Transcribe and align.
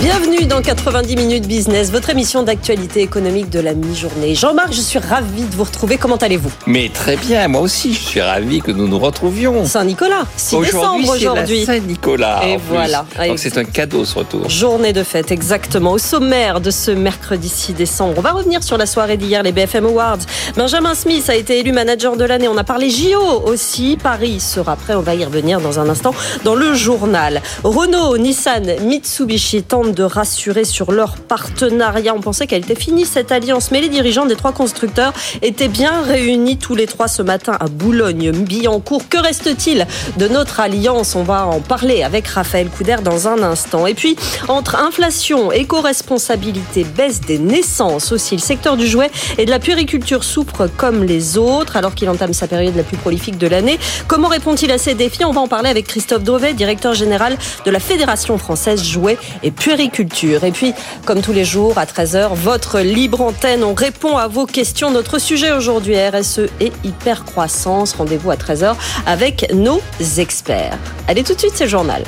Bienvenue 0.00 0.46
dans 0.46 0.62
90 0.62 1.16
minutes 1.16 1.46
business, 1.46 1.92
votre 1.92 2.10
émission 2.10 2.42
d'actualité 2.42 3.02
économique 3.02 3.50
de 3.50 3.60
la 3.60 3.74
mi-journée. 3.74 4.34
Jean-Marc, 4.34 4.72
je 4.72 4.80
suis 4.80 4.98
ravi 4.98 5.42
de 5.42 5.54
vous 5.54 5.62
retrouver. 5.62 5.96
Comment 5.96 6.16
allez-vous? 6.16 6.50
Mais 6.66 6.90
très 6.92 7.16
bien, 7.16 7.46
moi 7.46 7.60
aussi, 7.60 7.92
je 7.94 8.00
suis 8.00 8.20
ravi 8.20 8.60
que 8.60 8.72
nous 8.72 8.88
nous 8.88 8.98
retrouvions. 8.98 9.64
Saint-Nicolas, 9.64 10.24
6 10.36 10.56
décembre 10.60 11.08
aujourd'hui. 11.08 11.64
Saint-Nicolas. 11.64 12.40
Et 12.44 12.56
voilà. 12.68 13.06
Donc 13.28 13.38
c'est 13.38 13.56
un 13.58 13.64
cadeau 13.64 14.04
ce 14.04 14.18
retour. 14.18 14.48
Journée 14.48 14.92
de 14.92 15.04
fête, 15.04 15.30
exactement. 15.30 15.92
Au 15.92 15.98
sommaire 15.98 16.60
de 16.60 16.70
ce 16.70 16.90
mercredi 16.90 17.48
6 17.48 17.74
décembre, 17.74 18.14
on 18.16 18.22
va 18.22 18.32
revenir 18.32 18.64
sur 18.64 18.78
la 18.78 18.86
soirée 18.86 19.16
d'hier, 19.16 19.42
les 19.42 19.52
BFM 19.52 19.86
Awards. 19.86 20.18
Benjamin 20.56 20.94
Smith 20.94 21.28
a 21.30 21.36
été 21.36 21.60
élu 21.60 21.72
manager 21.72 22.16
de 22.16 22.24
l'année. 22.24 22.48
On 22.48 22.56
a 22.56 22.64
parlé 22.64 22.90
JO 22.90 23.42
aussi. 23.46 23.96
Paris 24.02 24.40
sera 24.40 24.74
prêt. 24.74 24.94
On 24.94 25.02
va 25.02 25.14
y 25.14 25.24
revenir 25.24 25.60
dans 25.60 25.78
un 25.78 25.88
instant 25.88 26.14
dans 26.44 26.56
le 26.56 26.74
journal. 26.74 27.40
Renault, 27.62 28.18
Nissan, 28.18 28.80
Mitsubishi 28.84 29.62
de 29.90 30.02
rassurer 30.02 30.64
sur 30.64 30.92
leur 30.92 31.16
partenariat. 31.16 32.14
On 32.14 32.20
pensait 32.20 32.46
qu'elle 32.46 32.62
était 32.62 32.74
finie 32.74 33.04
cette 33.04 33.32
alliance, 33.32 33.70
mais 33.70 33.80
les 33.80 33.88
dirigeants 33.88 34.26
des 34.26 34.36
trois 34.36 34.52
constructeurs 34.52 35.12
étaient 35.42 35.68
bien 35.68 36.02
réunis 36.02 36.56
tous 36.56 36.74
les 36.74 36.86
trois 36.86 37.08
ce 37.08 37.22
matin 37.22 37.56
à 37.58 37.66
Boulogne-Billancourt. 37.66 39.08
Que 39.08 39.18
reste-t-il 39.18 39.86
de 40.16 40.28
notre 40.28 40.60
alliance? 40.60 41.14
On 41.14 41.24
va 41.24 41.46
en 41.46 41.60
parler 41.60 42.02
avec 42.02 42.28
Raphaël 42.28 42.68
Couder 42.68 42.96
dans 43.02 43.26
un 43.26 43.42
instant. 43.42 43.86
Et 43.86 43.94
puis, 43.94 44.16
entre 44.48 44.76
inflation, 44.76 45.50
éco-responsabilité, 45.50 46.84
baisse 46.84 47.20
des 47.20 47.38
naissances 47.38 48.12
aussi, 48.12 48.36
le 48.36 48.40
secteur 48.40 48.76
du 48.76 48.86
jouet 48.86 49.10
et 49.38 49.44
de 49.44 49.50
la 49.50 49.58
puériculture 49.58 50.22
souffre 50.22 50.68
comme 50.76 51.02
les 51.02 51.36
autres 51.38 51.76
alors 51.76 51.94
qu'il 51.94 52.08
entame 52.08 52.32
sa 52.32 52.46
période 52.46 52.76
la 52.76 52.84
plus 52.84 52.96
prolifique 52.96 53.38
de 53.38 53.46
l'année. 53.46 53.78
Comment 54.06 54.28
répond-il 54.28 54.70
à 54.70 54.78
ces 54.78 54.94
défis? 54.94 55.24
On 55.24 55.32
va 55.32 55.40
en 55.40 55.48
parler 55.48 55.70
avec 55.70 55.86
Christophe 55.86 56.22
Dauvet, 56.22 56.54
directeur 56.54 56.94
général 56.94 57.36
de 57.64 57.70
la 57.70 57.80
Fédération 57.80 58.38
française 58.38 58.82
jouets 58.82 59.18
et 59.42 59.50
puériculture 59.50 59.71
et 59.80 60.52
puis, 60.52 60.74
comme 61.06 61.22
tous 61.22 61.32
les 61.32 61.44
jours, 61.44 61.78
à 61.78 61.86
13h, 61.86 62.34
votre 62.34 62.80
libre 62.80 63.22
antenne, 63.22 63.64
on 63.64 63.74
répond 63.74 64.16
à 64.18 64.28
vos 64.28 64.44
questions. 64.44 64.90
Notre 64.90 65.18
sujet 65.18 65.52
aujourd'hui, 65.52 65.94
RSE 65.96 66.40
et 66.60 66.72
hypercroissance. 66.84 67.94
Rendez-vous 67.94 68.30
à 68.30 68.36
13h 68.36 68.74
avec 69.06 69.50
nos 69.54 69.80
experts. 70.18 70.76
Allez 71.08 71.22
tout 71.22 71.34
de 71.34 71.38
suite, 71.38 71.52
c'est 71.54 71.64
le 71.64 71.70
journal. 71.70 72.02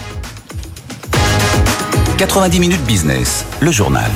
90 2.19 2.61
minutes 2.61 2.85
business, 2.85 3.45
le 3.61 3.71
journal. 3.73 4.11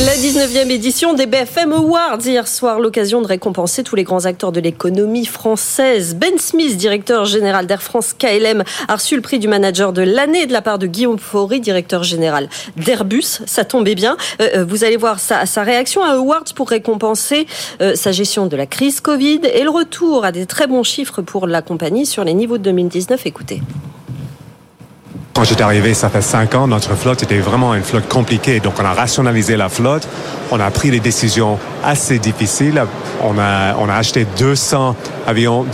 La 0.00 0.14
19e 0.14 0.70
édition 0.70 1.12
des 1.12 1.26
BFM 1.26 1.72
Awards 1.74 2.18
hier 2.24 2.48
soir, 2.48 2.80
l'occasion 2.80 3.20
de 3.20 3.26
récompenser 3.26 3.84
tous 3.84 3.94
les 3.94 4.04
grands 4.04 4.24
acteurs 4.24 4.50
de 4.50 4.58
l'économie 4.58 5.26
française. 5.26 6.16
Ben 6.16 6.38
Smith, 6.38 6.78
directeur 6.78 7.26
général 7.26 7.66
d'Air 7.66 7.82
France 7.82 8.14
KLM, 8.18 8.64
a 8.88 8.96
reçu 8.96 9.16
le 9.16 9.20
prix 9.20 9.38
du 9.38 9.48
manager 9.48 9.92
de 9.92 10.00
l'année 10.00 10.46
de 10.46 10.52
la 10.52 10.62
part 10.62 10.78
de 10.78 10.86
Guillaume 10.86 11.18
Faury, 11.18 11.60
directeur 11.60 12.04
général 12.04 12.48
d'Airbus. 12.76 13.42
Ça 13.44 13.64
tombait 13.64 13.94
bien. 13.94 14.16
Euh, 14.40 14.48
euh, 14.56 14.64
vous 14.64 14.82
allez 14.82 14.96
voir 14.96 15.20
sa, 15.20 15.44
réaction 15.62 16.02
à 16.02 16.14
Awards 16.14 16.54
pour 16.56 16.70
récompenser 16.70 17.46
euh, 17.82 17.94
sa 17.94 18.12
gestion 18.12 18.46
de 18.46 18.56
la 18.56 18.66
crise 18.66 19.00
Covid 19.00 19.40
et 19.44 19.62
le 19.62 19.70
retour 19.70 20.24
à 20.24 20.32
des 20.32 20.46
très 20.46 20.66
bons 20.66 20.84
chiffres 20.84 21.20
pour 21.20 21.46
la 21.46 21.60
compagnie 21.60 22.06
sur 22.06 22.24
les 22.24 22.34
niveaux 22.34 22.56
de 22.56 22.64
2019. 22.64 23.26
Écoutez. 23.26 23.60
Quand 25.34 25.44
j'étais 25.44 25.62
arrivé, 25.62 25.94
ça 25.94 26.10
fait 26.10 26.20
cinq 26.20 26.54
ans, 26.54 26.68
notre 26.68 26.94
flotte 26.94 27.22
était 27.22 27.38
vraiment 27.38 27.74
une 27.74 27.82
flotte 27.82 28.06
compliquée. 28.06 28.60
Donc, 28.60 28.74
on 28.78 28.84
a 28.84 28.92
rationalisé 28.92 29.56
la 29.56 29.70
flotte. 29.70 30.06
On 30.50 30.60
a 30.60 30.70
pris 30.70 30.90
des 30.90 31.00
décisions 31.00 31.58
assez 31.82 32.18
difficiles. 32.18 32.84
On 33.22 33.38
a, 33.38 33.74
on 33.78 33.88
a 33.88 33.94
acheté 33.94 34.26
200 34.38 34.94
avions, 35.26 35.64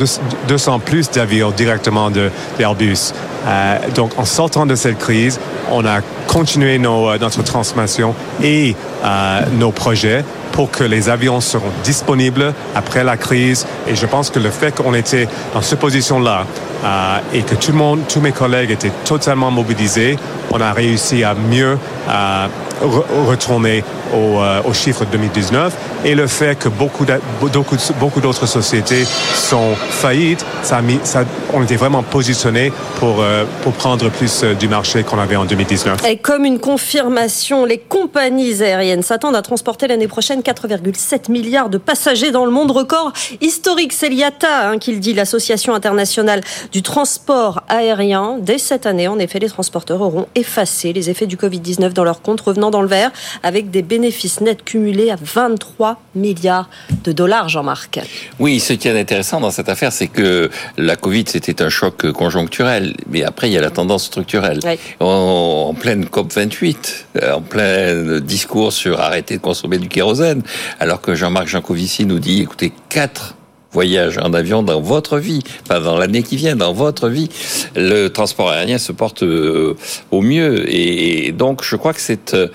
200 0.47 0.79
plus 0.79 1.11
d'avions 1.11 1.51
directement 1.51 2.11
de 2.11 2.31
d'Airbus. 2.57 3.13
Euh, 3.47 3.79
donc, 3.97 4.13
en 4.17 4.25
sortant 4.25 4.65
de 4.65 4.77
cette 4.77 4.99
crise, 4.99 5.41
on 5.73 5.85
a 5.85 6.03
continué 6.29 6.79
nos, 6.79 7.09
euh, 7.09 7.19
notre 7.19 7.43
transformation 7.43 8.15
et 8.43 8.77
euh, 9.05 9.41
nos 9.59 9.73
projets 9.73 10.25
pour 10.53 10.71
que 10.71 10.85
les 10.85 11.09
avions 11.09 11.41
seront 11.41 11.71
disponibles 11.83 12.53
après 12.75 13.03
la 13.03 13.17
crise. 13.17 13.67
Et 13.89 13.97
je 13.97 14.07
pense 14.07 14.31
que 14.31 14.39
le 14.39 14.51
fait 14.51 14.75
qu'on 14.75 14.95
était 14.95 15.29
dans 15.55 15.63
cette 15.63 15.79
position-là 15.81 16.47
euh, 16.85 17.19
et 17.33 17.43
que 17.43 17.55
tout 17.55 17.73
le 17.73 17.79
tous 18.09 18.21
mes 18.21 18.33
collègues 18.33 18.71
étaient 18.71 18.93
totalement 19.05 19.51
mobilisés, 19.51 20.17
on 20.51 20.61
a 20.61 20.73
réussi 20.73 21.25
à 21.25 21.35
mieux 21.35 21.79
euh, 22.09 22.47
retourner 22.81 23.85
au, 24.15 24.41
euh, 24.41 24.63
au, 24.65 24.73
chiffre 24.73 25.05
de 25.05 25.11
2019 25.11 25.75
et 26.05 26.15
le 26.15 26.27
fait 26.27 26.59
que 26.59 26.69
beaucoup 26.69 27.05
beaucoup 27.99 28.21
d'autres 28.21 28.47
sociétés 28.47 29.05
sont 29.05 29.75
faillites, 29.75 30.45
ça 30.63 30.79
a 30.79 30.83
mis, 30.83 30.99
ça, 31.03 31.25
on 31.53 31.63
était 31.63 31.77
vraiment 31.77 32.03
positionné 32.03 32.73
pour 32.99 33.21
euh, 33.21 33.45
pour 33.63 33.73
prendre 33.73 34.09
plus 34.11 34.43
euh, 34.43 34.55
du 34.55 34.69
marché 34.69 35.03
qu'on 35.03 35.19
avait 35.19 35.37
en 35.37 35.45
2019. 35.45 36.05
Et 36.07 36.17
comme 36.17 36.45
une 36.45 36.59
confirmation, 36.59 37.65
les 37.65 37.79
compagnies 37.79 38.63
aériennes 38.63 39.03
s'attendent 39.03 39.37
à 39.37 39.43
transporter 39.43 39.89
l'année 39.89 40.09
prochaine 40.09 40.41
4,7 40.41 41.31
milliards 41.31 41.69
de 41.69 41.79
passagers 41.79 42.31
dans 42.31 42.45
le 42.45 42.51
monde 42.51 42.71
record 42.71 43.13
historique. 43.41 43.93
C'est 43.93 44.09
l'IATA 44.09 44.71
hein, 44.71 44.79
qu'il 44.79 45.01
dit, 45.01 45.15
l'association 45.15 45.75
internationale 45.75 46.43
du 46.73 46.83
transport 46.83 47.63
aérien. 47.69 48.39
Dès 48.41 48.59
cette 48.59 48.87
année, 48.87 49.09
en 49.09 49.19
effet, 49.19 49.39
les 49.39 49.49
transporteurs 49.49 50.01
auront 50.01 50.27
effacé 50.35 50.93
les 50.93 51.11
effets 51.11 51.27
du 51.27 51.37
Covid-19 51.37 51.93
dans 51.93 52.05
leur 52.05 52.23
compte, 52.23 52.41
revenant 52.41 52.68
dans 52.71 52.83
le 52.83 52.89
vert 52.89 53.11
avec 53.43 53.71
des 53.71 53.83
bénéfices 53.83 54.41
nets 54.41 54.65
cumulés 54.65 55.11
à 55.11 55.17
23 55.21 56.01
milliards 56.15 56.69
de 57.05 57.13
dollars, 57.13 57.49
Jean-Marc. 57.49 58.01
Oui, 58.39 58.61
ce 58.61 58.73
qui 58.73 58.89
est 58.89 58.99
intéressant 58.99 59.41
dans 59.41 59.51
cette 59.51 59.69
affaire, 59.69 59.93
c'est 59.93 60.09
que 60.09 60.51
la 60.77 60.97
Covid, 60.97 61.25
c'était 61.27 61.63
un 61.63 61.69
choc 61.69 62.11
conjoncturel, 62.13 62.95
mais 63.09 63.25
après, 63.25 63.49
il 63.49 63.53
y 63.53 63.59
a 63.59 63.61
la 63.61 63.71
tendance 63.71 64.05
structurelle. 64.05 64.61
En, 65.01 65.75
pleine 65.79 66.05
COP28, 66.05 67.33
en 67.33 67.41
plein 67.41 68.21
discours 68.21 68.73
sur 68.73 69.01
arrêter 69.01 69.37
de 69.37 69.43
consommer 69.43 69.79
du 69.79 69.89
kérosène, 69.89 70.43
alors 70.81 71.01
que 71.01 71.15
Jean-Marc 71.15 71.49
Jancovici 71.49 72.07
nous 72.07 72.19
dit, 72.19 72.43
écoutez, 72.43 72.73
quatre 72.89 73.35
voyage 73.73 74.19
en 74.19 74.33
avion 74.33 74.63
dans 74.63 74.81
votre 74.81 75.19
vie, 75.19 75.43
pas 75.69 75.79
dans 75.81 75.99
l'année 75.99 76.23
qui 76.23 76.37
vient, 76.37 76.57
dans 76.57 76.73
votre 76.73 77.09
vie, 77.09 77.29
le 77.77 78.09
transport 78.09 78.51
aérien 78.51 78.79
se 78.79 78.93
porte 78.93 79.23
euh, 79.23 79.77
au 80.11 80.23
mieux. 80.23 80.65
Et 80.73 81.33
donc, 81.33 81.63
je 81.63 81.77
crois 81.77 81.93
que 81.93 82.01
c'est, 82.01 82.35
euh, 82.35 82.49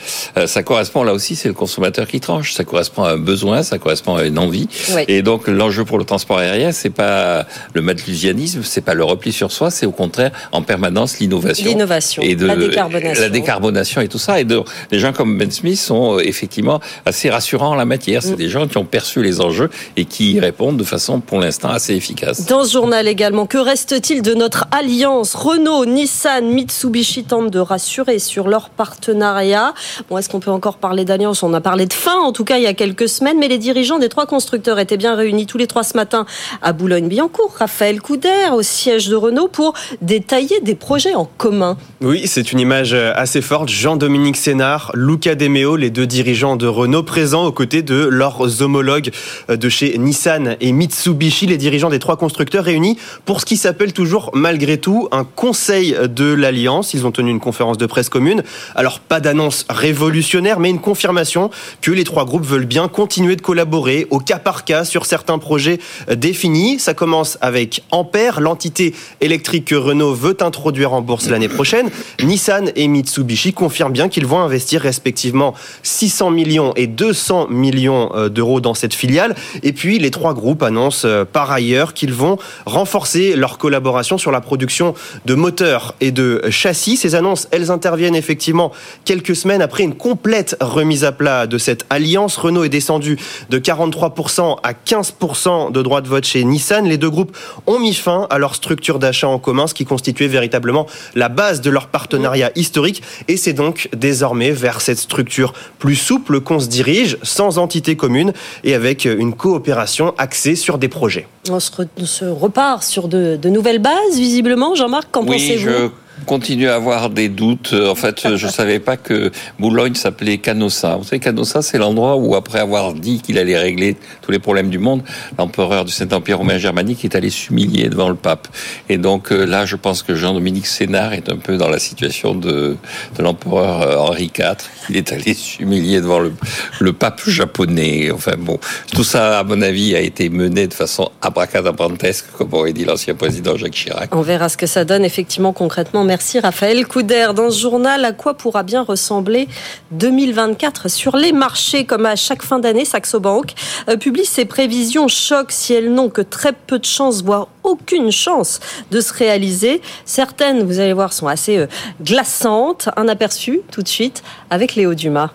ça 0.48 0.64
correspond 0.64 1.04
là 1.04 1.14
aussi, 1.14 1.36
c'est 1.36 1.48
le 1.48 1.54
consommateur 1.54 2.08
qui 2.08 2.20
tranche. 2.20 2.54
Ça 2.54 2.64
correspond 2.64 3.04
à 3.04 3.12
un 3.12 3.18
besoin, 3.18 3.62
ça 3.62 3.78
correspond 3.78 4.16
à 4.16 4.24
une 4.24 4.40
envie. 4.40 4.68
Et 5.08 5.22
donc, 5.22 5.48
l'enjeu 5.48 5.86
pour 5.86 6.00
le 6.00 6.04
transport 6.04 6.40
aérien, 6.40 6.72
c'est 6.72 6.90
pas 6.90 7.46
le 7.74 7.82
matlusianisme, 7.82 8.62
c'est 8.64 8.82
pas 8.82 8.96
le 8.96 9.04
repli 9.04 9.32
sur 9.32 9.52
soi, 9.52 9.70
c'est 9.70 9.86
au 9.86 9.92
contraire 9.92 10.32
en 10.52 10.64
permanence 10.64 11.20
l'innovation. 11.20 11.66
L'innovation, 11.66 12.24
et 12.24 12.36
de, 12.36 12.46
la 12.46 12.56
décarbonation. 12.56 13.22
La 13.22 13.30
décarbonation 13.30 14.02
et 14.02 14.08
tout 14.08 14.18
ça. 14.18 14.40
Et 14.40 14.46
de, 14.46 14.62
des 14.92 15.00
gens 15.00 15.14
comme 15.14 15.38
Ben 15.38 15.52
Smith 15.52 15.78
sont 15.78 16.18
euh, 16.18 16.28
effectivement 16.28 16.80
assez 17.06 17.30
rassurants 17.30 17.72
en 17.72 17.76
la 17.76 17.86
matière. 17.86 18.24
C'est 18.24 18.34
mm. 18.34 18.38
des 18.38 18.50
gens 18.50 18.68
qui 18.68 18.78
ont 18.78 18.86
perçu 18.86 19.22
les 19.22 19.42
enjeux 19.42 19.70
et 19.96 20.06
qui 20.06 20.34
y 20.34 20.40
répondent 20.40 20.78
de 20.78 20.84
façon 20.84 21.13
pour 21.20 21.40
l'instant 21.40 21.70
assez 21.70 21.94
efficace. 21.94 22.46
Dans 22.46 22.64
ce 22.64 22.74
journal 22.74 23.08
également, 23.08 23.46
que 23.46 23.58
reste-t-il 23.58 24.22
de 24.22 24.34
notre 24.34 24.66
alliance 24.72 25.36
Renault, 25.36 25.86
Nissan, 25.86 26.46
Mitsubishi 26.46 27.24
tentent 27.24 27.52
de 27.52 27.60
rassurer 27.60 28.20
sur 28.20 28.48
leur 28.48 28.70
partenariat? 28.70 29.74
Bon, 30.10 30.18
est-ce 30.18 30.30
qu'on 30.30 30.40
peut 30.40 30.52
encore 30.52 30.78
parler 30.78 31.06
d'alliance? 31.06 31.44
On 31.44 31.54
a 31.54 31.62
parlé 31.62 31.86
de 31.86 31.94
fin, 31.94 32.20
en 32.20 32.32
tout 32.32 32.44
cas 32.44 32.58
il 32.58 32.64
y 32.64 32.68
a 32.68 32.74
quelques 32.74 33.10
semaines, 33.10 33.38
mais 33.40 33.48
les 33.48 33.58
dirigeants 33.58 34.00
des 34.00 34.10
trois 34.10 34.26
constructeurs 34.26 34.80
étaient 34.80 34.98
bien 34.98 35.16
réunis 35.16 35.46
tous 35.46 35.58
les 35.58 35.68
trois 35.68 35.84
ce 35.84 35.96
matin 35.96 36.26
à 36.62 36.74
Boulogne-Billancourt. 36.74 37.54
Raphaël 37.60 38.02
Couder 38.02 38.30
au 38.54 38.62
siège 38.62 39.10
de 39.10 39.16
Renault 39.16 39.48
pour 39.48 39.74
détailler 40.02 40.60
des 40.62 40.76
projets 40.76 41.16
en 41.16 41.30
commun. 41.38 41.78
Oui, 42.02 42.24
c'est 42.26 42.52
une 42.52 42.60
image 42.60 42.94
assez 42.94 43.42
forte. 43.42 43.70
Jean-Dominique 43.70 44.38
Sénard, 44.38 44.92
Luca 44.94 45.36
Demeo, 45.36 45.76
les 45.76 45.90
deux 45.90 46.08
dirigeants 46.08 46.56
de 46.56 46.68
Renault 46.68 47.04
présents 47.04 47.46
aux 47.46 47.52
côtés 47.52 47.82
de 47.82 48.06
leurs 48.06 48.62
homologues 48.62 49.12
de 49.50 49.70
chez 49.70 49.98
Nissan 49.98 50.56
et 50.60 50.72
Mitsubishi 50.72 50.93
Mitsubishi, 50.94 51.48
les 51.48 51.58
dirigeants 51.58 51.90
des 51.90 51.98
trois 51.98 52.18
constructeurs 52.18 52.66
réunis 52.66 53.00
pour 53.26 53.42
ce 53.42 53.48
qui 53.48 53.58
s'appelle 53.58 53.94
toujours 53.94 54.30
malgré 54.36 54.78
tout 54.78 55.08
un 55.12 55.24
conseil 55.24 55.98
de 56.08 56.32
l'Alliance. 56.32 56.94
Ils 56.94 57.08
ont 57.08 57.12
tenu 57.12 57.32
une 57.32 57.40
conférence 57.40 57.80
de 57.80 57.88
presse 57.88 58.10
commune. 58.10 58.44
Alors 58.76 59.00
pas 59.00 59.20
d'annonce 59.20 59.66
révolutionnaire, 59.72 60.60
mais 60.60 60.70
une 60.70 60.80
confirmation 60.80 61.50
que 61.82 61.90
les 61.90 62.04
trois 62.04 62.26
groupes 62.26 62.46
veulent 62.46 62.68
bien 62.68 62.88
continuer 62.90 63.36
de 63.36 63.42
collaborer 63.42 64.06
au 64.12 64.20
cas 64.20 64.38
par 64.38 64.66
cas 64.66 64.86
sur 64.86 65.08
certains 65.08 65.40
projets 65.40 65.80
définis. 66.16 66.78
Ça 66.78 66.94
commence 66.94 67.40
avec 67.42 67.82
Ampère, 67.90 68.40
l'entité 68.40 68.94
électrique 69.20 69.66
que 69.66 69.76
Renault 69.76 70.14
veut 70.14 70.38
introduire 70.42 70.94
en 70.94 71.02
bourse 71.02 71.28
l'année 71.28 71.50
prochaine. 71.50 71.90
Nissan 72.22 72.70
et 72.76 72.88
Mitsubishi 72.88 73.52
confirment 73.52 73.94
bien 73.94 74.10
qu'ils 74.10 74.28
vont 74.28 74.42
investir 74.42 74.82
respectivement 74.82 75.56
600 75.82 76.30
millions 76.30 76.74
et 76.76 76.86
200 76.86 77.48
millions 77.50 78.12
euh, 78.14 78.30
d'euros 78.30 78.62
dans 78.62 78.76
cette 78.76 78.94
filiale. 78.94 79.34
Et 79.64 79.74
puis 79.74 79.98
les 79.98 80.12
trois 80.12 80.36
groupes 80.36 80.62
annoncent 80.62 80.83
euh, 81.06 81.26
par 81.26 81.52
ailleurs 81.52 81.94
qu'ils 81.94 82.14
vont 82.14 82.38
renforcer 82.66 83.36
leur 83.36 83.58
collaboration 83.58 84.18
sur 84.18 84.32
la 84.32 84.42
production 84.42 84.94
de 85.26 85.36
moteurs 85.36 85.96
et 86.02 86.12
de 86.12 86.42
châssis. 86.50 86.98
Ces 86.98 87.16
annonces, 87.16 87.48
elles 87.52 87.72
interviennent 87.72 88.16
effectivement 88.16 88.72
quelques 89.06 89.36
semaines 89.36 89.62
après 89.62 89.84
une 89.84 89.96
complète 89.96 90.58
remise 90.60 91.04
à 91.04 91.12
plat 91.12 91.48
de 91.48 91.58
cette 91.58 91.86
alliance. 91.90 92.38
Renault 92.38 92.64
est 92.64 92.70
descendu 92.70 93.18
de 93.50 93.60
43% 93.60 94.58
à 94.64 94.74
15% 94.74 95.72
de 95.72 95.82
droits 95.82 96.02
de 96.02 96.08
vote 96.08 96.26
chez 96.26 96.44
Nissan. 96.44 96.86
Les 96.86 96.98
deux 96.98 97.10
groupes 97.10 97.36
ont 97.68 97.80
mis 97.80 97.94
fin 97.94 98.28
à 98.30 98.38
leur 98.38 98.56
structure 98.56 99.00
d'achat 99.00 99.28
en 99.28 99.40
commun, 99.40 99.68
ce 99.68 99.74
qui 99.74 99.86
constituait 99.86 100.28
véritablement 100.28 100.88
la 101.16 101.30
base 101.30 101.62
de 101.62 101.70
leur 101.70 101.88
partenariat 101.88 102.52
historique. 102.56 103.04
Et 103.28 103.38
c'est 103.38 103.54
donc 103.54 103.90
désormais 103.96 104.52
vers 104.52 104.82
cette 104.82 105.00
structure 105.00 105.54
plus 105.80 105.96
souple 105.96 106.42
qu'on 106.42 106.60
se 106.60 106.68
dirige, 106.68 107.18
sans 107.24 107.58
entité 107.58 107.96
commune 107.96 108.34
et 108.64 108.74
avec 108.74 109.06
une 109.06 109.34
coopération 109.34 110.14
axée 110.18 110.56
sur 110.56 110.73
des 110.78 110.90
projets. 110.90 111.28
On 111.50 111.60
se, 111.60 112.26
repart 112.26 112.84
sur 112.84 113.08
de, 113.08 113.38
nouvelles 113.50 113.80
bases, 113.80 114.18
visiblement. 114.18 114.76
Jean-Marc, 114.76 115.10
qu'en 115.12 115.26
pensez-vous? 115.26 115.92
Continue 116.24 116.70
à 116.70 116.76
avoir 116.76 117.10
des 117.10 117.30
doutes. 117.30 117.74
En 117.74 117.96
fait, 117.96 118.36
je 118.36 118.48
savais 118.60 118.80
pas 118.80 118.98
que 118.98 119.32
Boulogne 119.60 119.96
s'appelait 119.96 120.38
Canossa. 120.38 120.96
Vous 120.96 121.04
savez, 121.04 121.20
Canossa, 121.20 121.62
c'est 121.62 121.78
l'endroit 121.78 122.18
où, 122.18 122.36
après 122.36 122.60
avoir 122.60 122.94
dit 122.94 123.22
qu'il 123.22 123.38
allait 123.38 123.58
régler 123.58 123.98
tous 124.22 124.32
les 124.32 124.40
problèmes 124.40 124.70
du 124.70 124.80
monde, 124.80 125.04
l'empereur 125.38 125.86
du 125.86 125.92
Saint-Empire 125.92 126.38
romain 126.38 126.58
germanique 126.58 127.06
est 127.06 127.16
allé 127.16 127.30
s'humilier 127.30 127.90
devant 127.90 128.10
le 128.10 128.16
pape. 128.16 128.48
Et 128.90 128.98
donc 128.98 129.32
euh, 129.32 129.46
là, 129.46 129.66
je 129.66 129.76
pense 129.76 130.04
que 130.04 130.16
Jean-Dominique 130.16 130.68
Sénard 130.68 131.14
est 131.14 131.30
un 131.30 131.38
peu 131.38 131.58
dans 131.58 131.70
la 131.70 131.80
situation 131.80 132.34
de, 132.36 132.78
de 133.18 133.24
l'empereur 133.24 133.82
euh, 133.82 133.98
Henri 133.98 134.32
IV. 134.38 134.56
Il 134.90 134.98
est 134.98 135.12
allé 135.12 135.34
s'humilier 135.34 136.02
devant 136.02 136.20
le, 136.20 136.34
le, 136.80 136.94
pape 136.94 137.22
japonais. 137.28 138.12
Enfin 138.12 138.34
bon, 138.38 138.60
tout 138.94 139.04
ça, 139.04 139.40
à 139.40 139.44
mon 139.44 139.62
avis, 139.62 139.96
a 139.96 140.00
été 140.00 140.30
mené 140.30 140.68
de 140.68 140.74
façon 140.74 141.12
abracadabrantesque, 141.22 142.26
comme 142.38 142.54
aurait 142.54 142.74
dit 142.74 142.86
l'ancien 142.86 143.16
président 143.16 143.56
Jacques 143.58 143.74
Chirac. 143.74 144.16
On 144.16 144.22
verra 144.22 144.50
ce 144.50 144.58
que 144.58 144.68
ça 144.68 144.86
donne 144.86 145.06
effectivement 145.06 145.54
concrètement 145.54 146.04
Merci 146.14 146.40
Raphaël 146.40 146.86
Couder. 146.86 147.30
Dans 147.36 147.50
ce 147.50 147.60
journal, 147.60 148.06
à 148.06 148.12
quoi 148.12 148.36
pourra 148.36 148.62
bien 148.62 148.84
ressembler 148.84 149.48
2024 149.90 150.88
sur 150.88 151.18
les 151.18 151.32
marchés? 151.32 151.86
Comme 151.86 152.06
à 152.06 152.16
chaque 152.16 152.44
fin 152.44 152.60
d'année, 152.60 152.86
Saxo 152.86 153.20
Bank 153.20 153.54
euh, 153.90 153.98
publie 153.98 154.24
ses 154.24 154.46
prévisions 154.46 155.08
choc 155.08 155.52
si 155.52 155.74
elles 155.74 155.92
n'ont 155.92 156.12
que 156.12 156.22
très 156.22 156.54
peu 156.54 156.78
de 156.78 156.86
chances, 156.86 157.24
voire 157.24 157.48
aucune 157.64 158.12
chance 158.12 158.60
de 158.92 159.02
se 159.02 159.12
réaliser. 159.12 159.82
Certaines, 160.06 160.62
vous 160.62 160.80
allez 160.80 160.94
voir, 160.94 161.14
sont 161.14 161.26
assez 161.26 161.58
euh, 161.58 161.66
glaçantes. 162.00 162.90
Un 162.96 163.08
aperçu 163.08 163.62
tout 163.72 163.82
de 163.82 163.88
suite 163.88 164.22
avec 164.52 164.76
Léo 164.76 164.94
Dumas. 164.94 165.32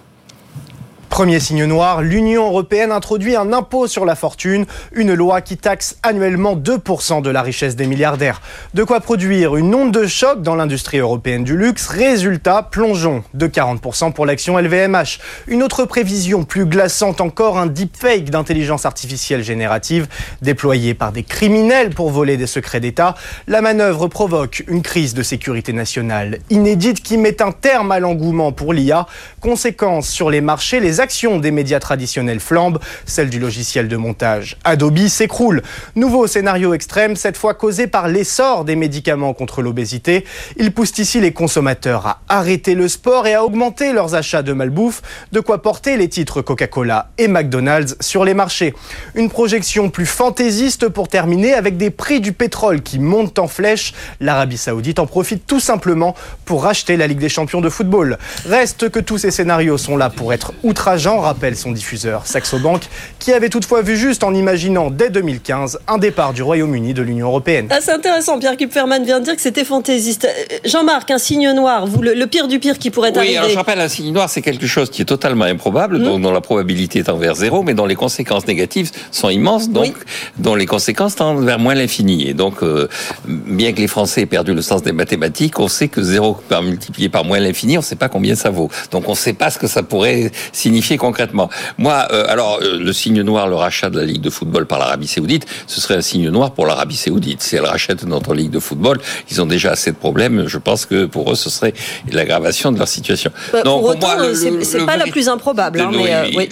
Premier 1.09 1.41
signe 1.41 1.65
noir, 1.65 2.03
l'Union 2.03 2.47
européenne 2.47 2.93
introduit 2.93 3.35
un 3.35 3.53
impôt 3.53 3.87
sur 3.87 4.05
la 4.05 4.15
fortune, 4.15 4.67
une 4.93 5.15
loi 5.15 5.41
qui 5.41 5.57
taxe 5.57 5.97
annuellement 6.03 6.55
2% 6.55 7.23
de 7.23 7.31
la 7.31 7.43
richesse 7.43 7.77
des 7.77 7.87
milliardaires. 7.87 8.43
De 8.75 8.85
quoi 8.85 9.01
produire 9.01 9.57
une 9.57 9.75
onde 9.75 9.91
de 9.91 10.07
choc 10.07 10.43
dans 10.43 10.55
l'industrie 10.55 10.99
européenne 10.99 11.45
du 11.45 11.57
luxe. 11.57 11.89
Résultat, 11.89 12.63
plongeon 12.63 13.25
de 13.35 13.47
40% 13.47 14.13
pour 14.13 14.27
l'action 14.27 14.59
LVMH. 14.59 15.19
Une 15.47 15.63
autre 15.63 15.87
prévision 15.87 16.45
plus 16.45 16.67
glaçante 16.67 17.21
encore, 17.21 17.59
un 17.59 17.67
deepfake 17.67 18.31
d'intelligence 18.31 18.85
artificielle 18.85 19.43
générative 19.43 20.07
déployé 20.43 20.95
par 20.95 21.13
des 21.13 21.23
criminels 21.23 21.91
pour 21.91 22.11
voler 22.11 22.37
des 22.37 22.47
secrets 22.47 22.81
d'État. 22.81 23.15
La 23.47 23.63
manœuvre 23.63 24.09
provoque 24.09 24.63
une 24.69 24.83
crise 24.83 25.15
de 25.15 25.23
sécurité 25.23 25.73
nationale 25.73 26.39
inédite 26.51 27.03
qui 27.03 27.17
met 27.17 27.43
un 27.43 27.53
terme 27.53 27.93
à 27.93 27.99
l'engouement 27.99 28.53
pour 28.53 28.73
l'IA. 28.73 29.07
Conséquences 29.41 30.09
sur 30.09 30.31
les 30.31 30.43
marchés, 30.43 30.81
les 30.81 30.98
actions 31.01 31.39
des 31.39 31.51
médias 31.51 31.81
traditionnels 31.81 32.41
flambent, 32.41 32.79
celle 33.07 33.31
du 33.31 33.39
logiciel 33.39 33.89
de 33.89 33.97
montage 33.97 34.57
Adobe 34.65 35.07
s'écroule. 35.09 35.63
Nouveau 35.97 36.27
scénario 36.27 36.75
extrême, 36.75 37.17
cette 37.17 37.37
fois 37.37 37.55
causé 37.55 37.87
par 37.87 38.09
l'essor 38.09 38.65
des 38.65 38.77
médicaments 38.77 39.35
contre 39.35 39.63
l'obésité. 39.63 40.25
Il 40.57 40.73
pousse 40.73 40.99
ici 40.99 41.21
les 41.21 41.33
consommateurs 41.33 42.07
à 42.07 42.21
arrêter 42.29 42.75
le 42.75 42.89
sport 42.89 43.27
et 43.27 43.35
à 43.35 43.45
augmenter 43.45 43.93
leurs 43.93 44.15
achats 44.15 44.43
de 44.43 44.53
malbouffe, 44.53 45.03
de 45.33 45.41
quoi 45.41 45.63
porter 45.63 45.97
les 45.97 46.09
titres 46.09 46.43
Coca-Cola 46.43 47.11
et 47.19 47.29
McDonald's 47.29 47.97
sur 48.01 48.25
les 48.25 48.35
marchés. 48.35 48.75
Une 49.15 49.29
projection 49.29 49.91
plus 49.91 50.07
fantaisiste 50.07 50.89
pour 50.89 51.09
terminer 51.09 51.55
avec 51.55 51.77
des 51.77 51.91
prix 51.91 52.21
du 52.21 52.33
pétrole 52.33 52.83
qui 52.83 52.99
montent 52.99 53.39
en 53.39 53.49
flèche. 53.49 53.95
L'Arabie 54.21 54.59
Saoudite 54.59 54.99
en 54.99 55.07
profite 55.07 55.47
tout 55.47 55.61
simplement 55.61 56.15
pour 56.45 56.65
racheter 56.65 56.97
la 56.97 57.07
Ligue 57.07 57.19
des 57.19 57.29
champions 57.29 57.61
de 57.61 57.69
football. 57.69 58.19
Reste 58.47 58.89
que 58.89 59.01
tous 59.01 59.19
ces 59.19 59.31
scénarios 59.31 59.79
sont 59.79 59.97
là 59.97 60.11
pour 60.11 60.33
être 60.33 60.53
Jean 60.97 61.19
rappelle 61.19 61.57
son 61.57 61.73
diffuseur 61.73 62.27
Saxo 62.27 62.59
Bank, 62.59 62.83
qui 63.19 63.33
avait 63.33 63.49
toutefois 63.49 63.83
vu 63.83 63.97
juste 63.97 64.25
en 64.25 64.35
imaginant 64.35 64.91
dès 64.91 65.11
2015 65.11 65.81
un 65.87 65.99
départ 65.99 66.33
du 66.33 66.43
Royaume-Uni 66.43 66.95
de 66.95 67.03
l'Union 67.03 67.29
européenne. 67.29 67.69
Ah, 67.71 67.79
c'est 67.81 67.93
intéressant, 67.93 68.39
Pierre 68.39 68.57
Kupferman 68.57 69.05
vient 69.05 69.21
de 69.21 69.25
dire 69.25 69.37
que 69.37 69.43
c'était 69.43 69.65
fantaisiste. 69.65 70.25
Euh, 70.25 70.59
Jean-Marc, 70.65 71.11
un 71.11 71.19
signe 71.19 71.51
noir, 71.53 71.87
vous, 71.87 72.03
le, 72.03 72.27
pire 72.27 72.49
du 72.49 72.59
pire 72.59 72.79
qui 72.79 72.91
pourrait 72.91 73.13
oui, 73.13 73.19
arriver. 73.19 73.37
alors 73.39 73.51
je 73.51 73.57
rappelle, 73.57 73.81
un 73.81 73.89
signe 73.89 74.13
noir, 74.13 74.29
c'est 74.29 74.43
quelque 74.43 74.67
chose 74.67 74.91
qui 74.91 75.03
est 75.03 75.07
totalement 75.07 75.45
improbable, 75.45 75.99
hmm. 75.99 76.21
dont, 76.21 76.31
la 76.31 76.41
probabilité 76.41 77.01
est 77.01 77.09
envers 77.09 77.35
zéro, 77.35 77.63
mais 77.63 77.75
dont 77.75 77.87
les 77.87 77.95
conséquences 77.95 78.47
négatives 78.47 78.91
sont 79.11 79.31
immenses, 79.31 79.71
donc 79.71 79.95
dont 80.39 80.55
les 80.55 80.67
conséquences 80.67 81.17
tendent 81.17 81.45
vers 81.45 81.59
moins 81.59 81.75
l'infini. 81.75 82.29
Et 82.29 82.35
donc, 82.35 82.63
euh, 82.63 82.89
bien 83.27 83.73
que 83.73 83.81
les 83.81 83.89
Français 83.89 84.23
aient 84.23 84.27
perdu 84.27 84.55
le 84.55 84.63
sens 84.63 84.83
des 84.83 84.93
mathématiques, 84.93 85.59
on 85.59 85.69
sait 85.69 85.89
que 85.89 86.03
zéro 86.03 86.39
multiplié 86.63 87.09
par 87.09 87.25
moins 87.25 87.41
l'infini, 87.41 87.77
on 87.77 87.81
ne 87.81 87.85
sait 87.85 87.97
pas 87.97 88.09
combien 88.09 88.35
ça 88.35 88.51
vaut. 88.51 88.71
Donc 88.91 89.09
on 89.09 89.13
ne 89.13 89.17
sait 89.17 89.33
pas 89.33 89.51
ce 89.51 89.59
que 89.59 89.67
ça 89.67 89.83
pourrait 89.83 90.31
signifier 90.53 90.78
concrètement 90.99 91.51
Moi, 91.77 92.07
euh, 92.13 92.25
alors, 92.29 92.61
euh, 92.63 92.79
le 92.79 92.93
signe 92.93 93.23
noir, 93.23 93.49
le 93.49 93.57
rachat 93.57 93.91
de 93.91 93.99
la 93.99 94.05
Ligue 94.05 94.21
de 94.21 94.31
football 94.31 94.67
par 94.67 94.79
l'Arabie 94.79 95.07
Saoudite, 95.07 95.47
ce 95.67 95.81
serait 95.81 95.97
un 95.97 96.01
signe 96.01 96.29
noir 96.31 96.53
pour 96.53 96.67
l'Arabie 96.67 96.97
Saoudite. 96.97 97.43
Si 97.43 97.57
elle 97.57 97.65
rachète 97.67 98.05
notre 98.05 98.35
Ligue 98.35 98.51
de 98.51 98.59
football, 98.61 98.99
ils 99.31 99.41
ont 99.41 99.47
déjà 99.47 99.73
assez 99.73 99.91
de 99.91 99.97
problèmes. 99.97 100.47
Je 100.47 100.59
pense 100.59 100.87
que 100.87 101.07
pour 101.07 101.33
eux, 101.33 101.35
ce 101.35 101.51
serait 101.51 101.75
l'aggravation 102.11 102.73
de 102.73 102.79
leur 102.79 102.89
situation. 102.89 103.31
Bah, 103.53 103.63
pour, 103.63 103.85
autant, 103.85 104.09
c'est 104.35 104.87
pas 104.87 104.97
la 104.97 105.07
plus 105.07 105.29
improbable. 105.29 105.81
Hein, 105.81 105.91
mais, 105.93 106.15
euh, 106.15 106.31
oui. 106.37 106.49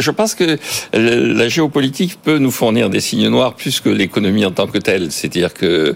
Je 0.00 0.10
pense 0.10 0.34
que 0.34 0.58
la 0.92 1.48
géopolitique 1.48 2.18
peut 2.22 2.38
nous 2.38 2.50
fournir 2.50 2.90
des 2.90 3.00
signes 3.00 3.28
noirs 3.28 3.54
plus 3.54 3.80
que 3.80 3.88
l'économie 3.88 4.44
en 4.44 4.50
tant 4.50 4.66
que 4.66 4.78
telle. 4.78 5.12
C'est-à-dire 5.12 5.54
que, 5.54 5.94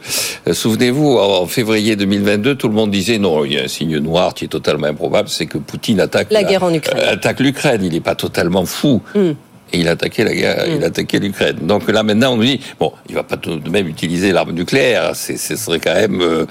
souvenez-vous, 0.50 1.18
en 1.18 1.46
février 1.46 1.96
2022, 1.96 2.54
tout 2.54 2.68
le 2.68 2.74
monde 2.74 2.90
disait 2.90 3.18
non, 3.18 3.44
il 3.44 3.54
y 3.54 3.58
a 3.58 3.64
un 3.64 3.68
signe 3.68 3.98
noir 3.98 4.34
qui 4.34 4.44
est 4.44 4.48
totalement 4.48 4.86
improbable, 4.86 5.28
c'est 5.28 5.46
que 5.46 5.58
Poutine 5.58 6.00
attaque 6.00 6.28
la, 6.30 6.44
guerre 6.44 6.62
en 6.62 6.72
Ukraine. 6.72 7.02
attaque 7.08 7.40
l'Ukraine 7.40 7.82
il 7.82 7.92
n'est 7.92 8.00
pas 8.00 8.14
totalement 8.14 8.64
fou. 8.66 9.02
Hmm. 9.14 9.32
Et 9.72 9.78
il 9.78 9.88
a 9.88 9.92
attaqué 9.92 10.22
la 10.22 10.34
guerre, 10.34 10.64
il 10.66 10.74
a 10.74 10.78
hmm. 10.78 10.84
attaqué 10.84 11.18
l'Ukraine. 11.18 11.56
Donc 11.62 11.90
là 11.90 12.02
maintenant 12.02 12.34
on 12.34 12.36
nous 12.36 12.44
dit 12.44 12.60
bon, 12.78 12.92
il 13.08 13.14
va 13.14 13.22
pas 13.22 13.36
tout 13.36 13.56
de 13.56 13.70
même 13.70 13.88
utiliser 13.88 14.32
l'arme 14.32 14.52
nucléaire. 14.52 15.16
ce 15.16 15.36
serait 15.36 15.80
quand 15.80 15.94
même. 15.94 16.20
Euh, 16.20 16.46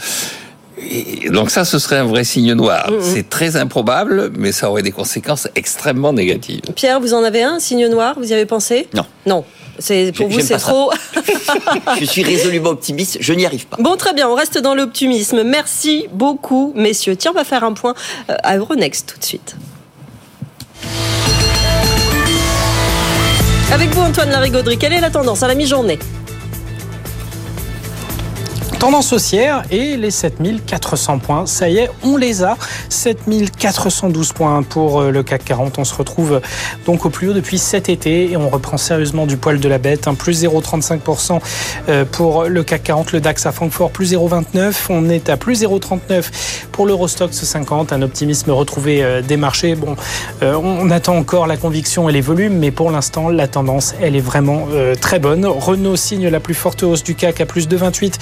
donc 1.32 1.50
ça, 1.50 1.66
ce 1.66 1.80
serait 1.80 1.98
un 1.98 2.06
vrai 2.06 2.24
signe 2.24 2.54
noir. 2.54 2.90
Hmm, 2.92 3.02
C'est 3.02 3.30
très 3.30 3.56
improbable, 3.56 4.32
mais 4.38 4.52
ça 4.52 4.70
aurait 4.70 4.82
des 4.82 4.92
conséquences 4.92 5.48
extrêmement 5.56 6.14
négatives. 6.14 6.62
Pierre, 6.76 7.00
vous 7.00 7.14
en 7.14 7.24
avez 7.24 7.44
un 7.44 7.60
signe 7.60 7.88
noir 7.88 8.16
Vous 8.18 8.30
y 8.30 8.34
avez 8.34 8.46
pensé? 8.46 8.88
Non. 8.94 9.06
Non. 9.26 9.46
C'est 9.80 10.12
pour 10.16 10.28
vous 10.28 10.40
c'est 10.40 10.58
trop. 10.58 10.92
je 12.00 12.06
suis 12.06 12.24
résolument 12.24 12.70
optimiste, 12.70 13.18
je 13.20 13.34
n'y 13.34 13.46
arrive 13.46 13.66
pas. 13.66 13.78
Bon 13.80 13.96
très 13.96 14.14
bien, 14.14 14.30
on 14.30 14.36
reste 14.36 14.60
dans 14.60 14.76
l'optimisme. 14.76 15.42
Merci 15.44 16.08
beaucoup 16.12 16.74
messieurs. 16.76 17.16
Tiens, 17.16 17.32
on 17.34 17.38
va 17.38 17.44
faire 17.44 17.64
un 17.64 17.74
point 17.74 17.96
euh, 18.30 18.36
à 18.44 18.58
Euronext 18.58 19.14
tout 19.14 19.20
de 19.20 19.26
suite. 19.26 19.56
Avec 23.72 23.90
vous, 23.90 24.02
Antoine 24.02 24.30
Larigauderie, 24.30 24.78
quelle 24.78 24.94
est 24.94 25.02
la 25.02 25.10
tendance 25.10 25.42
à 25.42 25.48
la 25.48 25.56
mi-journée? 25.56 25.98
Tendance 28.84 29.14
haussière 29.14 29.64
et 29.72 29.96
les 29.96 30.12
7400 30.12 31.20
points, 31.20 31.46
ça 31.46 31.70
y 31.70 31.78
est, 31.78 31.90
on 32.04 32.18
les 32.18 32.44
a. 32.44 32.58
7412 32.90 34.34
points 34.34 34.62
pour 34.62 35.00
euh, 35.00 35.10
le 35.10 35.24
CAC 35.24 35.46
40. 35.46 35.80
On 35.80 35.86
se 35.86 35.96
retrouve 35.96 36.42
donc 36.86 37.06
au 37.06 37.10
plus 37.10 37.30
haut 37.30 37.34
depuis 37.34 37.60
cet 37.60 37.88
été 37.88 38.30
et 38.30 38.36
on 38.36 38.50
reprend 38.50 38.76
sérieusement 38.76 39.26
du 39.26 39.38
poil 39.38 39.62
de 39.62 39.70
la 39.70 39.78
bête. 39.78 40.10
Un 40.10 40.16
plus 40.16 40.44
0,35% 40.44 41.40
euh, 41.88 42.04
pour 42.04 42.44
le 42.44 42.62
CAC 42.62 42.84
40, 42.84 43.14
le 43.14 43.22
DAX 43.22 43.46
à 43.46 43.54
Francfort 43.54 43.90
plus 43.90 44.12
0,29. 44.12 44.74
On 44.90 45.10
est 45.10 45.30
à 45.30 45.38
plus 45.38 45.64
0,39 45.64 46.26
pour 46.74 46.86
l'Eurostox 46.86 47.32
50. 47.32 47.94
Un 47.94 48.02
optimisme 48.02 48.52
retrouvé 48.52 49.02
euh, 49.02 49.22
des 49.22 49.38
marchés. 49.38 49.76
Bon, 49.76 49.96
on 50.42 50.92
attend 50.92 51.16
encore 51.16 51.48
la 51.48 51.56
conviction 51.56 52.10
et 52.10 52.12
les 52.12 52.20
volumes, 52.20 52.58
mais 52.58 52.72
pour 52.72 52.92
l'instant, 52.92 53.30
la 53.30 53.48
tendance, 53.48 53.96
elle 54.02 54.18
est 54.18 54.20
vraiment 54.20 54.68
très 55.00 55.20
bonne. 55.20 55.46
Renault 55.46 55.96
signe 55.96 56.28
la 56.28 56.42
plus 56.42 56.54
forte 56.54 56.84
hausse 56.84 57.02
du 57.02 57.16
CAC 57.16 57.40
à 57.40 57.46
plus 57.46 57.70
de 57.70 57.78
28. 57.78 58.20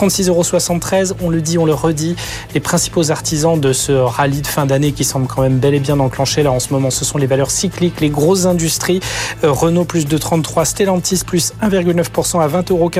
36,73 0.00 1.08
euros. 1.08 1.16
On 1.22 1.28
le 1.28 1.42
dit, 1.42 1.58
on 1.58 1.66
le 1.66 1.74
redit. 1.74 2.16
Les 2.54 2.60
principaux 2.60 3.10
artisans 3.10 3.60
de 3.60 3.72
ce 3.72 3.92
rallye 3.92 4.40
de 4.40 4.46
fin 4.46 4.64
d'année 4.64 4.92
qui 4.92 5.04
semble 5.04 5.26
quand 5.26 5.42
même 5.42 5.58
bel 5.58 5.74
et 5.74 5.80
bien 5.80 6.00
enclenché 6.00 6.42
là 6.42 6.52
en 6.52 6.60
ce 6.60 6.72
moment, 6.72 6.90
ce 6.90 7.04
sont 7.04 7.18
les 7.18 7.26
valeurs 7.26 7.50
cycliques, 7.50 8.00
les 8.00 8.08
grosses 8.08 8.46
industries. 8.46 9.00
Euh, 9.44 9.52
Renault 9.52 9.84
plus 9.84 10.06
de 10.06 10.16
33, 10.16 10.64
Stellantis 10.64 11.22
plus 11.26 11.52
1,9% 11.62 12.40
à 12.40 12.48
20,85 12.48 12.70
euros. 12.72 12.90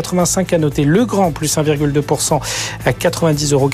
À 0.50 0.59
noter 0.59 0.85
Le 0.85 1.04
Grand 1.04 1.33
plus 1.33 1.57
1,2% 1.57 2.40
à 2.85 2.90
90,86 2.90 3.52
euros. 3.54 3.71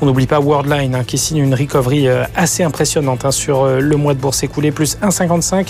On 0.00 0.06
n'oublie 0.06 0.26
pas 0.26 0.40
Worldline 0.40 0.94
hein, 0.94 1.04
qui 1.04 1.18
signe 1.18 1.38
une 1.38 1.54
recovery 1.54 2.08
euh, 2.08 2.24
assez 2.34 2.64
impressionnante 2.64 3.24
hein, 3.24 3.30
sur 3.30 3.62
euh, 3.62 3.80
le 3.80 3.96
mois 3.96 4.14
de 4.14 4.18
bourse 4.18 4.42
écoulé, 4.42 4.72
plus 4.72 4.96
1,55, 5.02 5.68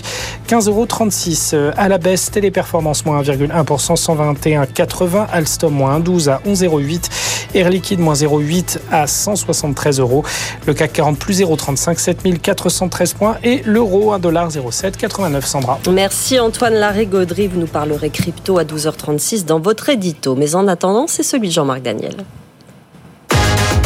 15,36 0.48 1.54
euros. 1.54 1.72
À 1.76 1.88
la 1.88 1.98
baisse, 1.98 2.30
Téléperformance 2.30 3.04
moins 3.04 3.20
1,1%, 3.20 3.96
121,80. 3.96 5.26
Alstom 5.30 5.74
moins 5.74 5.98
1,12 5.98 6.30
à 6.30 6.40
11,08. 6.46 7.08
Air 7.54 7.70
Liquide 7.70 8.00
moins 8.00 8.14
0,8 8.14 8.78
à 8.90 9.06
173 9.06 10.00
euros. 10.00 10.24
Le 10.66 10.74
CAC 10.74 10.92
40 10.94 11.18
plus 11.18 11.40
0,35, 11.40 11.98
7413 11.98 13.14
points. 13.14 13.36
Et 13.42 13.62
l'euro 13.64 14.14
1,07 14.14 14.92
89 14.92 15.46
Sandra. 15.46 15.78
Merci 15.90 16.38
Antoine 16.38 16.74
Larré-Gaudry. 16.74 17.48
Vous 17.48 17.58
nous 17.58 17.66
parlerez 17.66 18.10
crypto 18.10 18.58
à 18.58 18.64
12h36 18.64 19.44
dans 19.44 19.60
votre 19.60 19.88
édito. 19.88 20.34
Mais 20.36 20.54
en 20.54 20.68
attendant, 20.68 21.06
c'est 21.06 21.22
celui 21.22 21.48
de 21.48 21.52
Jean-Marc 21.52 21.82
Daniel. 21.82 22.16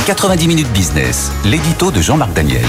90 0.06 0.48
minutes 0.48 0.72
business, 0.72 1.30
l'édito 1.44 1.90
de 1.90 2.00
Jean-Marc 2.00 2.32
Daniel. 2.32 2.64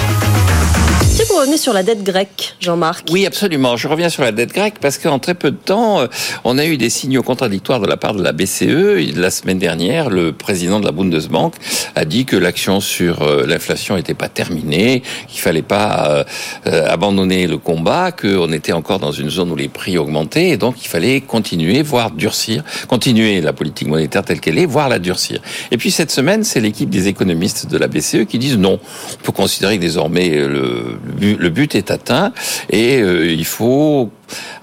Revenez 1.41 1.57
sur 1.57 1.73
la 1.73 1.81
dette 1.81 2.03
grecque, 2.03 2.55
Jean-Marc. 2.59 3.07
Oui, 3.09 3.25
absolument. 3.25 3.75
Je 3.75 3.87
reviens 3.87 4.09
sur 4.09 4.21
la 4.21 4.31
dette 4.31 4.53
grecque 4.53 4.75
parce 4.79 4.99
qu'en 4.99 5.17
très 5.17 5.33
peu 5.33 5.49
de 5.49 5.57
temps, 5.57 6.01
euh, 6.01 6.05
on 6.43 6.59
a 6.59 6.67
eu 6.67 6.77
des 6.77 6.91
signaux 6.91 7.23
contradictoires 7.23 7.79
de 7.79 7.87
la 7.87 7.97
part 7.97 8.13
de 8.13 8.21
la 8.21 8.31
BCE. 8.31 9.15
La 9.15 9.31
semaine 9.31 9.57
dernière, 9.57 10.11
le 10.11 10.33
président 10.33 10.79
de 10.79 10.85
la 10.85 10.91
Bundesbank 10.91 11.55
a 11.95 12.05
dit 12.05 12.25
que 12.25 12.35
l'action 12.35 12.79
sur 12.79 13.23
euh, 13.23 13.47
l'inflation 13.47 13.95
n'était 13.95 14.13
pas 14.13 14.29
terminée, 14.29 15.01
qu'il 15.29 15.41
fallait 15.41 15.63
pas 15.63 16.25
euh, 16.67 16.87
abandonner 16.87 17.47
le 17.47 17.57
combat, 17.57 18.11
qu'on 18.11 18.53
était 18.53 18.73
encore 18.73 18.99
dans 18.99 19.11
une 19.11 19.31
zone 19.31 19.51
où 19.51 19.55
les 19.55 19.67
prix 19.67 19.97
augmentaient 19.97 20.49
et 20.49 20.57
donc 20.57 20.75
il 20.85 20.89
fallait 20.89 21.21
continuer, 21.21 21.81
voire 21.81 22.11
durcir, 22.11 22.63
continuer 22.87 23.41
la 23.41 23.51
politique 23.51 23.87
monétaire 23.87 24.21
telle 24.23 24.41
qu'elle 24.41 24.59
est, 24.59 24.67
voire 24.67 24.89
la 24.89 24.99
durcir. 24.99 25.41
Et 25.71 25.77
puis 25.77 25.89
cette 25.89 26.11
semaine, 26.11 26.43
c'est 26.43 26.59
l'équipe 26.59 26.91
des 26.91 27.07
économistes 27.07 27.65
de 27.65 27.79
la 27.79 27.87
BCE 27.87 28.27
qui 28.29 28.37
disent 28.37 28.59
non, 28.59 28.79
on 28.79 29.23
peut 29.23 29.31
considérer 29.31 29.77
que 29.77 29.81
désormais 29.81 30.29
le 30.29 30.99
le 31.37 31.49
but 31.49 31.75
est 31.75 31.91
atteint 31.91 32.33
et 32.69 33.01
euh, 33.01 33.31
il 33.31 33.45
faut 33.45 34.11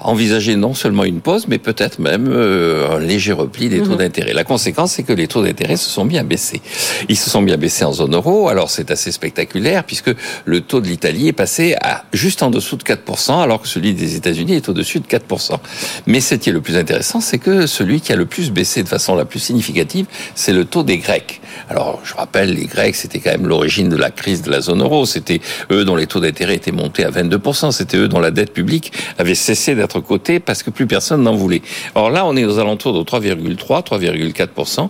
envisager 0.01 0.57
non 0.57 0.75
seulement 0.75 1.05
une 1.05 1.21
pause, 1.21 1.47
mais 1.49 1.59
peut-être 1.59 1.99
même 1.99 2.29
euh, 2.29 2.97
un 2.97 2.99
léger 2.99 3.33
repli 3.33 3.69
des 3.69 3.81
taux 3.81 3.93
mhm. 3.93 3.99
d'intérêt. 3.99 4.33
La 4.33 4.45
conséquence, 4.45 4.93
c'est 4.93 5.03
que 5.03 5.13
les 5.13 5.29
taux 5.29 5.43
d'intérêt 5.43 5.77
se 5.77 5.89
sont 5.89 6.05
bien 6.05 6.25
baissés. 6.25 6.61
Ils 7.09 7.17
se 7.17 7.31
sont 7.31 7.43
bien 7.43 7.57
baissés 7.57 7.85
en 7.85 7.93
zone 7.93 8.15
euro, 8.15 8.49
alors 8.49 8.71
c'est 8.71 8.91
assez 8.91 9.13
spectaculaire, 9.13 9.85
puisque 9.85 10.11
le 10.45 10.61
taux 10.61 10.81
de 10.81 10.87
l'Italie 10.87 11.29
est 11.29 11.33
passé 11.33 11.77
à 11.81 12.05
juste 12.13 12.43
en 12.43 12.51
dessous 12.51 12.77
de 12.77 12.83
4%, 12.83 13.43
alors 13.43 13.63
que 13.63 13.69
celui 13.69 13.95
des 13.95 14.17
États-Unis 14.17 14.55
est 14.55 14.69
au-dessus 14.69 15.01
de 15.01 15.07
4%. 15.07 15.59
Mais 16.07 16.21
ce 16.21 16.35
qui 16.35 16.51
est 16.51 16.53
le 16.53 16.61
plus 16.61 16.77
intéressant, 16.77 17.21
c'est 17.21 17.39
que 17.39 17.67
celui 17.67 18.01
qui 18.01 18.13
a 18.13 18.17
le 18.17 18.27
plus 18.27 18.51
baissé 18.51 18.83
de 18.83 18.89
façon 18.89 19.15
la 19.15 19.25
plus 19.25 19.39
significative, 19.39 20.07
c'est 20.35 20.53
le 20.53 20.65
taux 20.65 20.83
des 20.83 20.99
Grecs. 20.99 21.41
Alors, 21.69 22.01
je 22.05 22.15
rappelle, 22.15 22.55
les 22.55 22.67
Grecs, 22.67 22.95
c'était 22.95 23.19
quand 23.19 23.31
même 23.31 23.47
l'origine 23.47 23.89
de 23.89 23.97
la 23.97 24.11
crise 24.11 24.43
de 24.43 24.51
la 24.51 24.61
zone 24.61 24.83
euro. 24.83 25.07
C'était 25.07 25.41
eux 25.71 25.85
dont 25.85 25.97
les 25.97 26.07
taux 26.07 26.21
d'intérêt 26.21 26.55
étaient 26.55 26.73
montés 26.73 27.05
à 27.05 27.11
22%. 27.11 27.73
C'était 27.73 27.97
eux 27.97 28.09
dont 28.09 28.21
la 28.21 28.31
dette 28.31 28.53
publique 28.53 28.93
avait 29.19 29.35
cessé 29.35 29.58
d'être 29.67 30.01
côté 30.01 30.41
parce 30.41 30.63
que 30.63 30.71
plus 30.71 30.87
personne 30.87 31.23
n'en 31.23 31.35
voulait. 31.35 31.63
Or 31.95 32.11
là, 32.11 32.25
on 32.27 32.37
est 32.37 32.45
aux 32.45 32.59
alentours 32.59 32.93
de 32.93 33.03
3,3, 33.03 33.85
3,4%. 33.85 34.89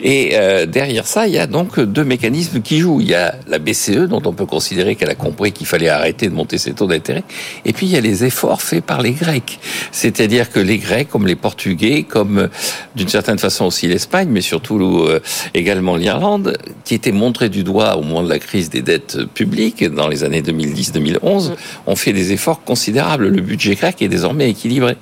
Et 0.00 0.30
euh, 0.34 0.66
derrière 0.66 1.06
ça, 1.06 1.26
il 1.26 1.34
y 1.34 1.38
a 1.38 1.46
donc 1.46 1.78
deux 1.80 2.04
mécanismes 2.04 2.60
qui 2.60 2.78
jouent. 2.78 3.00
Il 3.00 3.08
y 3.08 3.14
a 3.14 3.34
la 3.46 3.58
BCE, 3.58 4.08
dont 4.08 4.22
on 4.24 4.32
peut 4.32 4.46
considérer 4.46 4.96
qu'elle 4.96 5.10
a 5.10 5.14
compris 5.14 5.52
qu'il 5.52 5.66
fallait 5.66 5.88
arrêter 5.88 6.28
de 6.28 6.34
monter 6.34 6.58
ses 6.58 6.72
taux 6.72 6.86
d'intérêt. 6.86 7.24
Et 7.64 7.72
puis, 7.72 7.86
il 7.86 7.92
y 7.92 7.96
a 7.96 8.00
les 8.00 8.24
efforts 8.24 8.62
faits 8.62 8.84
par 8.84 9.02
les 9.02 9.12
Grecs. 9.12 9.58
C'est-à-dire 9.92 10.50
que 10.50 10.60
les 10.60 10.78
Grecs, 10.78 11.08
comme 11.08 11.26
les 11.26 11.36
Portugais, 11.36 12.02
comme 12.02 12.48
d'une 12.94 13.08
certaine 13.08 13.38
façon 13.38 13.66
aussi 13.66 13.86
l'Espagne, 13.86 14.28
mais 14.30 14.40
surtout 14.40 15.04
euh, 15.06 15.20
également 15.54 15.96
l'Irlande, 15.96 16.56
qui 16.84 16.94
étaient 16.94 17.12
montrés 17.12 17.48
du 17.48 17.64
doigt 17.64 17.96
au 17.96 18.02
moment 18.02 18.22
de 18.22 18.28
la 18.28 18.38
crise 18.38 18.70
des 18.70 18.82
dettes 18.82 19.24
publiques 19.34 19.84
dans 19.84 20.08
les 20.08 20.24
années 20.24 20.42
2010-2011, 20.42 21.52
ont 21.86 21.96
fait 21.96 22.12
des 22.12 22.32
efforts 22.32 22.62
considérables. 22.64 23.28
Le 23.28 23.40
budget 23.40 23.74
grec 23.74 24.00
est 24.02 24.05
désormais 24.08 24.50
équilibré. 24.50 24.96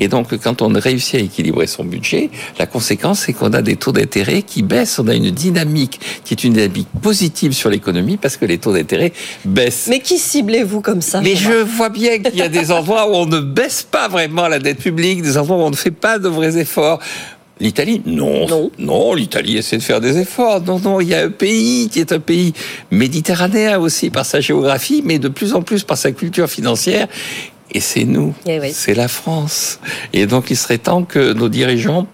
Et 0.00 0.08
donc, 0.08 0.36
quand 0.38 0.62
on 0.62 0.68
réussit 0.68 1.16
à 1.16 1.18
équilibrer 1.18 1.66
son 1.66 1.84
budget, 1.84 2.30
la 2.58 2.66
conséquence, 2.66 3.20
c'est 3.20 3.32
qu'on 3.32 3.52
a 3.52 3.62
des 3.62 3.76
taux 3.76 3.92
d'intérêt 3.92 4.42
qui 4.42 4.62
baissent. 4.62 4.98
On 4.98 5.08
a 5.08 5.14
une 5.14 5.30
dynamique 5.30 6.00
qui 6.24 6.34
est 6.34 6.44
une 6.44 6.54
dynamique 6.54 6.88
positive 7.02 7.52
sur 7.52 7.70
l'économie 7.70 8.16
parce 8.16 8.36
que 8.36 8.44
les 8.44 8.58
taux 8.58 8.72
d'intérêt 8.72 9.12
baissent. 9.44 9.86
Mais 9.88 10.00
qui 10.00 10.18
ciblez-vous 10.18 10.80
comme 10.80 11.02
ça 11.02 11.20
Mais 11.20 11.36
je 11.36 11.52
vois 11.52 11.88
bien 11.88 12.18
qu'il 12.18 12.36
y 12.36 12.42
a 12.42 12.48
des 12.48 12.70
endroits 12.70 13.10
où 13.10 13.14
on 13.14 13.26
ne 13.26 13.40
baisse 13.40 13.82
pas 13.82 14.08
vraiment 14.08 14.48
la 14.48 14.58
dette 14.58 14.78
publique, 14.78 15.22
des 15.22 15.38
endroits 15.38 15.56
où 15.56 15.60
on 15.60 15.70
ne 15.70 15.76
fait 15.76 15.90
pas 15.90 16.18
de 16.18 16.28
vrais 16.28 16.56
efforts. 16.58 17.00
L'Italie 17.60 18.02
Non. 18.06 18.46
Non, 18.46 18.70
non 18.78 19.14
l'Italie 19.14 19.56
essaie 19.56 19.78
de 19.78 19.82
faire 19.82 20.00
des 20.00 20.18
efforts. 20.18 20.62
Non, 20.62 20.78
non, 20.78 21.00
il 21.00 21.08
y 21.08 21.14
a 21.14 21.24
un 21.24 21.30
pays 21.30 21.88
qui 21.88 22.00
est 22.00 22.12
un 22.12 22.20
pays 22.20 22.52
méditerranéen 22.90 23.78
aussi 23.78 24.10
par 24.10 24.24
sa 24.24 24.40
géographie, 24.40 25.02
mais 25.04 25.18
de 25.18 25.28
plus 25.28 25.54
en 25.54 25.62
plus 25.62 25.82
par 25.82 25.96
sa 25.96 26.12
culture 26.12 26.48
financière 26.48 27.08
et 27.70 27.80
c'est 27.80 28.04
nous, 28.04 28.34
eh 28.46 28.60
c'est 28.72 28.94
la 28.94 29.08
France. 29.08 29.80
Et 30.12 30.26
donc 30.26 30.50
il 30.50 30.56
serait 30.56 30.78
temps 30.78 31.04
que 31.04 31.32
nos 31.32 31.48
dirigeants 31.48 32.06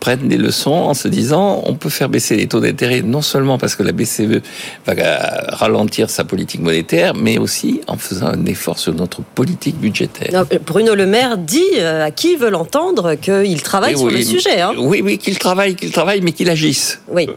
prennent 0.00 0.28
des 0.28 0.36
leçons 0.36 0.70
en 0.70 0.94
se 0.94 1.08
disant 1.08 1.62
on 1.66 1.74
peut 1.74 1.90
faire 1.90 2.08
baisser 2.08 2.36
les 2.36 2.46
taux 2.46 2.60
d'intérêt 2.60 3.02
non 3.02 3.22
seulement 3.22 3.58
parce 3.58 3.74
que 3.74 3.82
la 3.82 3.92
BCE 3.92 4.40
va 4.86 4.94
ralentir 5.48 6.10
sa 6.10 6.24
politique 6.24 6.60
monétaire, 6.60 7.14
mais 7.14 7.38
aussi 7.38 7.80
en 7.86 7.96
faisant 7.96 8.28
un 8.28 8.46
effort 8.46 8.78
sur 8.78 8.94
notre 8.94 9.22
politique 9.22 9.76
budgétaire. 9.78 10.44
Bruno 10.66 10.94
Le 10.94 11.06
Maire 11.06 11.38
dit 11.38 11.62
euh, 11.78 12.06
à 12.06 12.10
qui 12.10 12.36
veut 12.36 12.50
l'entendre 12.50 13.14
qu'il 13.14 13.62
travaille 13.62 13.96
sur 13.96 14.10
le 14.10 14.22
sujet. 14.22 14.60
Hein. 14.60 14.72
Oui, 14.78 15.00
oui, 15.04 15.18
qu'il 15.18 15.38
travaille, 15.38 15.74
qu'il 15.74 15.90
travaille, 15.90 16.20
mais 16.20 16.32
qu'il 16.32 16.50
agisse. 16.50 17.00
Oui. 17.08 17.26
Euh, 17.28 17.32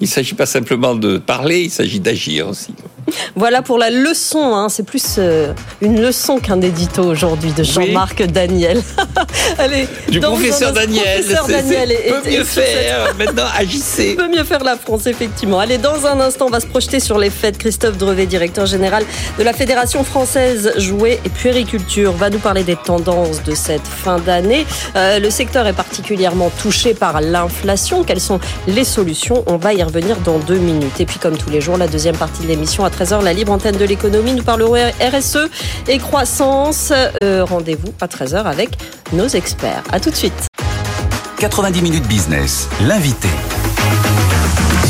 il 0.00 0.04
ne 0.04 0.08
s'agit 0.08 0.34
pas 0.34 0.46
simplement 0.46 0.94
de 0.94 1.18
parler, 1.18 1.62
il 1.62 1.70
s'agit 1.70 2.00
d'agir 2.00 2.48
aussi. 2.48 2.74
Voilà 3.34 3.62
pour 3.62 3.78
la 3.78 3.90
leçon. 3.90 4.54
Hein. 4.54 4.68
C'est 4.68 4.84
plus 4.84 5.16
euh, 5.18 5.52
une 5.80 6.00
leçon 6.00 6.38
qu'un 6.38 6.60
édito 6.60 7.02
aujourd'hui 7.02 7.52
de 7.52 7.62
Jean-Marc 7.62 8.24
Daniel. 8.24 8.82
Allez, 9.58 9.88
du 10.08 10.20
professeur 10.20 10.72
Daniel. 10.72 11.24
Daniel 11.26 11.55
peut 11.62 12.30
mieux 12.30 12.44
faire. 12.44 13.14
Maintenant, 13.18 13.46
agissez. 13.56 14.14
Peut 14.14 14.28
mieux 14.28 14.44
faire 14.44 14.64
la 14.64 14.76
France, 14.76 15.06
effectivement. 15.06 15.58
Allez, 15.58 15.78
dans 15.78 16.06
un 16.06 16.20
instant, 16.20 16.46
on 16.46 16.50
va 16.50 16.60
se 16.60 16.66
projeter 16.66 17.00
sur 17.00 17.18
les 17.18 17.30
fêtes. 17.30 17.58
Christophe 17.58 17.96
Drevet, 17.96 18.26
directeur 18.26 18.66
général 18.66 19.04
de 19.38 19.44
la 19.44 19.52
Fédération 19.52 20.04
française 20.04 20.72
jouets 20.78 21.20
et 21.24 21.28
puériculture, 21.28 22.12
va 22.12 22.30
nous 22.30 22.38
parler 22.38 22.64
des 22.64 22.76
tendances 22.76 23.42
de 23.42 23.54
cette 23.54 23.86
fin 23.86 24.18
d'année. 24.18 24.66
Euh, 24.96 25.18
le 25.18 25.30
secteur 25.30 25.66
est 25.66 25.72
particulièrement 25.72 26.50
touché 26.62 26.94
par 26.94 27.20
l'inflation. 27.20 28.04
Quelles 28.04 28.20
sont 28.20 28.40
les 28.66 28.84
solutions? 28.84 29.44
On 29.46 29.56
va 29.56 29.74
y 29.74 29.82
revenir 29.82 30.16
dans 30.18 30.38
deux 30.38 30.58
minutes. 30.58 31.00
Et 31.00 31.06
puis, 31.06 31.18
comme 31.18 31.36
tous 31.36 31.50
les 31.50 31.60
jours, 31.60 31.76
la 31.76 31.88
deuxième 31.88 32.16
partie 32.16 32.42
de 32.42 32.48
l'émission 32.48 32.84
à 32.84 32.90
13h, 32.90 33.22
la 33.22 33.32
libre 33.32 33.52
antenne 33.52 33.76
de 33.76 33.84
l'économie. 33.84 34.32
Nous 34.32 34.42
parlerons 34.42 34.74
RSE 34.74 35.48
et 35.88 35.98
croissance. 35.98 36.92
Euh, 37.22 37.44
rendez-vous 37.44 37.92
à 38.00 38.06
13h 38.06 38.44
avec 38.44 38.70
nos 39.12 39.28
experts. 39.28 39.82
À 39.92 40.00
tout 40.00 40.10
de 40.10 40.16
suite. 40.16 40.55
90 41.38 41.82
minutes 41.82 42.08
business, 42.08 42.68
l'invité. 42.80 43.28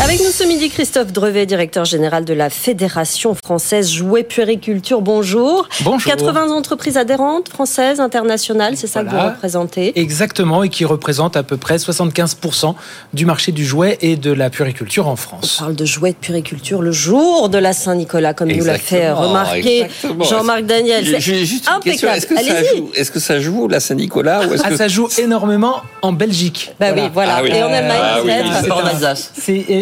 Avec 0.05 0.21
nous 0.21 0.31
ce 0.31 0.45
midi, 0.45 0.69
Christophe 0.69 1.11
Drevet, 1.11 1.47
directeur 1.47 1.87
général 1.87 2.27
de 2.27 2.35
la 2.35 2.51
Fédération 2.51 3.35
française 3.35 3.91
Jouets 3.91 4.25
Puériculture. 4.25 5.01
Bonjour. 5.01 5.67
Bonjour. 5.81 6.13
80 6.13 6.51
entreprises 6.51 6.99
adhérentes 6.99 7.49
françaises, 7.49 7.99
internationales, 7.99 8.77
c'est 8.77 8.87
ça 8.87 9.03
que 9.03 9.11
vous 9.11 9.19
représentez? 9.19 9.99
Exactement, 9.99 10.63
et 10.63 10.69
qui 10.69 10.85
représentent 10.85 11.37
à 11.37 11.43
peu 11.43 11.57
près 11.57 11.77
75% 11.77 12.75
du 13.15 13.25
marché 13.25 13.53
du 13.53 13.65
jouet 13.65 13.97
et 14.03 14.17
de 14.17 14.33
la 14.33 14.51
puériculture 14.51 15.09
en 15.09 15.17
France. 15.17 15.57
On 15.61 15.65
parle 15.65 15.77
de 15.77 15.85
jouets 15.87 16.13
de 16.13 16.17
puériculture 16.17 16.83
le 16.83 16.93
jour 16.93 17.49
de 17.49 17.59
la 17.59 17.73
Saint-Nicolas, 17.73 18.35
comme 18.35 18.53
nous 18.53 18.65
l'a 18.65 18.79
fait 18.79 19.11
remarquer 19.11 19.87
Jean-Marc 20.29 20.67
Daniel. 20.67 21.19
juste 21.21 21.69
une 21.69 21.81
question, 21.81 22.13
est-ce 22.13 22.27
que, 22.27 22.37
ça 22.37 22.63
joue, 22.63 22.91
est-ce 22.95 23.11
que 23.11 23.21
ça 23.21 23.41
joue 23.41 23.67
la 23.67 23.81
Saint-Nicolas 23.81 24.47
ou 24.47 24.55
ah, 24.63 24.69
que... 24.69 24.77
Ça 24.77 24.89
joue 24.89 25.09
énormément 25.19 25.81
en 26.03 26.13
Belgique. 26.13 26.73
Bah 26.79 26.89
oui, 26.95 27.03
voilà. 27.13 27.37
Ah 27.39 27.47
et 27.47 27.63
en 27.63 27.73
Allemagne, 27.73 27.99
ah, 28.01 28.19
oui, 28.23 28.71
en 28.71 28.87
Alsace 28.87 29.33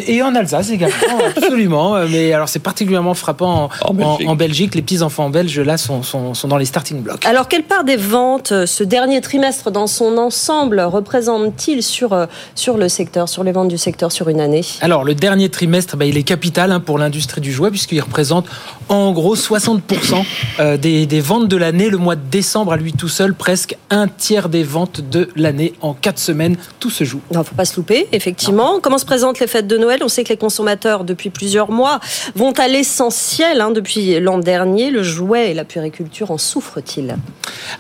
et 0.07 0.23
en 0.23 0.35
Alsace 0.35 0.71
également, 0.71 0.97
absolument. 1.37 1.97
Mais 2.09 2.33
alors 2.33 2.49
c'est 2.49 2.59
particulièrement 2.59 3.15
frappant 3.15 3.71
en, 3.83 4.35
Belgique. 4.35 4.75
Les 4.75 4.83
petits 4.83 5.03
enfants 5.03 5.31
belges 5.31 5.61
là 5.61 5.77
sont, 5.77 6.03
sont, 6.03 6.35
sont, 6.35 6.49
dans 6.49 6.57
les 6.57 6.65
starting 6.65 7.03
blocks. 7.03 7.25
Alors 7.27 7.49
quelle 7.49 7.65
part 7.65 7.85
des 7.85 7.97
ventes 7.97 8.53
euh, 8.53 8.67
ce 8.67 8.85
dernier 8.85 9.21
trimestre 9.21 9.71
dans 9.71 9.87
son 9.87 10.19
ensemble 10.19 10.81
représente-t-il 10.81 11.83
sur, 11.83 12.13
euh, 12.13 12.27
sur 12.55 12.77
le 12.77 12.89
secteur, 12.89 13.29
sur 13.29 13.45
les 13.45 13.53
ventes 13.53 13.69
du 13.69 13.79
secteur 13.79 14.13
sur 14.13 14.29
une 14.29 14.41
année? 14.41 14.63
Alors 14.81 15.05
le 15.05 15.15
dernier 15.15 15.49
trimestre, 15.49 15.97
bah, 15.97 16.05
il 16.05 16.17
est 16.17 16.23
capital 16.23 16.73
hein, 16.73 16.81
pour 16.81 16.99
l'industrie 16.99 17.41
du 17.41 17.53
jouet 17.53 17.71
puisqu'il 17.71 18.01
représente 18.01 18.47
en 18.89 19.13
gros 19.13 19.37
60% 19.37 20.25
euh, 20.61 20.77
des, 20.77 21.07
des 21.07 21.21
ventes 21.21 21.49
de 21.49 21.57
l'année. 21.57 21.91
Le 21.91 21.99
mois 21.99 22.17
de 22.17 22.29
décembre 22.31 22.73
à 22.73 22.77
lui 22.77 22.93
tout 22.93 23.09
seul, 23.09 23.35
presque 23.35 23.77
un 23.91 24.09
tiers 24.09 24.49
des 24.49 24.63
ventes 24.63 25.01
de 25.01 25.29
l'année 25.37 25.75
en 25.81 25.95
quatre 25.95 26.19
semaines. 26.19 26.57
Tout 26.81 26.91
se 26.91 27.05
joue. 27.05 27.21
Il 27.31 27.39
ne 27.39 27.43
faut 27.43 27.55
pas 27.55 27.65
se 27.65 27.77
louper, 27.77 28.09
effectivement. 28.13 28.81
Comment 28.83 28.99
se 28.99 29.07
présentent 29.07 29.41
les 29.41 29.47
fêtes 29.47 29.67
de 29.67 29.77
Noël? 29.79 29.94
On 30.03 30.09
sait 30.09 30.25
que 30.25 30.31
les 30.31 30.37
consommateurs, 30.37 31.05
depuis 31.05 31.31
plusieurs 31.31 31.71
mois, 31.71 32.01
vont 32.35 32.53
à 32.53 32.69
l'essentiel. 32.69 33.61
Hein, 33.61 33.71
depuis 33.71 34.21
l'an 34.21 34.39
dernier, 34.39 34.91
le 34.91 35.03
jouet 35.03 35.51
et 35.51 35.55
la 35.55 35.65
puériculture 35.65 36.31
en 36.31 36.39
souffrent-ils? 36.39 37.17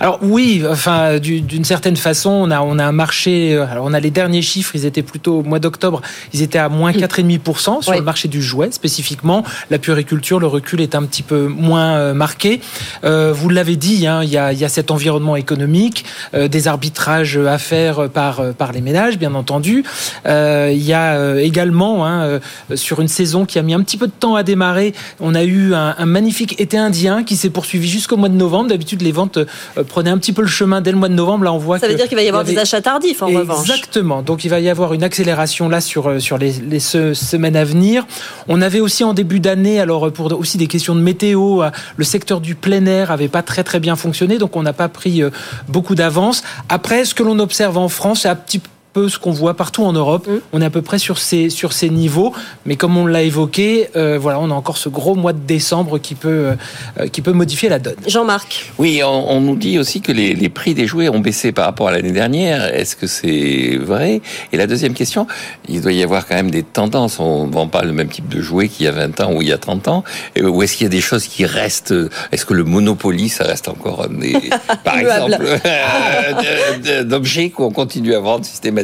Alors 0.01 0.19
oui, 0.23 0.63
enfin 0.69 1.19
d'une 1.19 1.65
certaine 1.65 1.97
façon, 1.97 2.31
on 2.31 2.51
a 2.51 2.61
on 2.61 2.79
a 2.79 2.85
un 2.85 2.93
marché. 2.93 3.55
Euh, 3.55 3.67
alors 3.67 3.85
on 3.87 3.93
a 3.93 4.01
les 4.01 4.11
derniers 4.11 4.43
chiffres, 4.43 4.75
ils 4.75 4.87
étaient 4.87 5.03
plutôt 5.03 5.41
au 5.41 5.43
mois 5.43 5.59
d'octobre, 5.59 6.03
ils 6.33 6.43
étaient 6.43 6.59
à 6.59 6.69
moins 6.69 6.93
4,5% 6.93 7.83
sur 7.83 7.93
le 7.93 8.01
marché 8.01 8.29
du 8.29 8.43
jouet 8.43 8.71
spécifiquement. 8.71 9.45
La 9.71 9.79
puériculture, 9.79 10.41
le 10.41 10.47
recul 10.47 10.81
est 10.81 10.95
un 10.95 11.03
petit 11.05 11.23
peu 11.23 11.47
moins 11.47 11.97
euh, 11.97 12.15
marqué. 12.15 12.61
Euh, 13.05 13.33
vous 13.35 13.49
l'avez 13.49 13.77
dit, 13.77 14.07
hein, 14.07 14.23
il, 14.23 14.31
y 14.31 14.39
a, 14.39 14.53
il 14.53 14.59
y 14.59 14.65
a 14.65 14.69
cet 14.69 14.91
environnement 14.91 15.37
économique, 15.37 16.05
des 16.35 16.69
arbitrages 16.69 17.39
à 17.39 17.59
faire 17.59 18.09
par 18.09 18.55
par 18.55 18.73
les 18.73 18.81
ménages, 18.81 19.19
bien 19.19 19.35
entendu. 19.35 19.85
il 20.27 20.83
y 20.83 20.93
a 20.93 21.41
également 21.41 22.04
hein, 22.05 22.23
euh, 22.71 22.77
sur 22.77 23.01
une 23.01 23.09
saison 23.09 23.45
qui 23.45 23.59
a 23.59 23.63
mis 23.63 23.75
un 23.75 23.83
petit 23.83 23.97
peu 23.97 24.07
de 24.07 24.13
temps 24.13 24.35
à 24.35 24.43
démarrer. 24.43 24.95
On 25.21 25.35
a 25.35 25.45
eu 25.45 25.75
un, 25.75 26.05
magnifique 26.07 26.61
été 26.61 26.77
indien 26.77 27.25
qui 27.25 27.37
s'est 27.37 27.51
poursuivi 27.51 27.89
jusqu'au 27.89 28.17
mois 28.17 28.29
de 28.29 28.35
novembre. 28.35 28.69
D'habitude, 28.69 29.03
les 29.03 29.13
ventes 29.13 29.39
euh, 29.39 29.85
prenaient 29.85 30.11
un 30.11 30.19
petit 30.19 30.33
peu 30.33 30.43
le 30.43 30.49
chemin 30.49 30.81
dès 30.81 30.93
le 30.93 30.99
mois 30.99 31.09
de 31.09 31.15
novembre. 31.15 31.45
Là, 31.45 31.53
on 31.53 31.59
voit 31.59 31.79
ça 31.79 31.89
veut 31.89 31.95
dire 31.95 32.09
qu'il 32.09 32.17
va 32.17 32.23
y 32.23 32.29
avoir 32.29 32.45
des 32.45 32.59
achats 32.59 32.81
tardifs 32.81 33.23
en 33.23 33.27
revanche. 33.27 33.69
Exactement. 33.69 34.23
Donc, 34.23 34.45
il 34.45 34.49
va 34.49 34.61
y 34.61 34.69
avoir 34.69 34.95
une 34.95 35.03
accélération 35.03 35.69
là 35.69 35.81
sur 35.81 36.09
euh, 36.09 36.19
sur 36.19 36.39
les, 36.39 36.53
les 36.53 36.81
semaines 36.81 37.57
à 37.57 37.65
venir. 37.65 38.07
On 38.49 38.61
avait 38.63 38.81
aussi 38.81 39.05
en 39.05 39.15
début 39.15 39.41
d'année, 39.41 39.81
alors 39.81 40.13
pour 40.13 40.33
aussi 40.39 40.59
des 40.59 40.67
questions 40.67 40.95
de 40.95 41.01
météo, 41.01 41.63
le 41.97 42.05
secteur 42.05 42.41
du 42.41 42.55
plein 42.55 42.87
air 42.87 43.11
avait 43.11 43.29
pas 43.29 43.43
très 43.43 43.65
très 43.65 43.81
bien 43.81 43.97
fonctionné, 43.97 44.39
donc 44.39 44.57
on 44.57 44.63
n'a 44.63 44.73
pas 44.73 44.89
pris 44.89 45.23
beaucoup 45.69 45.95
d'avance. 45.95 46.43
Après, 46.69 47.05
ce 47.05 47.15
que 47.15 47.23
l'on 47.23 47.39
observe 47.39 47.79
en 47.79 47.89
France, 47.89 48.21
c'est 48.23 48.29
un 48.29 48.37
petit 48.37 48.59
peu 48.59 48.69
peu 48.95 49.09
ce 49.09 49.19
qu'on 49.19 49.33
voit 49.33 49.55
partout 49.55 49.85
en 49.85 49.93
Europe. 49.93 50.27
Mm. 50.27 50.39
On 50.55 50.63
est 50.63 50.65
à 50.65 50.71
peu 50.71 50.81
près 50.81 50.99
sur 50.99 51.19
ces, 51.19 51.51
sur 51.51 51.75
ces 51.75 51.91
niveaux. 51.91 52.33
Mais 52.65 52.77
comme 52.77 52.97
on 52.97 53.07
l'a 53.07 53.23
évoqué, 53.23 53.89
euh, 53.97 54.19
voilà, 54.19 54.41
on 54.41 54.51
a 54.51 54.55
encore 54.55 54.79
ce 54.79 54.89
gros 54.89 55.17
mois 55.17 55.35
de 55.35 55.41
décembre 55.41 55.99
qui 55.99 56.15
peut, 56.15 56.53
euh, 56.99 57.09
qui 57.09 57.21
peut 57.21 57.33
modifier 57.33 57.69
la 57.69 57.81
donne. 57.81 57.97
Jean-Marc. 58.07 58.73
Oui, 58.79 59.03
on, 59.05 59.41
nous 59.41 59.57
dit 59.57 59.79
aussi 59.79 60.01
que 60.01 60.13
les, 60.13 60.35
les, 60.35 60.49
prix 60.49 60.75
des 60.75 60.87
jouets 60.87 61.09
ont 61.09 61.19
baissé 61.19 61.51
par 61.53 61.67
rapport 61.67 61.89
à 61.89 61.93
l'année 61.93 62.13
dernière. 62.13 62.73
Est-ce 62.73 62.95
que 62.95 63.09
c'est 63.09 63.77
vrai? 63.77 64.23
Et 64.53 64.57
la 64.57 64.67
deuxième 64.67 64.95
question, 64.95 65.27
il 65.69 65.81
doit 65.81 65.93
y 65.93 66.03
avoir 66.03 66.27
quand 66.27 66.37
même 66.37 66.53
des 66.53 66.63
tendances. 66.63 67.19
On 67.19 67.47
ne 67.47 67.53
vend 67.53 67.67
pas 67.67 67.83
le 67.83 67.93
même 67.93 68.09
type 68.09 68.29
de 68.29 68.41
jouets 68.41 68.69
qu'il 68.69 68.87
y 68.87 68.89
a 68.89 68.93
20 68.93 69.21
ans 69.21 69.33
ou 69.33 69.43
il 69.43 69.49
y 69.49 69.53
a 69.53 69.59
30 69.59 69.89
ans. 69.89 70.05
Ou 70.41 70.63
est-ce 70.63 70.77
qu'il 70.77 70.85
y 70.85 70.87
a 70.87 70.91
des 70.91 71.01
choses 71.01 71.27
qui 71.27 71.45
restent? 71.45 71.95
Est-ce 72.31 72.47
que 72.47 72.55
le 72.55 72.63
Monopoly, 72.63 73.29
ça 73.29 73.45
reste 73.45 73.67
encore 73.67 74.09
des, 74.09 74.35
par 74.85 74.99
exemple, 74.99 75.39
d'objets 77.05 77.51
qu'on 77.51 77.73
continue 77.73 78.15
à 78.15 78.21
vendre 78.21 78.45
systématiquement? 78.45 78.84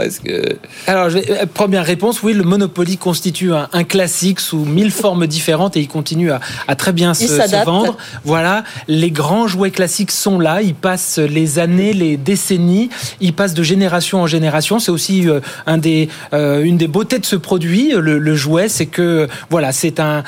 Est-ce 0.00 0.20
que 0.20 0.56
Alors, 0.86 1.08
euh, 1.14 1.46
première 1.52 1.84
réponse, 1.84 2.22
oui, 2.22 2.32
le 2.32 2.42
Monopoly 2.42 2.96
constitue 2.96 3.52
un, 3.52 3.84
classique 3.84 4.40
sous 4.40 4.64
mille 4.64 4.90
formes 4.90 5.26
différentes 5.26 5.76
et 5.76 5.80
il 5.80 5.88
continue 5.88 6.30
à, 6.30 6.40
très 6.76 6.92
bien 6.92 7.14
se, 7.14 7.64
vendre. 7.64 7.96
Voilà, 8.24 8.64
les 8.88 9.10
grands 9.10 9.46
jouets 9.46 9.70
classiques 9.70 10.10
sont 10.10 10.38
là. 10.38 10.62
Ils 10.62 10.74
passent 10.74 11.18
les 11.18 11.58
années, 11.58 11.92
les 11.92 12.16
décennies. 12.16 12.90
Ils 13.20 13.32
passent 13.32 13.54
de 13.54 13.62
génération 13.62 14.22
en 14.22 14.26
génération. 14.26 14.78
C'est 14.78 14.90
aussi 14.90 15.28
euh, 15.28 15.40
un 15.66 15.78
des, 15.78 16.08
euh, 16.32 16.62
une 16.62 16.76
des 16.76 16.88
beautés 16.88 17.18
de 17.18 17.26
ce 17.26 17.36
produit, 17.36 17.92
le, 17.96 18.34
jouet, 18.36 18.68
c'est 18.68 18.86
que 18.86 19.28
voilà, 19.50 19.72
c'est 19.72 20.00
un, 20.00 20.22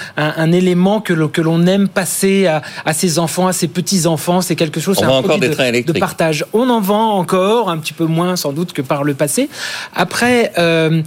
élément 0.53 1.01
que, 1.01 1.13
que 1.27 1.41
l'on 1.41 1.67
aime 1.67 1.89
passer 1.89 2.47
à, 2.47 2.93
ses 2.93 3.19
enfants, 3.19 3.47
à 3.47 3.53
ses 3.53 3.69
petits 3.69 4.07
enfants. 4.07 4.41
C'est 4.41 4.57
quelque 4.57 4.81
chose. 4.81 4.99
On 5.01 5.07
vend 5.07 5.19
encore 5.19 5.39
des 5.39 5.51
trains 5.51 5.67
électriques. 5.67 5.95
De 5.95 6.01
partage. 6.01 6.45
On 6.53 6.69
en 6.69 6.81
vend 6.81 7.13
encore 7.13 7.71
un 7.71 7.79
petit 7.79 7.93
peu 7.93 8.05
moins 8.05 8.37
sans 8.37 8.53
doute 8.53 8.73
que 8.73 8.83
par 8.83 9.04
le 9.05 9.15
passé. 9.15 9.49
Après, 9.95 10.53
euh, 10.59 11.03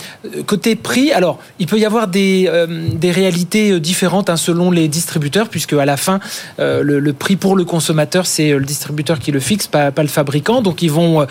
côté 0.45 0.75
prix, 0.75 1.11
alors 1.11 1.39
il 1.59 1.67
peut 1.67 1.79
y 1.79 1.85
avoir 1.85 2.07
des, 2.07 2.49
euh, 2.51 2.87
des 2.93 3.11
réalités 3.11 3.71
euh, 3.71 3.79
différentes 3.79 4.29
hein, 4.29 4.37
selon 4.37 4.71
les 4.71 4.87
distributeurs, 4.87 5.49
puisque 5.49 5.73
à 5.73 5.85
la 5.85 5.97
fin, 5.97 6.19
le, 6.59 7.11
prix 7.11 7.35
pour 7.35 7.55
le 7.55 7.65
consommateur, 7.65 8.25
c'est 8.25 8.51
le 8.51 8.65
distributeur 8.65 9.19
qui 9.19 9.31
le 9.31 9.39
fixe, 9.39 9.67
pas, 9.67 9.91
pas 9.91 10.03
le 10.03 10.07
fabricant. 10.09 10.61
Donc 10.61 10.81
ils 10.81 10.91
vont, 10.91 11.25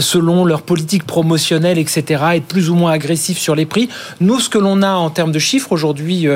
selon 0.00 0.44
leur 0.44 0.62
politique 0.62 1.04
promotionnelle, 1.04 1.78
etc., 1.78 2.22
être 2.34 2.46
plus 2.46 2.70
ou 2.70 2.74
moins 2.74 2.92
agressifs 2.92 3.38
sur 3.38 3.54
les 3.54 3.66
prix. 3.66 3.88
Nous, 4.20 4.40
ce 4.40 4.48
que 4.48 4.58
l'on 4.58 4.82
a 4.82 4.92
en 4.92 5.10
termes 5.10 5.32
de 5.32 5.38
chiffres 5.38 5.72
aujourd'hui 5.72 6.26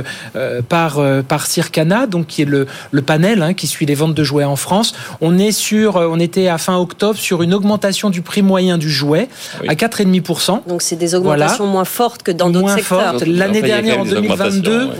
par, 0.68 1.00
par 1.26 1.46
Circana, 1.46 2.06
donc 2.06 2.26
qui 2.26 2.42
est 2.42 2.46
le, 2.46 2.66
le 2.90 3.02
panel 3.02 3.42
hein, 3.42 3.54
qui 3.54 3.66
suit 3.66 3.87
les 3.87 3.94
ventes 3.94 4.14
de 4.14 4.24
jouets 4.24 4.44
en 4.44 4.56
France, 4.56 4.94
on 5.20 5.38
est 5.38 5.52
sur, 5.52 5.96
on 5.96 6.20
était 6.20 6.48
à 6.48 6.58
fin 6.58 6.76
octobre 6.76 7.18
sur 7.18 7.42
une 7.42 7.54
augmentation 7.54 8.10
du 8.10 8.22
prix 8.22 8.42
moyen 8.42 8.78
du 8.78 8.90
jouet 8.90 9.28
ah 9.68 9.72
à 9.72 9.74
4,5%. 9.74 10.66
Donc 10.66 10.83
c'est 10.83 10.96
des 10.96 11.14
augmentations 11.14 11.66
moins 11.66 11.85
fortes 11.85 12.22
que 12.22 12.33
dans 12.33 12.50
d'autres 12.50 12.74
secteurs. 12.74 13.16
L'année 13.27 13.62
dernière, 13.62 14.00
en 14.00 14.05
2022, 14.05 14.90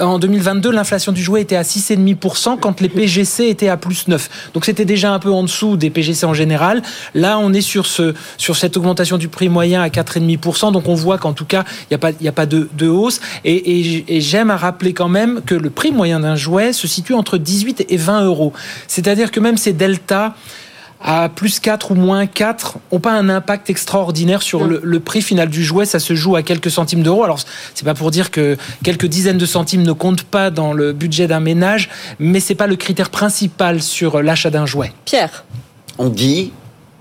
en 0.00 0.18
2022, 0.18 0.70
l'inflation 0.70 1.12
du 1.12 1.22
jouet 1.22 1.42
était 1.42 1.56
à 1.56 1.62
6,5% 1.62 2.58
quand 2.58 2.80
les 2.80 2.88
PGC 2.88 3.48
étaient 3.48 3.68
à 3.68 3.76
plus 3.76 4.08
9. 4.08 4.50
Donc 4.54 4.64
c'était 4.64 4.84
déjà 4.84 5.12
un 5.12 5.18
peu 5.18 5.30
en 5.30 5.42
dessous 5.42 5.76
des 5.76 5.90
PGC 5.90 6.24
en 6.26 6.34
général. 6.34 6.82
Là, 7.14 7.38
on 7.38 7.52
est 7.52 7.60
sur, 7.60 7.86
ce, 7.86 8.14
sur 8.36 8.56
cette 8.56 8.76
augmentation 8.76 9.18
du 9.18 9.28
prix 9.28 9.48
moyen 9.48 9.82
à 9.82 9.88
4,5%. 9.88 10.72
Donc 10.72 10.88
on 10.88 10.94
voit 10.94 11.18
qu'en 11.18 11.32
tout 11.32 11.44
cas, 11.44 11.64
il 11.82 11.86
n'y 11.92 11.94
a 11.94 11.98
pas, 11.98 12.10
y 12.20 12.28
a 12.28 12.32
pas 12.32 12.46
de, 12.46 12.68
de 12.76 12.88
hausse. 12.88 13.20
Et, 13.44 14.16
et 14.16 14.20
j'aime 14.20 14.50
à 14.50 14.56
rappeler 14.56 14.92
quand 14.92 15.08
même 15.08 15.40
que 15.44 15.54
le 15.54 15.70
prix 15.70 15.92
moyen 15.92 16.20
d'un 16.20 16.36
jouet 16.36 16.72
se 16.72 16.86
situe 16.86 17.14
entre 17.14 17.38
18 17.38 17.86
et 17.88 17.96
20 17.96 18.24
euros. 18.24 18.52
C'est-à-dire 18.88 19.30
que 19.30 19.40
même 19.40 19.56
ces 19.56 19.72
deltas 19.72 20.34
à 21.02 21.30
plus 21.30 21.60
4 21.60 21.92
ou 21.92 21.94
moins 21.94 22.26
4 22.26 22.78
ont 22.90 23.00
pas 23.00 23.12
un 23.12 23.28
impact 23.28 23.70
extraordinaire 23.70 24.42
sur 24.42 24.64
le, 24.64 25.00
prix 25.00 25.22
final 25.22 25.48
du 25.48 25.64
jouet. 25.64 25.86
Ça 25.86 25.98
se 25.98 26.14
joue 26.14 26.36
à 26.36 26.42
quelques 26.42 26.70
centimes 26.70 27.02
d'euros. 27.02 27.24
Alors, 27.24 27.38
c'est 27.74 27.84
pas 27.84 27.94
pour 27.94 28.10
dire 28.10 28.30
que 28.30 28.56
quelques 28.84 29.06
dizaines 29.06 29.38
de 29.38 29.46
centimes 29.46 29.82
ne 29.82 29.92
comptent 29.92 30.24
pas 30.24 30.50
dans 30.50 30.72
le 30.72 30.92
budget 30.92 31.26
d'un 31.26 31.40
ménage, 31.40 31.88
mais 32.18 32.38
c'est 32.38 32.54
pas 32.54 32.66
le 32.66 32.76
critère 32.76 33.10
principal 33.10 33.82
sur 33.82 34.22
l'achat 34.22 34.50
d'un 34.50 34.66
jouet. 34.66 34.92
Pierre. 35.06 35.44
On 35.98 36.10
dit 36.10 36.52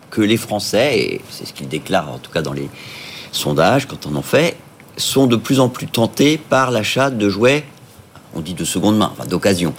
que 0.10 0.22
les 0.22 0.38
Français, 0.38 0.98
et 0.98 1.22
c'est 1.30 1.46
ce 1.46 1.54
qu'ils 1.54 1.68
déclarent 1.68 2.12
en 2.12 2.18
tout 2.18 2.32
cas 2.32 2.42
dans 2.42 2.54
les 2.54 2.70
sondages 3.32 3.86
quand 3.86 4.08
on 4.08 4.16
en 4.16 4.22
fait, 4.22 4.56
sont 4.98 5.28
de 5.28 5.36
plus 5.36 5.60
en 5.60 5.70
plus 5.70 5.88
tentés 5.88 6.38
par 6.38 6.72
l'achat 6.72 7.10
de 7.10 7.30
jouets, 7.30 7.66
on 8.34 8.40
dit 8.40 8.54
de 8.54 8.64
seconde 8.64 8.98
main, 8.98 9.12
enfin 9.14 9.28
d'occasion 9.28 9.74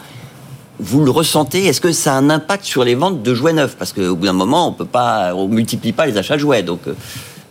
vous 0.80 1.04
le 1.04 1.10
ressentez 1.10 1.66
Est-ce 1.66 1.80
que 1.80 1.92
ça 1.92 2.14
a 2.14 2.16
un 2.16 2.30
impact 2.30 2.64
sur 2.64 2.84
les 2.84 2.94
ventes 2.94 3.22
de 3.22 3.34
jouets 3.34 3.52
neufs? 3.52 3.76
Parce 3.76 3.92
qu'au 3.92 4.16
bout 4.16 4.26
d'un 4.26 4.32
moment, 4.32 4.68
on 4.68 4.72
peut 4.72 4.84
pas, 4.84 5.34
on 5.34 5.48
multiplie 5.48 5.92
pas 5.92 6.06
les 6.06 6.16
achats 6.16 6.34
de 6.34 6.40
jouets. 6.40 6.62
Donc, 6.62 6.80
euh. 6.86 6.94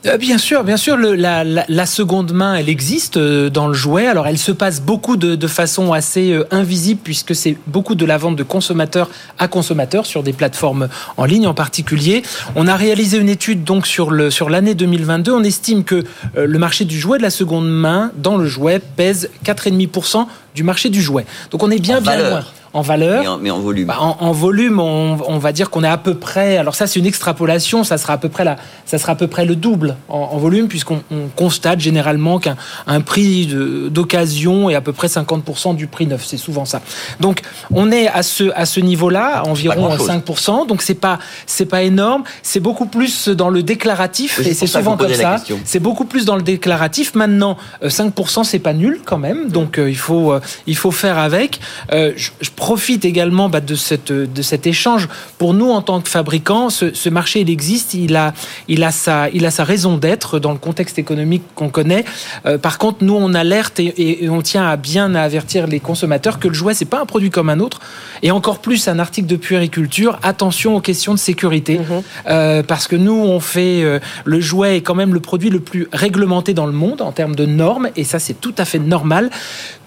Euh, 0.05 0.17
Bien 0.17 0.37
sûr, 0.37 0.63
bien 0.63 0.77
sûr, 0.77 0.95
le, 0.95 1.13
la, 1.13 1.43
la, 1.43 1.85
seconde 1.85 2.31
main, 2.31 2.55
elle 2.55 2.69
existe 2.69 3.17
euh, 3.17 3.49
dans 3.49 3.67
le 3.67 3.73
jouet. 3.73 4.07
Alors, 4.07 4.27
elle 4.27 4.37
se 4.37 4.53
passe 4.53 4.81
beaucoup 4.81 5.17
de, 5.17 5.35
de 5.35 5.47
façon 5.47 5.91
assez 5.91 6.39
invisible 6.51 7.01
puisque 7.03 7.35
c'est 7.35 7.57
beaucoup 7.67 7.95
de 7.95 8.05
la 8.05 8.17
vente 8.17 8.37
de 8.37 8.43
consommateur 8.43 9.09
à 9.37 9.49
consommateur 9.49 10.05
sur 10.05 10.23
des 10.23 10.31
plateformes 10.31 10.87
en 11.17 11.25
ligne 11.25 11.47
en 11.47 11.53
particulier. 11.53 12.23
On 12.55 12.65
a 12.67 12.77
réalisé 12.77 13.17
une 13.17 13.29
étude 13.29 13.65
donc 13.65 13.87
sur 13.87 14.09
le 14.09 14.31
sur 14.31 14.49
l'année 14.49 14.73
2022. 14.73 15.33
On 15.33 15.43
estime 15.43 15.83
que 15.83 16.03
le 16.35 16.59
marché 16.59 16.85
du 16.85 16.97
jouet 16.97 17.17
de 17.17 17.23
la 17.23 17.29
seconde 17.29 17.69
main 17.69 18.11
dans 18.17 18.37
le 18.37 18.47
jouet 18.47 18.79
pèse 18.95 19.29
4,5% 19.43 20.27
du 20.55 20.63
marché 20.63 20.89
du 20.89 21.01
jouet. 21.01 21.25
Donc 21.51 21.61
on 21.61 21.71
est 21.71 21.79
bien 21.79 21.99
bien 21.99 22.29
loin. 22.29 22.43
En 22.73 22.81
valeur. 22.81 23.39
Mais 23.41 23.51
en, 23.51 23.59
volume. 23.59 23.87
Bah, 23.87 23.97
en, 23.99 24.31
volume, 24.31 24.79
on, 24.79 25.37
va 25.37 25.51
dire 25.51 25.69
qu'on 25.69 25.83
est 25.83 25.89
à 25.89 25.97
peu 25.97 26.13
près. 26.13 26.57
Alors 26.57 26.75
ça, 26.75 26.87
c'est 26.87 26.99
une 26.99 27.05
extrapolation. 27.05 27.83
Ça 27.83 27.97
sera 27.97 28.13
à 28.13 28.17
peu 28.17 28.29
près 28.29 28.43
la, 28.43 28.57
ça 28.85 28.97
sera 28.97 29.13
à 29.13 29.15
peu 29.15 29.27
près 29.27 29.45
le 29.45 29.55
double 29.55 29.95
en, 30.07 30.37
volume, 30.37 30.67
puisqu'on 30.67 31.01
constate 31.35 31.79
généralement 31.79 32.39
qu'un 32.39 32.55
un 32.87 33.01
prix 33.01 33.47
d'occasion 33.89 34.69
est 34.69 34.75
à 34.75 34.81
peu 34.81 34.93
près 34.93 35.07
50% 35.07 35.75
du 35.75 35.87
prix 35.87 36.07
neuf. 36.07 36.25
C'est 36.25 36.37
souvent 36.37 36.65
ça. 36.65 36.81
Donc 37.19 37.41
on 37.71 37.91
est 37.91 38.07
à 38.07 38.23
ce 38.23 38.51
à 38.55 38.65
ce 38.65 38.79
niveau-là, 38.79 39.43
environ 39.45 39.95
5%. 39.95 40.67
Donc 40.67 40.81
c'est 40.81 40.95
pas 40.95 41.19
c'est 41.45 41.65
pas 41.65 41.83
énorme. 41.83 42.23
C'est 42.43 42.59
beaucoup 42.59 42.85
plus 42.85 43.29
dans 43.29 43.49
le 43.49 43.63
déclaratif 43.63 44.39
et 44.39 44.53
c'est 44.53 44.67
souvent 44.67 44.97
comme 44.97 45.13
ça. 45.13 45.37
C'est 45.65 45.79
beaucoup 45.79 46.05
plus 46.05 46.25
dans 46.25 46.35
le 46.35 46.41
déclaratif. 46.41 47.15
Maintenant, 47.15 47.57
5% 47.83 48.39
euh, 48.39 48.43
c'est 48.43 48.59
pas 48.59 48.73
nul 48.73 49.01
quand 49.05 49.17
même. 49.17 49.49
Donc 49.49 49.77
euh, 49.77 49.89
il 49.89 49.97
faut 49.97 50.33
euh, 50.33 50.41
il 50.67 50.75
faut 50.75 50.91
faire 50.91 51.17
avec. 51.17 51.59
je, 51.91 52.29
profite 52.59 53.05
également 53.05 53.47
bah, 53.47 53.61
de, 53.61 53.73
cette, 53.73 54.11
de 54.11 54.41
cet 54.41 54.67
échange. 54.67 55.07
Pour 55.37 55.53
nous, 55.53 55.71
en 55.71 55.81
tant 55.81 56.01
que 56.01 56.09
fabricants, 56.09 56.69
ce, 56.69 57.09
marché, 57.09 57.39
il 57.39 57.49
existe, 57.49 57.93
il 57.93 58.17
a, 58.17 58.33
il 58.67 58.83
a, 58.83 58.91
sa, 58.91 59.29
il 59.29 59.45
a 59.45 59.51
sa 59.51 59.63
raison 59.63 59.97
d'être 59.97 60.39
dans 60.39 60.51
le 60.51 60.57
contexte 60.57 60.99
économique 60.99 61.43
qu'on 61.55 61.69
connaît. 61.69 62.03
Euh, 62.45 62.57
par 62.57 62.77
contre, 62.77 62.97
nous, 63.05 63.15
on 63.15 63.33
alerte 63.33 63.79
et, 63.79 64.27
on 64.29 64.41
tient 64.41 64.67
à 64.67 64.75
bien 64.75 65.15
avertir 65.15 65.67
les 65.67 65.79
consommateurs 65.79 66.37
que 66.37 66.49
le 66.49 66.53
jouet, 66.53 66.73
c'est 66.73 66.83
pas 66.83 66.99
un 66.99 67.05
produit 67.05 67.29
comme 67.29 67.49
un 67.49 67.61
autre. 67.61 67.79
Et 68.23 68.31
encore 68.31 68.59
plus, 68.59 68.89
un 68.89 68.99
article 68.99 69.27
de 69.27 69.37
puériculture, 69.37 70.19
attention 70.21 70.75
aux 70.75 70.81
questions 70.81 71.13
de 71.13 71.19
sécurité. 71.19 71.79
Mhm. 71.79 72.01
Euh, 72.27 72.61
parce 72.61 72.87
que 72.87 72.97
nous, 72.97 73.13
on 73.13 73.39
fait 73.39 73.83
euh, 73.83 73.99
le 74.25 74.41
jouet 74.41 74.77
est 74.77 74.81
quand 74.81 74.95
même 74.95 75.13
le 75.13 75.21
produit 75.21 75.49
le 75.49 75.61
plus 75.61 75.87
réglementé 75.93 76.53
dans 76.53 76.65
le 76.65 76.73
monde 76.73 77.01
en 77.01 77.13
termes 77.13 77.35
de 77.35 77.45
normes. 77.45 77.89
Et 77.95 78.03
ça, 78.03 78.19
c'est 78.19 78.39
tout 78.41 78.55
à 78.57 78.65
fait 78.65 78.79
normal 78.79 79.29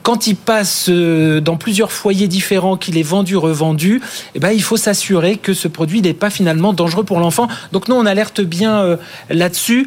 quand 0.02 0.26
il 0.26 0.36
passe 0.36 0.86
euh, 0.88 1.40
dans 1.40 1.56
plusieurs 1.56 1.92
foyers 1.92 2.28
différents, 2.28 2.76
qu'il 2.76 2.98
est 2.98 3.02
vendu, 3.02 3.36
revendu, 3.36 4.00
eh 4.34 4.40
ben, 4.40 4.50
il 4.50 4.62
faut 4.62 4.76
s'assurer 4.76 5.36
que 5.36 5.54
ce 5.54 5.68
produit 5.68 6.02
n'est 6.02 6.14
pas 6.14 6.30
finalement 6.30 6.72
dangereux 6.72 7.04
pour 7.04 7.20
l'enfant. 7.20 7.48
Donc 7.72 7.88
nous, 7.88 7.94
on 7.94 8.06
alerte 8.06 8.40
bien 8.40 8.82
euh, 8.82 8.96
là-dessus. 9.30 9.86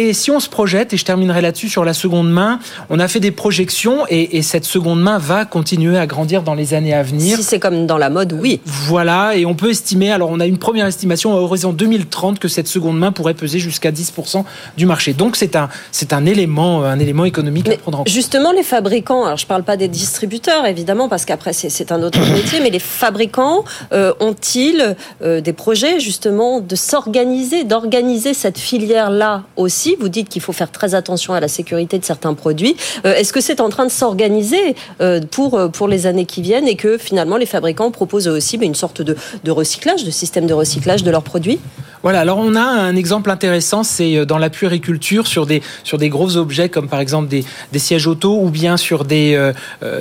Et 0.00 0.12
si 0.12 0.30
on 0.30 0.38
se 0.38 0.48
projette, 0.48 0.92
et 0.92 0.96
je 0.96 1.04
terminerai 1.04 1.40
là-dessus 1.40 1.68
sur 1.68 1.84
la 1.84 1.92
seconde 1.92 2.30
main, 2.30 2.60
on 2.88 3.00
a 3.00 3.08
fait 3.08 3.18
des 3.18 3.32
projections 3.32 4.06
et, 4.08 4.42
cette 4.42 4.64
seconde 4.64 5.02
main 5.02 5.18
va 5.18 5.44
continuer 5.44 5.98
à 5.98 6.06
grandir 6.06 6.44
dans 6.44 6.54
les 6.54 6.72
années 6.72 6.94
à 6.94 7.02
venir. 7.02 7.36
Si 7.36 7.42
c'est 7.42 7.58
comme 7.58 7.84
dans 7.84 7.98
la 7.98 8.08
mode, 8.08 8.32
oui. 8.32 8.60
Voilà, 8.64 9.34
et 9.34 9.44
on 9.44 9.56
peut 9.56 9.70
estimer, 9.70 10.12
alors 10.12 10.30
on 10.30 10.38
a 10.38 10.46
une 10.46 10.58
première 10.58 10.86
estimation 10.86 11.32
à 11.32 11.40
horizon 11.40 11.72
2030 11.72 12.38
que 12.38 12.46
cette 12.46 12.68
seconde 12.68 12.96
main 12.96 13.10
pourrait 13.10 13.34
peser 13.34 13.58
jusqu'à 13.58 13.90
10% 13.90 14.44
du 14.76 14.86
marché. 14.86 15.14
Donc 15.14 15.34
c'est 15.34 15.56
un, 15.56 15.68
c'est 15.90 16.12
un 16.12 16.26
élément, 16.26 16.84
un 16.84 17.00
élément 17.00 17.24
économique 17.24 17.68
à 17.68 17.76
prendre 17.78 17.98
en 17.98 18.04
compte. 18.04 18.08
Justement, 18.08 18.52
les 18.52 18.62
fabricants, 18.62 19.24
alors 19.24 19.36
je 19.36 19.46
ne 19.46 19.48
parle 19.48 19.64
pas 19.64 19.76
des 19.76 19.88
distributeurs 19.88 20.64
évidemment 20.66 21.08
parce 21.08 21.24
qu'après 21.24 21.52
c'est, 21.52 21.90
un 21.90 22.04
autre 22.04 22.20
métier, 22.32 22.60
mais 22.60 22.70
les 22.70 22.78
fabricants 22.78 23.64
euh, 23.92 24.12
ont-ils 24.20 24.94
euh, 25.22 25.40
des 25.40 25.52
projets 25.52 25.98
justement 25.98 26.60
de 26.60 26.76
s'organiser, 26.76 27.64
d'organiser 27.64 28.32
cette 28.32 28.58
filière-là 28.58 29.42
aussi 29.56 29.87
vous 29.96 30.08
dites 30.08 30.28
qu'il 30.28 30.42
faut 30.42 30.52
faire 30.52 30.70
très 30.70 30.94
attention 30.94 31.34
à 31.34 31.40
la 31.40 31.48
sécurité 31.48 31.98
de 31.98 32.04
certains 32.04 32.34
produits. 32.34 32.76
Euh, 33.04 33.14
est-ce 33.14 33.32
que 33.32 33.40
c'est 33.40 33.60
en 33.60 33.68
train 33.68 33.86
de 33.86 33.90
s'organiser 33.90 34.74
euh, 35.00 35.20
pour, 35.30 35.54
euh, 35.54 35.68
pour 35.68 35.88
les 35.88 36.06
années 36.06 36.26
qui 36.26 36.42
viennent 36.42 36.68
et 36.68 36.76
que 36.76 36.98
finalement 36.98 37.36
les 37.36 37.46
fabricants 37.46 37.90
proposent 37.90 38.28
aussi 38.28 38.56
une 38.56 38.74
sorte 38.74 39.02
de, 39.02 39.16
recyclage, 39.50 40.04
de 40.04 40.10
système 40.10 40.46
de 40.46 40.54
recyclage 40.54 41.02
de 41.02 41.10
leurs 41.10 41.22
produits? 41.22 41.58
Voilà, 42.02 42.20
alors 42.20 42.38
on 42.38 42.54
a 42.54 42.62
un 42.62 42.94
exemple 42.94 43.28
intéressant, 43.28 43.82
c'est 43.82 44.24
dans 44.24 44.38
la 44.38 44.50
puériculture 44.50 45.26
sur 45.26 45.46
des 45.46 45.62
sur 45.82 45.98
des 45.98 46.08
gros 46.08 46.36
objets 46.36 46.68
comme 46.68 46.88
par 46.88 47.00
exemple 47.00 47.28
des, 47.28 47.44
sièges 47.78 48.06
auto 48.06 48.38
ou 48.40 48.50
bien 48.50 48.76
sur 48.76 49.04
des 49.04 49.52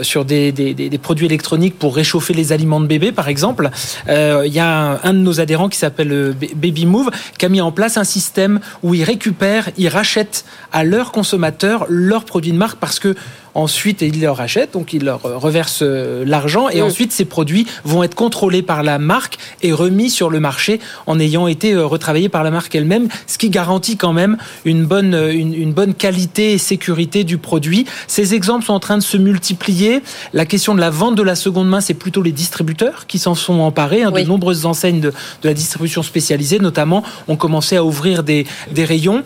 sur 0.03 0.23
des, 0.23 0.51
des, 0.51 0.97
produits 0.99 1.25
électroniques 1.25 1.77
pour 1.79 1.95
réchauffer 1.95 2.35
les 2.35 2.51
aliments 2.51 2.79
de 2.79 2.85
bébé 2.85 3.11
par 3.11 3.27
exemple. 3.27 3.71
Il 4.07 4.53
y 4.53 4.59
a 4.59 4.99
un, 5.03 5.13
de 5.13 5.19
nos 5.19 5.39
adhérents 5.39 5.69
qui 5.69 5.79
s'appelle 5.79 6.35
Baby 6.55 6.85
Move 6.85 7.09
qui 7.39 7.47
a 7.47 7.49
mis 7.49 7.61
en 7.61 7.71
place 7.71 7.97
un 7.97 8.03
système 8.03 8.59
où 8.83 8.93
il 8.93 9.03
récupère, 9.03 9.69
ils 9.77 9.87
rachètent 9.87 10.45
à 10.71 10.83
leurs 10.83 11.11
consommateurs 11.11 11.85
leurs 11.89 12.25
produits 12.25 12.51
de 12.51 12.57
marque 12.57 12.79
parce 12.79 12.99
que 12.99 13.15
ensuite 13.57 14.01
ils 14.01 14.21
leur 14.21 14.37
rachètent, 14.37 14.73
donc 14.73 14.93
ils 14.93 15.03
leur 15.03 15.21
reversent 15.23 15.81
euh, 15.81 16.23
l'argent 16.25 16.69
et 16.69 16.81
ensuite 16.81 17.11
ces 17.11 17.25
produits 17.25 17.65
vont 17.83 18.03
être 18.03 18.15
contrôlés 18.15 18.61
par 18.61 18.83
la 18.83 18.99
marque 18.99 19.37
et 19.63 19.73
remis 19.73 20.09
sur 20.09 20.29
le 20.29 20.39
marché 20.39 20.79
en 21.07 21.19
ayant 21.19 21.47
été 21.47 21.73
euh, 21.73 21.85
retravaillés 21.85 22.29
par 22.29 22.43
la 22.43 22.51
marque 22.51 22.75
elle-même, 22.75 23.07
ce 23.25 23.37
qui 23.37 23.49
garantit 23.49 23.97
quand 23.97 24.13
même 24.13 24.37
une 24.63 24.85
bonne, 24.85 25.15
euh, 25.15 25.33
une, 25.33 25.73
bonne 25.73 25.95
qualité 25.95 26.53
et 26.53 26.57
sécurité 26.59 27.23
du 27.23 27.39
produit. 27.39 27.85
Ces 28.07 28.35
exemples 28.35 28.63
sont 28.65 28.73
en 28.73 28.79
train 28.79 28.97
de 28.97 29.03
se 29.03 29.17
multiplier. 29.17 30.01
La 30.33 30.45
question 30.45 30.75
de 30.75 30.79
la 30.79 30.91
vente 30.91 31.15
de 31.15 31.23
la 31.23 31.35
seconde 31.35 31.67
main, 31.67 31.81
c'est 31.81 31.95
plutôt 31.95 32.21
les 32.21 32.31
distributeurs 32.31 33.07
qui 33.07 33.17
s'en 33.17 33.33
sont 33.33 33.59
emparés. 33.59 34.03
Hein, 34.03 34.11
de 34.11 34.21
nombreuses 34.21 34.65
enseignes 34.67 35.01
de, 35.01 35.09
de, 35.09 35.47
la 35.47 35.53
distribution 35.53 36.03
spécialisée, 36.03 36.59
notamment, 36.59 37.03
ont 37.27 37.35
commencé 37.35 37.75
à 37.75 37.83
ouvrir 37.83 38.23
des, 38.23 38.45
des 38.71 38.85
rayons. 38.85 39.23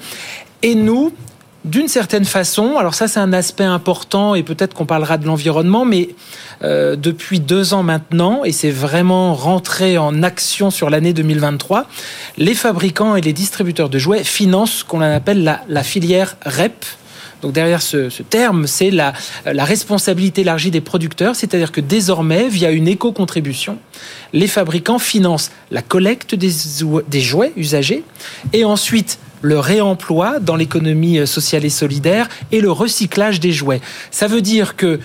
Et 0.63 0.76
nous, 0.76 1.12
d'une 1.63 1.88
certaine 1.88 2.26
façon, 2.26 2.78
alors 2.78 2.95
ça 2.95 3.08
c'est 3.08 3.19
un 3.19 3.34
aspect 3.34 3.63
important 3.63 4.34
et 4.34 4.41
peut-être 4.41 4.74
qu'on 4.74 4.86
parlera 4.86 5.17
de 5.17 5.28
l'environnement, 5.28 5.86
mais 5.86 6.10
euh, 6.63 6.95
depuis 6.95 7.39
deux 7.39 7.74
ans 7.74 7.84
maintenant, 7.84 8.43
et 8.43 8.52
c'est 8.52 8.71
vraiment 8.71 9.36
rentré 9.36 9.97
en 9.97 10.24
action 10.24 10.71
sur 10.71 10.89
l'année 10.89 11.13
2023, 11.13 11.88
les 12.38 12.56
fabricants 12.56 13.15
et 13.15 13.21
les 13.21 13.34
distributeurs 13.34 13.89
de 13.89 14.00
jouets 14.00 14.24
financent 14.24 14.78
ce 14.78 14.84
qu'on 14.84 15.02
appelle 15.02 15.60
la, 15.67 15.84
filière 15.84 16.36
REP, 16.45 16.84
donc 17.43 17.54
derrière 17.54 17.82
ce, 17.82 18.10
terme, 18.24 18.65
c'est 18.65 18.89
la, 18.89 19.13
responsabilité 19.45 20.41
élargie 20.41 20.71
des 20.71 20.82
producteurs, 20.82 21.36
c'est-à-dire 21.36 21.71
que 21.71 21.82
désormais, 21.82 22.47
via 22.50 22.71
une 22.71 22.88
éco-contribution, 22.88 23.78
les 24.34 24.47
fabricants 24.47 25.00
financent 25.00 25.52
la 25.69 25.84
collecte 25.84 26.34
des, 26.34 26.52
des 27.08 27.21
jouets 27.21 27.54
usagés 27.56 28.04
et 28.54 28.65
ensuite 28.65 29.19
le 29.42 29.60
réemploi 29.60 30.40
dans 30.40 30.56
l'économie 30.56 31.20
euh, 31.20 31.26
sociale 31.26 31.66
et 31.66 31.70
solidaire 31.70 32.30
et 32.52 32.62
le 32.62 32.72
recyclage 32.72 33.40
des 33.40 33.52
jouets. 33.52 33.82
Ça 34.12 34.28
veut 34.28 34.42
dire 34.42 34.76
que 34.76 35.00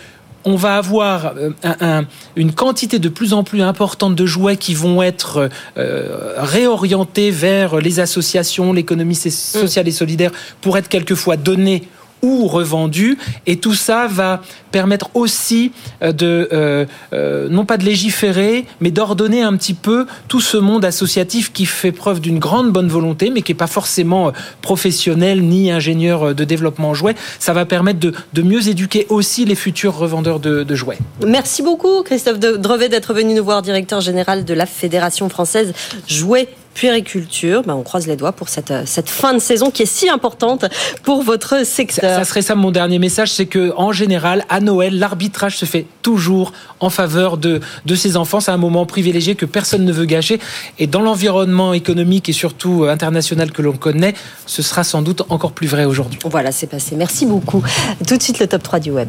on 0.46 0.55
va 0.55 0.77
avoir 0.77 1.35
euh, 1.37 2.03
une 2.37 2.53
quantité 2.53 3.01
de 3.01 3.09
plus 3.09 3.33
en 3.33 3.42
plus 3.42 3.62
importante 3.62 4.14
de 4.14 4.27
jouets 4.27 4.57
qui 4.57 4.75
vont 4.75 5.03
être 5.03 5.51
euh, 5.77 6.35
réorientés 6.37 7.33
vers 7.33 7.81
les 7.81 7.99
associations, 7.99 8.72
l'économie 8.72 9.16
sociale 9.16 9.88
et 9.88 9.92
solidaire 9.92 10.31
pour 10.61 10.79
être 10.79 10.88
quelquefois 10.88 11.37
donnés 11.37 11.88
ou 12.22 12.46
revendus. 12.46 13.18
Et 13.46 13.57
tout 13.57 13.74
ça 13.74 14.07
va 14.07 14.42
permettre 14.72 15.11
aussi 15.14 15.72
euh, 16.02 16.12
de, 16.12 16.48
euh, 16.52 16.85
euh, 17.12 17.48
non 17.48 17.64
pas 17.64 17.76
de 17.76 17.85
légiférer, 17.85 18.66
mais 18.81 18.90
d'ordonner 18.90 19.42
un 19.42 19.57
petit 19.57 19.74
peu 19.74 20.07
tout 20.29 20.40
ce 20.40 20.57
monde 20.57 20.85
associatif 20.85 21.52
qui 21.52 21.66
fait 21.66 21.92
preuve 21.92 22.20
d'une 22.20 22.38
grande 22.38 22.72
bonne 22.72 22.88
volonté, 22.88 23.31
mais 23.31 23.42
qui 23.42 23.52
n'est 23.52 23.57
pas 23.57 23.66
forcément 23.66 24.33
professionnel 24.61 25.42
ni 25.42 25.70
ingénieur 25.70 26.35
de 26.35 26.44
développement 26.44 26.94
jouet. 26.94 27.14
Ça 27.38 27.52
va 27.52 27.64
permettre 27.64 28.00
de, 28.00 28.12
de 28.33 28.42
mieux 28.42 28.68
éduquer 28.68 29.07
aussi 29.09 29.44
les 29.44 29.55
futurs 29.55 29.96
revendeurs 29.96 30.40
de, 30.40 30.62
de 30.62 30.74
jouets. 30.74 30.98
Merci 31.26 31.62
beaucoup, 31.62 32.02
Christophe 32.02 32.38
Drevet, 32.38 32.88
d'être 32.88 33.14
venu 33.14 33.35
nous 33.35 33.44
voir, 33.44 33.62
directeur 33.62 34.00
général 34.00 34.44
de 34.44 34.55
la 34.55 34.66
Fédération 34.66 35.29
française 35.29 35.72
Jouets 36.07 36.48
puériculture. 36.76 37.62
Ben, 37.62 37.74
on 37.74 37.82
croise 37.82 38.06
les 38.06 38.16
doigts 38.16 38.32
pour 38.32 38.50
cette, 38.50 38.72
cette 38.84 39.08
fin 39.08 39.32
de 39.32 39.38
saison 39.38 39.70
qui 39.70 39.82
est 39.82 39.86
si 39.86 40.10
importante 40.10 40.66
pour 41.02 41.22
votre 41.22 41.64
secteur. 41.64 42.18
Ça, 42.18 42.24
serait 42.24 42.42
ça 42.42 42.54
mon 42.54 42.70
dernier 42.70 42.98
message, 42.98 43.32
c'est 43.32 43.46
que 43.46 43.72
en 43.76 43.92
général, 43.92 44.44
à 44.50 44.60
Noël, 44.60 44.98
l'arbitrage 44.98 45.56
se 45.56 45.64
fait 45.64 45.86
toujours 46.02 46.52
en 46.78 46.90
faveur 46.90 47.38
de, 47.38 47.60
de 47.86 47.94
ces 47.94 48.18
enfants. 48.18 48.40
C'est 48.40 48.50
un 48.50 48.58
moment 48.58 48.84
privilégié 48.84 49.34
que 49.36 49.46
personne 49.46 49.86
ne 49.86 49.92
veut 49.92 50.04
gâcher. 50.04 50.38
Et 50.78 50.86
dans 50.86 51.00
l'environnement 51.00 51.72
économique 51.72 52.28
et 52.28 52.34
surtout 52.34 52.84
euh, 52.84 52.90
international 52.90 53.52
que 53.52 53.62
l'on 53.62 53.76
connaît, 53.76 54.12
ce 54.44 54.60
sera 54.60 54.84
sans 54.84 55.00
doute 55.00 55.22
encore 55.30 55.52
plus 55.52 55.66
vrai 55.66 55.86
aujourd'hui. 55.86 56.18
Voilà, 56.26 56.52
c'est 56.52 56.66
passé. 56.66 56.94
Merci 56.94 57.24
beaucoup. 57.24 57.64
Tout 58.06 58.18
de 58.18 58.22
suite, 58.22 58.38
le 58.38 58.46
top 58.46 58.62
3 58.62 58.80
du 58.80 58.90
web. 58.90 59.08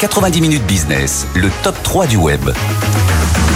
90 0.00 0.40
minutes 0.42 0.66
business, 0.66 1.26
le 1.34 1.48
top 1.62 1.74
3 1.82 2.06
du 2.06 2.18
web. 2.18 2.50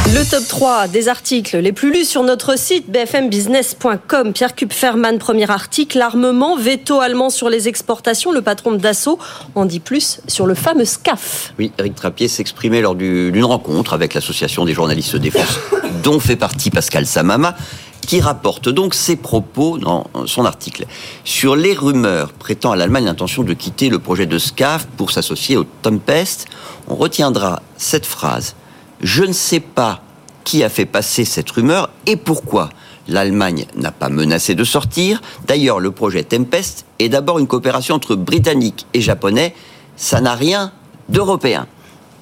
Le 0.07 0.29
top 0.29 0.47
3 0.49 0.89
des 0.89 1.09
articles 1.09 1.59
les 1.59 1.73
plus 1.73 1.93
lus 1.93 2.05
sur 2.05 2.23
notre 2.23 2.59
site 2.59 2.91
bfmbusiness.com. 2.91 4.33
Pierre 4.33 4.55
Kupferman, 4.55 5.19
premier 5.19 5.49
article. 5.51 5.99
L'armement, 5.99 6.57
veto 6.57 7.01
allemand 7.01 7.31
sur 7.31 7.49
les 7.49 7.69
exportations. 7.69 8.33
Le 8.33 8.43
patron 8.43 8.73
d'Assaut 8.73 9.19
en 9.55 9.67
dit 9.67 9.79
plus 9.79 10.21
sur 10.27 10.47
le 10.47 10.55
fameux 10.55 10.85
SCAF. 10.85 11.53
Oui, 11.59 11.73
Eric 11.79 11.95
Trappier 11.95 12.29
s'exprimait 12.29 12.81
lors 12.81 12.95
d'une 12.95 13.45
rencontre 13.45 13.93
avec 13.93 14.15
l'association 14.15 14.65
des 14.65 14.75
journalistes 14.75 15.13
de 15.13 15.19
défense, 15.19 15.61
dont 16.03 16.19
fait 16.19 16.37
partie 16.37 16.71
Pascal 16.71 17.07
Samama 17.07 17.55
qui 18.01 18.21
rapporte 18.21 18.69
donc 18.69 18.95
ses 18.95 19.17
propos 19.17 19.79
dans 19.79 20.07
son 20.27 20.45
article 20.45 20.87
sur 21.25 21.55
les 21.55 21.75
rumeurs 21.75 22.33
prêtant 22.33 22.73
à 22.73 22.77
l'Allemagne 22.77 23.05
l'intention 23.05 23.45
de 23.45 23.53
quitter 23.53 23.89
le 23.89 23.99
projet 23.99 24.27
de 24.27 24.39
SCAF 24.39 24.87
pour 24.97 25.13
s'associer 25.13 25.57
au 25.57 25.65
Tempest. 25.83 26.47
On 26.89 26.97
retiendra 26.97 27.63
cette 27.77 28.07
phrase 28.07 28.57
je 29.01 29.25
ne 29.25 29.33
sais 29.33 29.61
pas 29.61 30.03
qui 30.45 30.63
a 30.65 30.69
fait 30.69 30.87
passer 30.87 31.25
cette 31.25 31.51
rumeur 31.51 31.91
et 32.07 32.17
pourquoi. 32.17 32.71
L'Allemagne 33.09 33.67
n'a 33.77 33.91
pas 33.91 34.09
menacé 34.09 34.55
de 34.55 34.63
sortir. 34.63 35.21
D'ailleurs, 35.47 35.81
le 35.81 35.91
projet 35.91 36.23
Tempest 36.23 36.87
est 36.99 37.09
d'abord 37.09 37.39
une 37.39 37.47
coopération 37.47 37.95
entre 37.95 38.15
Britanniques 38.15 38.87
et 38.95 39.01
Japonais. 39.01 39.55
Ça 39.97 40.21
n'a 40.21 40.35
rien 40.35 40.73
d'européen. 41.09 41.67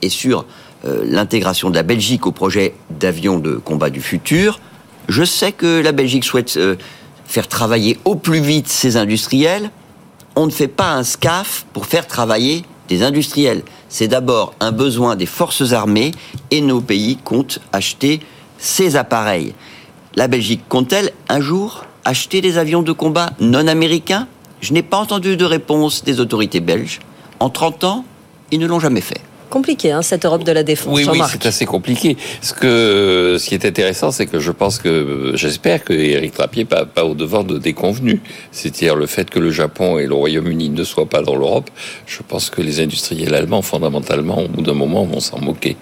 Et 0.01 0.09
sur 0.09 0.47
euh, 0.87 1.03
l'intégration 1.05 1.71
de 1.71 1.75
la 1.75 1.83
Belgique 1.83 2.27
au 2.27 2.33
projet 2.33 2.75
d'avion 2.91 3.39
de 3.39 3.55
combat 3.55 3.91
du 3.91 4.01
futur. 4.01 4.61
Je 5.09 5.25
sais 5.25 5.53
que 5.53 5.81
la 5.83 5.93
Belgique 5.93 6.25
souhaite 6.25 6.57
euh, 6.57 6.77
faire 7.27 7.49
travailler 7.49 7.99
au 8.05 8.15
plus 8.15 8.41
vite 8.41 8.69
ses 8.69 8.97
industriels. 8.97 9.71
On 10.37 10.47
ne 10.47 10.51
fait 10.51 10.69
pas 10.69 10.93
un 10.93 11.03
SCAF 11.03 11.67
pour 11.73 11.87
faire 11.87 12.07
travailler 12.07 12.65
des 12.89 13.03
industriels. 13.03 13.63
C'est 13.89 14.09
d'abord 14.09 14.55
un 14.61 14.73
besoin 14.73 15.17
des 15.17 15.27
forces 15.27 15.73
armées 15.73 16.13
et 16.51 16.61
nos 16.61 16.81
pays 16.81 17.17
comptent 17.17 17.61
acheter 17.73 18.21
ces 18.59 18.97
appareils. 18.97 19.55
La 20.15 20.29
Belgique 20.29 20.63
compte-t-elle 20.69 21.13
un 21.29 21.41
jour 21.41 21.85
acheter 22.05 22.41
des 22.41 22.59
avions 22.59 22.83
de 22.83 22.93
combat 22.93 23.31
non 23.41 23.67
américains? 23.67 24.27
Je 24.61 24.73
n'ai 24.73 24.83
pas 24.83 24.99
entendu 24.99 25.37
de 25.37 25.45
réponse 25.45 26.03
des 26.03 26.21
autorités 26.21 26.61
belges. 26.61 27.01
En 27.39 27.51
30 27.51 27.85
ans, 27.85 28.05
ils 28.51 28.59
ne 28.59 28.67
l'ont 28.67 28.81
jamais 28.81 29.01
fait 29.01 29.21
compliqué, 29.49 29.93
hein, 29.93 30.03
cette 30.03 30.25
Europe 30.25 30.45
de 30.45 30.53
la 30.53 30.63
défense. 30.63 30.95
Oui, 30.95 31.07
oui, 31.11 31.21
c'est 31.31 31.47
assez 31.47 31.67
compliqué. 31.67 32.17
Ce 32.41 32.53
que, 32.53 33.37
ce 33.39 33.49
qui 33.49 33.55
est 33.55 33.65
intéressant, 33.65 34.11
c'est 34.11 34.27
que 34.27 34.39
je 34.39 34.53
pense 34.53 34.79
que, 34.79 35.33
j'espère 35.35 35.85
que 35.85 35.93
Eric 35.93 36.35
Trappier 36.35 36.65
pas, 36.65 36.85
pas 36.85 37.05
au 37.05 37.15
devant 37.15 37.45
de 37.45 37.59
déconvenus. 37.59 38.21
C'est-à-dire 38.53 38.97
le 38.97 39.07
fait 39.07 39.31
que 39.31 39.39
le 39.39 39.51
Japon 39.51 39.99
et 39.99 40.07
le 40.07 40.15
Royaume-Uni 40.15 40.71
ne 40.71 40.85
soient 40.85 41.09
pas 41.09 41.23
dans 41.23 41.37
l'Europe. 41.37 41.71
Je 42.07 42.19
pense 42.27 42.51
que 42.51 42.61
les 42.63 42.81
industriels 42.81 43.35
allemands, 43.35 43.63
fondamentalement, 43.63 44.43
au 44.43 44.49
bout 44.49 44.63
d'un 44.63 44.75
moment, 44.75 45.05
vont 45.05 45.21
s'en 45.21 45.41
moquer. 45.41 45.77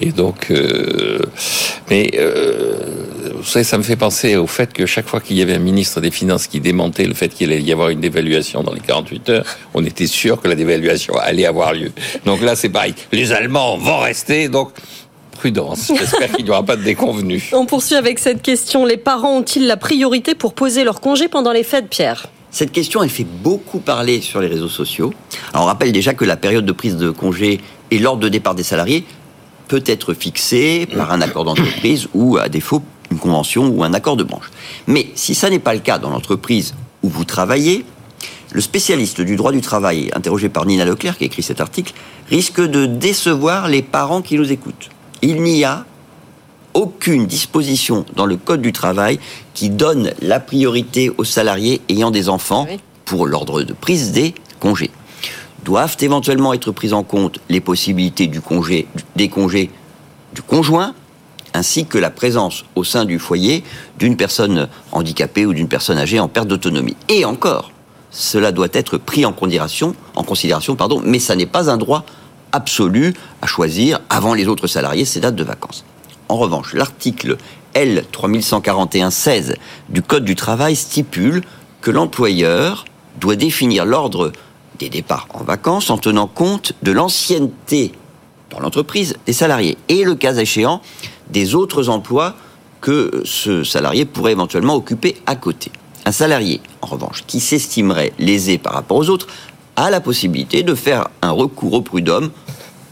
Et 0.00 0.12
donc, 0.12 0.50
euh, 0.50 1.18
mais 1.90 2.10
euh, 2.18 2.76
vous 3.34 3.44
savez, 3.44 3.64
ça 3.64 3.78
me 3.78 3.82
fait 3.82 3.96
penser 3.96 4.36
au 4.36 4.46
fait 4.46 4.72
que 4.72 4.86
chaque 4.86 5.06
fois 5.06 5.20
qu'il 5.20 5.36
y 5.36 5.42
avait 5.42 5.54
un 5.54 5.58
ministre 5.58 6.00
des 6.00 6.10
Finances 6.10 6.46
qui 6.46 6.60
démentait 6.60 7.04
le 7.04 7.14
fait 7.14 7.28
qu'il 7.28 7.52
allait 7.52 7.62
y 7.62 7.72
avoir 7.72 7.88
une 7.88 8.00
dévaluation 8.00 8.62
dans 8.62 8.72
les 8.72 8.80
48 8.80 9.28
heures, 9.30 9.44
on 9.74 9.84
était 9.84 10.06
sûr 10.06 10.40
que 10.40 10.48
la 10.48 10.54
dévaluation 10.54 11.14
allait 11.18 11.46
avoir 11.46 11.74
lieu. 11.74 11.92
Donc 12.24 12.40
là, 12.42 12.56
c'est 12.56 12.68
pareil 12.68 12.94
les 13.10 13.32
Allemands 13.32 13.76
vont 13.78 13.98
rester, 13.98 14.48
donc 14.48 14.70
prudence. 15.32 15.90
J'espère 15.98 16.32
qu'il 16.32 16.44
n'y 16.44 16.50
aura 16.50 16.62
pas 16.62 16.76
de 16.76 16.82
déconvenus. 16.82 17.50
On 17.52 17.66
poursuit 17.66 17.96
avec 17.96 18.18
cette 18.18 18.42
question. 18.42 18.86
Les 18.86 18.96
parents 18.96 19.38
ont-ils 19.38 19.66
la 19.66 19.76
priorité 19.76 20.34
pour 20.34 20.54
poser 20.54 20.84
leur 20.84 21.00
congé 21.00 21.26
pendant 21.26 21.52
les 21.52 21.64
fêtes, 21.64 21.88
Pierre? 21.88 22.26
Cette 22.52 22.70
question, 22.70 23.02
elle 23.02 23.10
fait 23.10 23.24
beaucoup 23.24 23.78
parler 23.78 24.20
sur 24.20 24.40
les 24.40 24.46
réseaux 24.46 24.68
sociaux. 24.68 25.12
Alors, 25.52 25.64
on 25.64 25.66
rappelle 25.66 25.90
déjà 25.90 26.14
que 26.14 26.24
la 26.24 26.36
période 26.36 26.66
de 26.66 26.72
prise 26.72 26.96
de 26.96 27.10
congé 27.10 27.60
et 27.90 27.98
l'ordre 27.98 28.20
de 28.20 28.28
départ 28.28 28.54
des 28.54 28.62
salariés 28.62 29.04
peut 29.68 29.82
être 29.86 30.12
fixée 30.12 30.86
par 30.86 31.12
un 31.12 31.22
accord 31.22 31.44
d'entreprise 31.44 32.08
ou, 32.12 32.36
à 32.36 32.50
défaut, 32.50 32.82
une 33.10 33.18
convention 33.18 33.68
ou 33.68 33.82
un 33.82 33.94
accord 33.94 34.16
de 34.16 34.22
branche. 34.22 34.50
Mais 34.86 35.08
si 35.14 35.34
ça 35.34 35.48
n'est 35.48 35.58
pas 35.58 35.72
le 35.72 35.80
cas 35.80 35.98
dans 35.98 36.10
l'entreprise 36.10 36.74
où 37.02 37.08
vous 37.08 37.24
travaillez, 37.24 37.84
le 38.52 38.60
spécialiste 38.60 39.20
du 39.20 39.36
droit 39.36 39.52
du 39.52 39.60
travail, 39.60 40.10
interrogé 40.14 40.48
par 40.48 40.66
Nina 40.66 40.84
Leclerc, 40.84 41.16
qui 41.16 41.24
a 41.24 41.26
écrit 41.26 41.42
cet 41.42 41.60
article, 41.60 41.94
risque 42.28 42.60
de 42.60 42.86
décevoir 42.86 43.68
les 43.68 43.82
parents 43.82 44.22
qui 44.22 44.36
nous 44.36 44.52
écoutent. 44.52 44.90
Il 45.22 45.42
n'y 45.42 45.64
a 45.64 45.86
aucune 46.74 47.26
disposition 47.26 48.04
dans 48.14 48.26
le 48.26 48.36
Code 48.36 48.62
du 48.62 48.72
travail 48.72 49.18
qui 49.54 49.70
donne 49.70 50.12
la 50.20 50.40
priorité 50.40 51.10
aux 51.16 51.24
salariés 51.24 51.80
ayant 51.88 52.10
des 52.10 52.28
enfants 52.28 52.66
pour 53.04 53.26
l'ordre 53.26 53.62
de 53.62 53.72
prise 53.72 54.12
des 54.12 54.34
congés. 54.60 54.90
Doivent 55.64 55.96
éventuellement 56.00 56.52
être 56.52 56.72
prises 56.72 56.92
en 56.92 57.02
compte 57.02 57.38
les 57.48 57.60
possibilités 57.60 58.26
du 58.26 58.40
congé, 58.40 58.86
des 59.16 59.28
congés 59.28 59.70
du 60.34 60.42
conjoint, 60.42 60.94
ainsi 61.54 61.84
que 61.84 61.98
la 61.98 62.10
présence 62.10 62.64
au 62.74 62.84
sein 62.84 63.04
du 63.04 63.18
foyer 63.18 63.62
d'une 63.98 64.16
personne 64.16 64.68
handicapée 64.90 65.46
ou 65.46 65.52
d'une 65.52 65.68
personne 65.68 65.98
âgée 65.98 66.18
en 66.18 66.28
perte 66.28 66.48
d'autonomie. 66.48 66.96
Et 67.08 67.24
encore, 67.24 67.71
cela 68.12 68.52
doit 68.52 68.68
être 68.72 68.98
pris 68.98 69.24
en 69.24 69.32
considération, 69.32 69.96
pardon, 70.76 71.02
mais 71.04 71.18
ça 71.18 71.34
n'est 71.34 71.46
pas 71.46 71.70
un 71.70 71.78
droit 71.78 72.04
absolu 72.52 73.14
à 73.40 73.46
choisir 73.46 74.00
avant 74.10 74.34
les 74.34 74.46
autres 74.46 74.66
salariés 74.66 75.06
ces 75.06 75.18
dates 75.18 75.34
de 75.34 75.42
vacances. 75.42 75.84
En 76.28 76.36
revanche, 76.36 76.74
l'article 76.74 77.38
L 77.74 78.04
3141-16 78.12 79.54
du 79.88 80.02
Code 80.02 80.24
du 80.24 80.36
travail 80.36 80.76
stipule 80.76 81.42
que 81.80 81.90
l'employeur 81.90 82.84
doit 83.18 83.36
définir 83.36 83.86
l'ordre 83.86 84.32
des 84.78 84.90
départs 84.90 85.28
en 85.32 85.42
vacances 85.42 85.90
en 85.90 85.98
tenant 85.98 86.26
compte 86.26 86.74
de 86.82 86.92
l'ancienneté 86.92 87.92
dans 88.50 88.60
l'entreprise 88.60 89.16
des 89.26 89.32
salariés 89.32 89.78
et 89.88 90.04
le 90.04 90.14
cas 90.14 90.34
échéant 90.34 90.82
des 91.30 91.54
autres 91.54 91.88
emplois 91.88 92.34
que 92.82 93.22
ce 93.24 93.64
salarié 93.64 94.04
pourrait 94.04 94.32
éventuellement 94.32 94.74
occuper 94.74 95.16
à 95.24 95.36
côté. 95.36 95.70
Un 96.04 96.12
salarié, 96.12 96.60
en 96.80 96.86
revanche, 96.88 97.24
qui 97.26 97.40
s'estimerait 97.40 98.12
lésé 98.18 98.58
par 98.58 98.72
rapport 98.72 98.96
aux 98.96 99.08
autres, 99.08 99.28
a 99.76 99.90
la 99.90 100.00
possibilité 100.00 100.62
de 100.62 100.74
faire 100.74 101.08
un 101.22 101.30
recours 101.30 101.72
au 101.74 101.82
prud'homme 101.82 102.30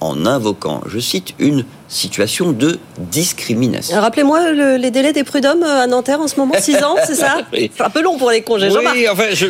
en 0.00 0.24
invoquant, 0.24 0.80
je 0.86 0.98
cite, 0.98 1.34
une 1.38 1.64
situation 1.88 2.52
de 2.52 2.78
discrimination. 2.98 4.00
Rappelez-moi 4.00 4.52
les 4.52 4.90
délais 4.90 5.12
des 5.12 5.24
prud'hommes 5.24 5.62
à 5.62 5.86
Nanterre 5.86 6.20
en 6.20 6.28
ce 6.28 6.36
moment, 6.36 6.54
6 6.58 6.76
ans, 6.76 6.96
c'est 7.06 7.14
ça 7.14 7.42
C'est 7.52 7.80
un 7.80 7.90
peu 7.90 8.02
long 8.02 8.16
pour 8.16 8.30
les 8.30 8.40
congés, 8.42 8.70
Oui, 8.70 9.06
enfin, 9.10 9.24
je, 9.32 9.46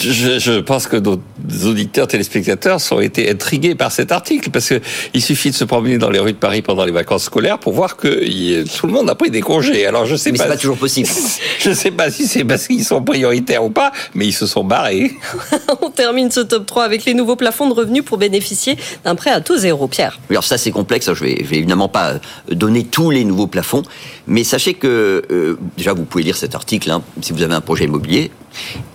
je, 0.00 0.38
je, 0.38 0.60
pense 0.60 0.86
que 0.86 0.96
nos 0.96 1.20
auditeurs, 1.64 2.06
téléspectateurs 2.06 2.80
sont 2.80 3.00
été 3.00 3.30
intrigués 3.30 3.74
par 3.74 3.92
cet 3.92 4.12
article 4.12 4.50
parce 4.50 4.68
que 4.68 4.80
il 5.14 5.22
suffit 5.22 5.50
de 5.50 5.54
se 5.54 5.64
promener 5.64 5.98
dans 5.98 6.10
les 6.10 6.18
rues 6.18 6.32
de 6.32 6.38
Paris 6.38 6.62
pendant 6.62 6.84
les 6.84 6.92
vacances 6.92 7.24
scolaires 7.24 7.58
pour 7.58 7.72
voir 7.72 7.96
que 7.96 8.08
tout 8.78 8.86
le 8.86 8.92
monde 8.92 9.10
a 9.10 9.14
pris 9.14 9.30
des 9.30 9.40
congés. 9.40 9.86
Alors 9.86 10.06
je 10.06 10.16
sais 10.16 10.30
mais 10.32 10.38
pas. 10.38 10.44
c'est 10.44 10.50
pas 10.50 10.56
toujours 10.56 10.76
possible. 10.76 11.08
Je 11.58 11.72
sais 11.72 11.90
pas 11.90 12.10
si 12.10 12.26
c'est 12.26 12.44
parce 12.44 12.66
qu'ils 12.66 12.84
sont 12.84 13.02
prioritaires 13.02 13.64
ou 13.64 13.70
pas, 13.70 13.92
mais 14.14 14.26
ils 14.26 14.32
se 14.32 14.46
sont 14.46 14.62
barrés. 14.64 15.12
On 15.82 15.90
termine 15.90 16.30
ce 16.30 16.40
top 16.40 16.66
3 16.66 16.84
avec 16.84 17.04
les 17.04 17.14
nouveaux 17.14 17.36
plafonds 17.36 17.68
de 17.68 17.74
revenus 17.74 18.04
pour 18.04 18.18
bénéficier 18.18 18.76
d'un 19.04 19.14
prêt 19.14 19.30
à 19.30 19.40
taux 19.40 19.56
zéro, 19.56 19.88
Pierre. 19.88 20.18
Alors 20.30 20.44
ça 20.44 20.58
c'est 20.58 20.70
complexe. 20.70 21.12
Je 21.12 21.24
vais, 21.24 21.38
je 21.40 21.48
vais 21.48 21.56
évidemment 21.56 21.88
pas 21.88 22.14
donner 22.50 22.84
tous 22.84 23.10
les 23.10 23.24
nouveaux 23.24 23.48
plafonds, 23.48 23.82
mais 24.26 24.44
sachez 24.44 24.74
que 24.74 25.22
euh, 25.30 25.58
déjà 25.76 25.92
vous 25.92 26.04
pouvez 26.04 26.24
lire 26.24 26.36
cet 26.36 26.54
article 26.54 26.90
hein, 26.90 27.02
si 27.20 27.32
vous 27.32 27.42
avez 27.42 27.54
un 27.54 27.60
projet 27.60 27.84
immobilier 27.84 28.30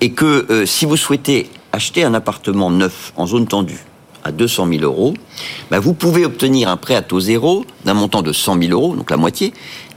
et 0.01 0.11
que 0.11 0.45
euh, 0.49 0.65
si 0.65 0.85
vous 0.85 0.97
souhaitez 0.97 1.49
acheter 1.71 2.03
un 2.03 2.13
appartement 2.13 2.69
neuf 2.69 3.13
en 3.15 3.25
zone 3.27 3.47
tendue 3.47 3.85
à 4.23 4.31
200 4.31 4.67
000 4.69 4.83
euros, 4.83 5.13
bah, 5.69 5.79
vous 5.79 5.93
pouvez 5.93 6.25
obtenir 6.25 6.69
un 6.69 6.77
prêt 6.77 6.95
à 6.95 7.01
taux 7.01 7.19
zéro 7.19 7.65
d'un 7.85 7.93
montant 7.93 8.21
de 8.21 8.31
100 8.31 8.59
000 8.59 8.71
euros, 8.71 8.95
donc 8.95 9.11
la 9.11 9.17
moitié, 9.17 9.53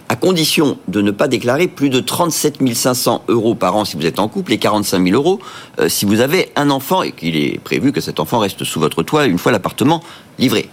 à 0.09 0.17
condition 0.17 0.79
de 0.89 1.03
ne 1.03 1.11
pas 1.11 1.29
déclarer 1.29 1.67
plus 1.69 1.91
de 1.91 2.01
37 2.01 2.75
500 2.75 3.25
euros 3.29 3.55
par 3.55 3.77
an 3.77 3.85
si 3.85 3.97
vous 3.97 4.07
êtes 4.07 4.19
en 4.19 4.29
couple 4.29 4.53
et 4.53 4.59
45 4.59 5.05
000 5.05 5.17
euros 5.17 5.41
euh, 5.81 5.89
si 5.89 6.05
vous 6.05 6.21
avez 6.21 6.53
un 6.57 6.71
enfant 6.71 7.03
et 7.03 7.13
qu'il 7.13 7.37
est 7.37 7.59
prévu 7.59 7.93
que 7.93 8.01
cet 8.01 8.21
enfant 8.21 8.39
reste 8.39 8.65
sous 8.65 8.79
votre 8.79 9.03
toit 9.03 9.27
une 9.27 9.39
fois 9.39 9.53
l'appartement 9.53 10.03
livré. 10.39 10.69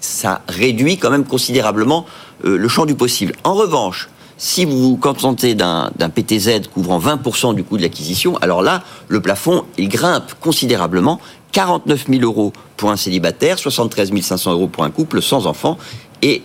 Ça 0.00 0.42
réduit 0.48 0.96
quand 0.96 1.10
même 1.10 1.24
considérablement 1.24 2.06
euh, 2.44 2.56
le 2.56 2.68
champ 2.68 2.86
du 2.86 2.94
possible. 2.94 3.34
En 3.44 3.54
revanche, 3.54 4.08
si 4.38 4.64
vous 4.64 4.78
vous 4.78 4.96
contentez 4.96 5.54
d'un 5.54 5.90
PTZ 5.90 6.68
couvrant 6.72 7.00
20% 7.00 7.54
du 7.54 7.64
coût 7.64 7.76
de 7.76 7.82
l'acquisition, 7.82 8.36
alors 8.38 8.62
là, 8.62 8.84
le 9.08 9.20
plafond, 9.20 9.64
il 9.76 9.88
grimpe 9.88 10.32
considérablement. 10.40 11.20
49 11.52 12.06
000 12.08 12.22
euros 12.22 12.52
pour 12.76 12.90
un 12.90 12.96
célibataire, 12.96 13.58
73 13.58 14.12
500 14.20 14.52
euros 14.52 14.68
pour 14.68 14.84
un 14.84 14.90
couple 14.90 15.20
sans 15.22 15.46
enfants, 15.46 15.78
et, 16.22 16.42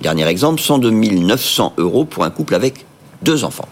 dernier 0.00 0.26
exemple, 0.26 0.60
102 0.60 0.90
900 0.90 1.74
euros 1.76 2.04
pour 2.04 2.24
un 2.24 2.30
couple 2.30 2.54
avec 2.54 2.84
deux 3.22 3.44
enfants. 3.44 3.68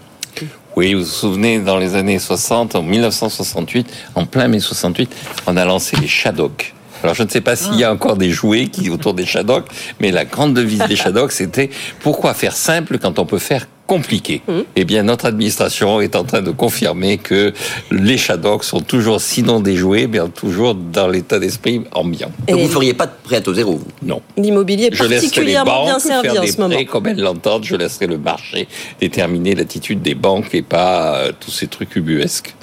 Oui, 0.76 0.94
vous 0.94 1.00
vous 1.00 1.06
souvenez, 1.06 1.58
dans 1.60 1.78
les 1.78 1.94
années 1.94 2.18
60, 2.18 2.74
en 2.74 2.82
1968, 2.82 3.86
en 4.14 4.26
plein 4.26 4.48
mai 4.48 4.60
68, 4.60 5.10
on 5.46 5.56
a 5.56 5.64
lancé 5.64 5.96
les 5.96 6.08
Shadok. 6.08 6.74
Alors 7.04 7.14
je 7.14 7.22
ne 7.22 7.28
sais 7.28 7.42
pas 7.42 7.54
s'il 7.54 7.74
y 7.74 7.84
a 7.84 7.92
encore 7.92 8.16
des 8.16 8.30
jouets 8.30 8.68
qui 8.68 8.88
autour 8.88 9.12
des 9.12 9.26
Shadok, 9.26 9.66
mais 10.00 10.10
la 10.10 10.24
grande 10.24 10.54
devise 10.54 10.82
des 10.88 10.96
Shadok, 10.96 11.32
c'était 11.32 11.68
pourquoi 12.00 12.32
faire 12.32 12.56
simple 12.56 12.98
quand 12.98 13.18
on 13.18 13.26
peut 13.26 13.38
faire 13.38 13.66
compliqué? 13.86 14.40
Mmh. 14.48 14.52
Eh 14.76 14.84
bien, 14.86 15.02
notre 15.02 15.26
administration 15.26 16.00
est 16.00 16.16
en 16.16 16.24
train 16.24 16.40
de 16.40 16.50
confirmer 16.50 17.18
que 17.18 17.52
les 17.90 18.16
Shadok 18.16 18.64
sont 18.64 18.80
toujours, 18.80 19.20
sinon 19.20 19.60
des 19.60 19.76
jouets, 19.76 20.06
bien 20.06 20.28
toujours 20.28 20.74
dans 20.74 21.06
l'état 21.06 21.38
d'esprit 21.38 21.82
ambiant. 21.92 22.32
Et 22.48 22.54
vous 22.54 22.60
ne 22.60 22.68
feriez 22.68 22.94
pas 22.94 23.04
de 23.04 23.12
prêt 23.22 23.46
au 23.46 23.52
zéro, 23.52 23.72
vous? 23.72 23.86
Non. 24.02 24.22
L'immobilier 24.38 24.86
est 24.86 24.96
particulièrement 24.96 25.84
bien 25.84 25.98
servi 25.98 26.30
faire 26.30 26.42
en 26.42 26.46
ce 26.46 26.58
moment. 26.58 26.84
Comme 26.86 27.06
elles 27.06 27.20
l'entendent, 27.20 27.64
je 27.64 27.76
laisserai 27.76 28.06
le 28.06 28.16
marché 28.16 28.66
déterminer 28.98 29.54
l'attitude 29.54 30.00
des 30.00 30.14
banques 30.14 30.54
et 30.54 30.62
pas 30.62 31.16
euh, 31.16 31.32
tous 31.38 31.50
ces 31.50 31.66
trucs 31.66 31.94
ubuesques. 31.96 32.54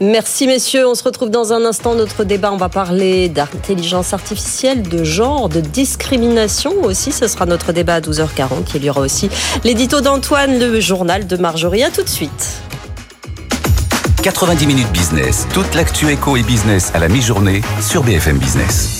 Merci 0.00 0.46
messieurs, 0.46 0.86
on 0.86 0.94
se 0.94 1.02
retrouve 1.02 1.30
dans 1.30 1.52
un 1.52 1.64
instant. 1.64 1.96
Notre 1.96 2.22
débat, 2.22 2.52
on 2.52 2.56
va 2.56 2.68
parler 2.68 3.28
d'intelligence 3.28 4.12
artificielle, 4.12 4.82
de 4.82 5.02
genre, 5.02 5.48
de 5.48 5.60
discrimination 5.60 6.72
aussi. 6.84 7.10
Ce 7.10 7.26
sera 7.26 7.46
notre 7.46 7.72
débat 7.72 7.96
à 7.96 8.00
12h40. 8.00 8.76
Il 8.76 8.84
y 8.84 8.90
aura 8.90 9.00
aussi 9.00 9.28
l'édito 9.64 10.00
d'Antoine, 10.00 10.58
le 10.58 10.78
journal 10.78 11.26
de 11.26 11.36
Marjorie. 11.36 11.82
À 11.82 11.90
tout 11.90 12.04
de 12.04 12.08
suite. 12.08 12.62
90 14.22 14.66
minutes 14.66 14.92
business, 14.92 15.46
toute 15.52 15.74
l'actu 15.74 16.10
éco 16.10 16.36
et 16.36 16.42
business 16.42 16.92
à 16.94 16.98
la 16.98 17.08
mi-journée 17.08 17.62
sur 17.80 18.02
BFM 18.02 18.38
Business. 18.38 18.97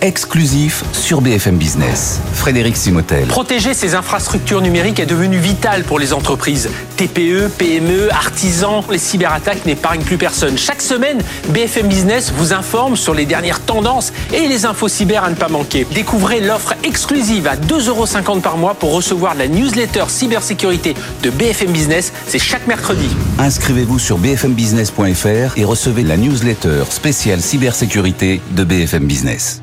Exclusif 0.00 0.84
sur 0.92 1.20
BFM 1.20 1.56
Business. 1.56 2.20
Frédéric 2.32 2.76
Simotel. 2.76 3.26
Protéger 3.26 3.74
ces 3.74 3.94
infrastructures 3.94 4.60
numériques 4.60 5.00
est 5.00 5.06
devenu 5.06 5.38
vital 5.38 5.84
pour 5.84 5.98
les 5.98 6.12
entreprises. 6.12 6.70
TPE, 6.96 7.48
PME, 7.58 8.08
artisans, 8.10 8.82
les 8.90 8.98
cyberattaques 8.98 9.64
n'épargnent 9.66 10.02
plus 10.02 10.18
personne. 10.18 10.58
Chaque 10.58 10.82
semaine, 10.82 11.18
BFM 11.48 11.88
Business 11.88 12.32
vous 12.36 12.52
informe 12.52 12.96
sur 12.96 13.14
les 13.14 13.26
dernières 13.26 13.60
tendances 13.60 14.12
et 14.32 14.48
les 14.48 14.66
infos 14.66 14.88
cyber 14.88 15.24
à 15.24 15.30
ne 15.30 15.34
pas 15.34 15.48
manquer. 15.48 15.86
Découvrez 15.94 16.40
l'offre 16.40 16.74
exclusive 16.82 17.46
à 17.46 17.56
2,50€ 17.56 18.40
par 18.40 18.56
mois 18.56 18.74
pour 18.74 18.92
recevoir 18.92 19.34
la 19.34 19.48
newsletter 19.48 20.04
cybersécurité 20.08 20.94
de 21.22 21.30
BFM 21.30 21.72
Business. 21.72 22.12
C'est 22.26 22.38
chaque 22.38 22.66
mercredi. 22.66 23.08
Inscrivez-vous 23.38 23.98
sur 23.98 24.18
bfmbusiness.fr 24.18 25.56
et 25.56 25.64
recevez 25.64 26.02
la 26.02 26.16
newsletter 26.16 26.84
spéciale 26.90 27.40
cybersécurité 27.40 28.40
de 28.52 28.64
BFM 28.64 29.06
Business. 29.06 29.62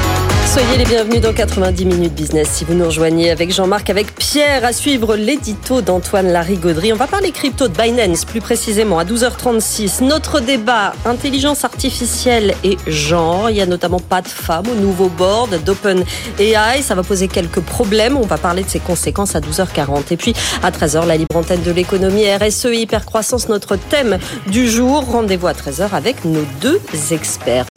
Soyez 0.45 0.77
les 0.77 0.85
bienvenus 0.85 1.21
dans 1.21 1.31
90 1.31 1.85
minutes 1.85 2.13
business. 2.13 2.49
Si 2.49 2.65
vous 2.65 2.73
nous 2.73 2.85
rejoignez 2.85 3.31
avec 3.31 3.53
Jean-Marc, 3.53 3.89
avec 3.89 4.13
Pierre, 4.15 4.65
à 4.65 4.73
suivre 4.73 5.15
l'édito 5.15 5.81
d'Antoine 5.81 6.27
Larigauderie. 6.27 6.91
On 6.91 6.97
va 6.97 7.07
parler 7.07 7.31
crypto 7.31 7.69
de 7.69 7.73
Binance, 7.73 8.25
plus 8.25 8.41
précisément 8.41 8.99
à 8.99 9.05
12h36. 9.05 10.03
Notre 10.03 10.41
débat, 10.41 10.93
intelligence 11.05 11.63
artificielle 11.63 12.53
et 12.65 12.77
genre. 12.85 13.49
Il 13.49 13.55
y 13.55 13.61
a 13.61 13.65
notamment 13.65 14.01
pas 14.01 14.21
de 14.21 14.27
femmes 14.27 14.67
au 14.69 14.75
nouveau 14.75 15.07
board 15.07 15.63
d'OpenAI. 15.63 16.81
Ça 16.81 16.95
va 16.95 17.03
poser 17.03 17.29
quelques 17.29 17.61
problèmes. 17.61 18.17
On 18.17 18.25
va 18.25 18.37
parler 18.37 18.63
de 18.63 18.69
ses 18.69 18.81
conséquences 18.81 19.35
à 19.35 19.39
12h40. 19.39 20.11
Et 20.11 20.17
puis, 20.17 20.33
à 20.63 20.71
13h, 20.71 21.05
la 21.07 21.15
libre 21.15 21.37
antenne 21.37 21.61
de 21.61 21.71
l'économie 21.71 22.25
RSE 22.29 22.65
hypercroissance, 22.73 23.47
notre 23.47 23.77
thème 23.77 24.19
du 24.47 24.69
jour. 24.69 25.05
Rendez-vous 25.05 25.47
à 25.47 25.53
13h 25.53 25.93
avec 25.93 26.25
nos 26.25 26.43
deux 26.59 26.81
experts. 27.11 27.70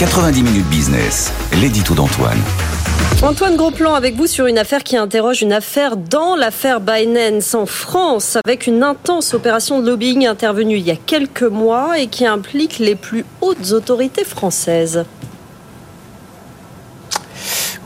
90 0.00 0.42
minutes 0.42 0.66
business, 0.70 1.30
l'édito 1.60 1.92
d'Antoine. 1.92 2.38
Antoine 3.22 3.54
Grosplan 3.54 3.92
avec 3.92 4.16
vous 4.16 4.26
sur 4.26 4.46
une 4.46 4.56
affaire 4.56 4.82
qui 4.82 4.96
interroge 4.96 5.42
une 5.42 5.52
affaire 5.52 5.98
dans 5.98 6.36
l'affaire 6.36 6.80
Binance 6.80 7.54
en 7.54 7.66
France 7.66 8.38
avec 8.42 8.66
une 8.66 8.82
intense 8.82 9.34
opération 9.34 9.78
de 9.78 9.90
lobbying 9.90 10.26
intervenue 10.26 10.78
il 10.78 10.86
y 10.86 10.90
a 10.90 10.96
quelques 10.96 11.42
mois 11.42 11.98
et 11.98 12.06
qui 12.06 12.24
implique 12.24 12.78
les 12.78 12.94
plus 12.94 13.26
hautes 13.42 13.72
autorités 13.72 14.24
françaises. 14.24 15.04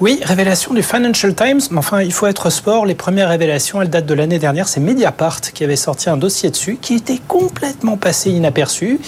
Oui, 0.01 0.19
révélation 0.25 0.75
du 0.75 0.83
Financial 0.83 1.33
Times, 1.33 1.61
mais 1.71 1.79
enfin, 1.79 2.03
il 2.03 2.13
faut 2.13 2.27
être 2.27 2.51
sport. 2.51 2.85
Les 2.85 2.97
premières 2.97 3.29
révélations, 3.29 3.81
elles 3.81 3.91
datent 3.91 4.07
de 4.07 4.15
l'année 4.15 4.41
dernière. 4.41 4.67
C'est 4.67 4.81
Mediapart 4.81 5.41
qui 5.41 5.63
avait 5.63 5.77
sorti 5.77 6.11
un 6.11 6.17
dossier 6.17 6.51
dessus, 6.51 6.79
qui 6.83 6.95
était 6.95 7.21
complètement 7.29 7.97
passé 7.97 8.33
inaperçu. 8.33 8.99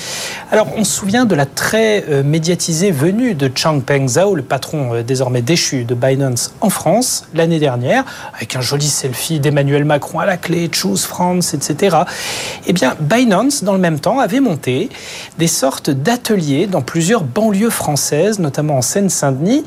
Alors, 0.53 0.69
on 0.77 0.85
se 0.85 0.93
souvient 0.93 1.25
de 1.25 1.35
la 1.35 1.45
très 1.45 2.05
euh, 2.09 2.23
médiatisée 2.23 2.93
venue 2.93 3.35
de 3.35 3.51
Changpeng 3.53 4.07
Zhao, 4.07 4.37
le 4.37 4.45
patron 4.45 4.95
euh, 4.95 5.03
désormais 5.03 5.43
déchu 5.43 5.83
de 5.83 5.97
Binance 5.97 6.55
en 6.61 6.71
France, 6.71 7.27
l'année 7.35 7.59
dernière, 7.59 8.05
avec 8.33 8.55
un 8.55 8.61
joli 8.61 8.87
selfie 8.87 9.41
d'Emmanuel 9.41 9.85
Macron 9.85 10.21
à 10.21 10.27
la 10.27 10.37
clé, 10.37 10.71
Choose 10.73 11.05
France, 11.05 11.53
etc. 11.53 11.97
Eh 12.69 12.73
bien, 12.73 12.95
Binance, 13.01 13.65
dans 13.65 13.73
le 13.73 13.81
même 13.81 13.99
temps, 13.99 14.21
avait 14.21 14.39
monté 14.39 14.89
des 15.37 15.49
sortes 15.49 15.91
d'ateliers 15.91 16.69
dans 16.69 16.83
plusieurs 16.83 17.25
banlieues 17.25 17.71
françaises, 17.71 18.39
notamment 18.39 18.77
en 18.77 18.83
Seine-Saint-Denis, 18.83 19.65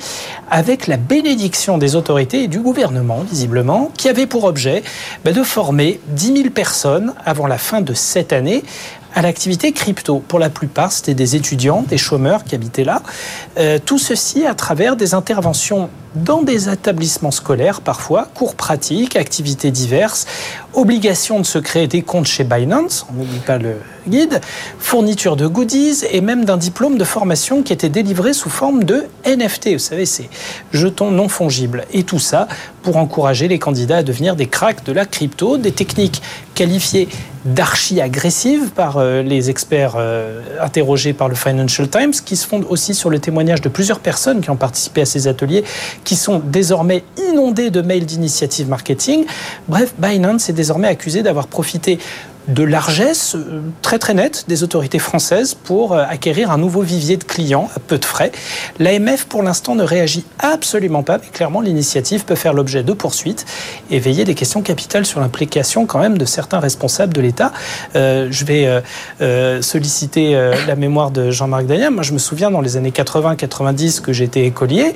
avec 0.49 0.87
la 0.87 0.95
bénédiction 1.21 1.77
des 1.77 1.97
autorités 1.97 2.43
et 2.43 2.47
du 2.47 2.59
gouvernement, 2.59 3.25
visiblement, 3.29 3.91
qui 3.97 4.07
avait 4.07 4.25
pour 4.25 4.45
objet 4.45 4.83
bah, 5.25 5.33
de 5.33 5.43
former 5.43 5.99
10 6.07 6.43
000 6.43 6.49
personnes 6.49 7.13
avant 7.25 7.45
la 7.45 7.57
fin 7.57 7.81
de 7.81 7.93
cette 7.93 8.31
année 8.31 8.63
à 9.15 9.21
l'activité 9.21 9.73
crypto. 9.73 10.23
Pour 10.25 10.39
la 10.39 10.49
plupart, 10.49 10.93
c'était 10.93 11.13
des 11.13 11.35
étudiants, 11.35 11.83
des 11.85 11.97
chômeurs 11.97 12.45
qui 12.45 12.55
habitaient 12.55 12.85
là. 12.85 13.01
Euh, 13.57 13.79
tout 13.83 13.97
ceci 13.97 14.45
à 14.45 14.53
travers 14.53 14.95
des 14.95 15.13
interventions 15.13 15.89
dans 16.15 16.41
des 16.41 16.69
établissements 16.69 17.31
scolaires 17.31 17.81
parfois, 17.81 18.27
cours 18.33 18.55
pratiques, 18.55 19.15
activités 19.15 19.71
diverses, 19.71 20.25
obligation 20.73 21.39
de 21.39 21.45
se 21.45 21.59
créer 21.59 21.87
des 21.87 22.01
comptes 22.01 22.25
chez 22.25 22.43
Binance, 22.43 23.05
on 23.09 23.13
n'oublie 23.13 23.39
pas 23.39 23.57
le 23.57 23.75
guide, 24.07 24.41
fourniture 24.79 25.35
de 25.35 25.47
goodies 25.47 26.03
et 26.11 26.21
même 26.21 26.45
d'un 26.45 26.57
diplôme 26.57 26.97
de 26.97 27.03
formation 27.03 27.63
qui 27.63 27.73
était 27.73 27.89
délivré 27.89 28.33
sous 28.33 28.49
forme 28.49 28.83
de 28.83 29.05
NFT, 29.25 29.73
vous 29.73 29.79
savez, 29.79 30.05
c'est 30.05 30.29
jetons 30.71 31.11
non 31.11 31.29
fongibles. 31.29 31.85
Et 31.93 32.03
tout 32.03 32.19
ça 32.19 32.47
pour 32.81 32.97
encourager 32.97 33.47
les 33.47 33.59
candidats 33.59 33.97
à 33.97 34.03
devenir 34.03 34.35
des 34.35 34.47
cracks 34.47 34.83
de 34.83 34.91
la 34.91 35.05
crypto, 35.05 35.57
des 35.57 35.71
techniques 35.71 36.21
qualifiées 36.55 37.07
d'archi-agressives 37.45 38.71
par 38.71 38.97
euh, 38.97 39.21
les 39.21 39.49
experts 39.49 39.95
euh, 39.97 40.41
interrogés 40.61 41.13
par 41.13 41.29
le 41.29 41.35
Financial 41.35 41.87
Times, 41.87 42.11
qui 42.11 42.35
se 42.35 42.45
fondent 42.45 42.65
aussi 42.67 42.93
sur 42.93 43.09
le 43.09 43.19
témoignage 43.19 43.61
de 43.61 43.69
plusieurs 43.69 43.99
personnes 43.99 44.41
qui 44.41 44.49
ont 44.49 44.57
participé 44.57 45.01
à 45.01 45.05
ces 45.05 45.27
ateliers, 45.27 45.63
qui 46.03 46.15
sont 46.15 46.39
désormais 46.39 47.03
inondés 47.29 47.69
de 47.69 47.81
mails 47.81 48.05
d'initiative 48.05 48.67
marketing. 48.69 49.25
Bref, 49.67 49.93
Binance 49.97 50.49
est 50.49 50.53
désormais 50.53 50.87
accusé 50.87 51.23
d'avoir 51.23 51.47
profité 51.47 51.99
de 52.49 52.63
largesse 52.63 53.35
euh, 53.35 53.61
très 53.81 53.99
très 53.99 54.13
nette 54.13 54.45
des 54.47 54.63
autorités 54.63 54.99
françaises 54.99 55.53
pour 55.53 55.93
euh, 55.93 56.03
acquérir 56.07 56.51
un 56.51 56.57
nouveau 56.57 56.81
vivier 56.81 57.15
de 57.15 57.23
clients 57.23 57.69
à 57.75 57.79
peu 57.79 57.97
de 57.97 58.05
frais. 58.05 58.31
L'AMF 58.79 59.25
pour 59.25 59.43
l'instant 59.43 59.75
ne 59.75 59.83
réagit 59.83 60.25
absolument 60.39 61.03
pas, 61.03 61.19
mais 61.19 61.27
clairement 61.31 61.61
l'initiative 61.61 62.25
peut 62.25 62.35
faire 62.35 62.53
l'objet 62.53 62.83
de 62.83 62.93
poursuites 62.93 63.45
et 63.91 63.99
veiller 63.99 64.25
des 64.25 64.33
questions 64.33 64.61
capitales 64.61 65.05
sur 65.05 65.19
l'implication 65.19 65.85
quand 65.85 65.99
même 65.99 66.17
de 66.17 66.25
certains 66.25 66.59
responsables 66.59 67.13
de 67.13 67.21
l'État. 67.21 67.51
Euh, 67.95 68.27
je 68.31 68.45
vais 68.45 68.81
solliciter 69.61 70.33
la 70.67 70.75
mémoire 70.75 71.11
de 71.11 71.31
Jean-Marc 71.31 71.65
Daniel. 71.65 71.91
Moi 71.91 72.03
je 72.03 72.13
me 72.13 72.17
souviens 72.17 72.51
dans 72.51 72.61
les 72.61 72.77
années 72.77 72.91
80-90 72.91 74.01
que 74.01 74.13
j'étais 74.13 74.45
écolier, 74.45 74.95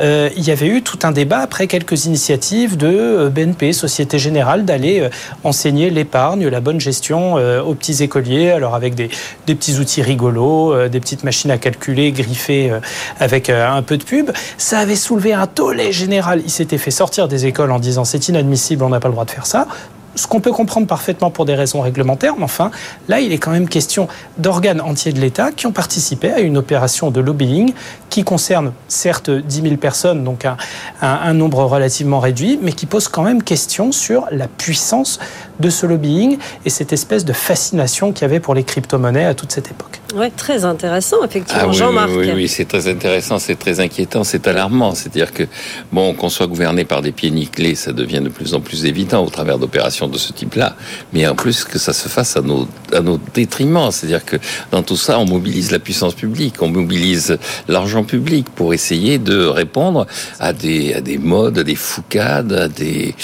il 0.00 0.42
y 0.42 0.50
avait 0.50 0.66
eu 0.66 0.82
tout 0.82 0.98
un 1.02 1.12
débat 1.12 1.38
après 1.38 1.66
quelques 1.66 2.06
initiatives 2.06 2.76
de 2.76 3.30
BNP, 3.34 3.72
Société 3.72 4.18
Générale, 4.18 4.64
d'aller 4.64 5.08
enseigner 5.44 5.90
l'épargne, 5.90 6.46
la 6.48 6.60
bonne 6.60 6.80
gestion 6.80 6.91
euh, 7.10 7.62
aux 7.62 7.74
petits 7.74 8.02
écoliers, 8.02 8.50
alors 8.50 8.74
avec 8.74 8.94
des, 8.94 9.10
petits 9.46 9.78
outils 9.78 10.02
rigolos, 10.02 10.72
euh, 10.72 10.88
des 10.88 11.00
petites 11.00 11.24
machines 11.24 11.50
à 11.50 11.58
calculer 11.58 12.12
griffées 12.12 12.70
euh, 12.70 12.80
avec 13.18 13.50
un 13.50 13.82
peu 13.82 13.96
de 13.96 14.04
pub. 14.04 14.30
Ça 14.58 14.78
avait 14.78 14.96
soulevé 14.96 15.32
un 15.32 15.46
tollé 15.46 15.92
général. 15.92 16.42
Il 16.44 16.50
s'était 16.50 16.78
fait 16.78 16.90
sortir 16.90 17.28
des 17.28 17.46
écoles 17.46 17.70
en 17.70 17.78
disant 17.78 18.04
c'est 18.04 18.28
inadmissible, 18.28 18.84
on 18.84 18.88
n'a 18.88 19.00
pas 19.00 19.08
le 19.08 19.12
droit 19.12 19.24
de 19.24 19.30
faire 19.30 19.46
ça 19.46 19.66
ce 20.14 20.26
qu'on 20.26 20.40
peut 20.40 20.52
comprendre 20.52 20.86
parfaitement 20.86 21.30
pour 21.30 21.44
des 21.44 21.54
raisons 21.54 21.80
réglementaires, 21.80 22.34
mais 22.36 22.44
enfin, 22.44 22.70
là, 23.08 23.20
il 23.20 23.32
est 23.32 23.38
quand 23.38 23.50
même 23.50 23.68
question 23.68 24.08
d'organes 24.38 24.80
entiers 24.80 25.12
de 25.12 25.20
l'État 25.20 25.52
qui 25.52 25.66
ont 25.66 25.72
participé 25.72 26.30
à 26.30 26.40
une 26.40 26.56
opération 26.56 27.10
de 27.10 27.20
lobbying 27.20 27.72
qui 28.10 28.24
concerne 28.24 28.72
certes 28.88 29.30
10 29.30 29.62
000 29.62 29.76
personnes, 29.76 30.24
donc 30.24 30.44
un, 30.44 30.56
un, 31.00 31.32
nombre 31.32 31.64
relativement 31.64 32.20
réduit, 32.20 32.58
mais 32.60 32.72
qui 32.72 32.86
pose 32.86 33.08
quand 33.08 33.22
même 33.22 33.42
question 33.42 33.90
sur 33.90 34.26
la 34.30 34.48
puissance 34.48 35.18
de 35.60 35.70
ce 35.70 35.86
lobbying 35.86 36.36
et 36.64 36.70
cette 36.70 36.92
espèce 36.92 37.24
de 37.24 37.32
fascination 37.32 38.12
qu'il 38.12 38.22
y 38.22 38.24
avait 38.24 38.40
pour 38.40 38.54
les 38.54 38.64
crypto-monnaies 38.64 39.24
à 39.24 39.34
toute 39.34 39.52
cette 39.52 39.70
époque. 39.70 40.00
Oui, 40.14 40.30
très 40.36 40.64
intéressant, 40.64 41.24
effectivement. 41.24 41.68
Ah 41.70 41.72
Jean-Marc. 41.72 42.10
Oui, 42.14 42.30
oui, 42.34 42.48
c'est 42.48 42.66
très 42.66 42.88
intéressant, 42.88 43.38
c'est 43.38 43.58
très 43.58 43.80
inquiétant, 43.80 44.24
c'est 44.24 44.46
alarmant. 44.46 44.94
C'est-à-dire 44.94 45.32
que, 45.32 45.44
bon, 45.90 46.12
qu'on 46.14 46.28
soit 46.28 46.46
gouverné 46.46 46.84
par 46.84 47.00
des 47.00 47.12
pieds 47.12 47.30
nickelés, 47.30 47.74
ça 47.74 47.92
devient 47.92 48.20
de 48.20 48.28
plus 48.28 48.54
en 48.54 48.60
plus 48.60 48.84
évident 48.84 49.24
au 49.24 49.30
travers 49.30 49.58
d'opérations 49.58 50.01
de 50.08 50.18
ce 50.18 50.32
type-là. 50.32 50.76
Mais 51.12 51.26
en 51.26 51.34
plus, 51.34 51.64
que 51.64 51.78
ça 51.78 51.92
se 51.92 52.08
fasse 52.08 52.36
à 52.36 52.40
nos, 52.40 52.68
à 52.92 53.00
nos 53.00 53.18
détriments. 53.34 53.90
C'est-à-dire 53.90 54.24
que 54.24 54.36
dans 54.70 54.82
tout 54.82 54.96
ça, 54.96 55.18
on 55.18 55.26
mobilise 55.26 55.70
la 55.70 55.78
puissance 55.78 56.14
publique, 56.14 56.60
on 56.60 56.68
mobilise 56.68 57.38
l'argent 57.68 58.04
public 58.04 58.46
pour 58.54 58.74
essayer 58.74 59.18
de 59.18 59.44
répondre 59.44 60.06
à 60.40 60.52
des, 60.52 60.94
à 60.94 61.00
des 61.00 61.18
modes, 61.18 61.58
à 61.58 61.64
des 61.64 61.76
foucades, 61.76 62.52
à 62.52 62.68
des... 62.68 63.14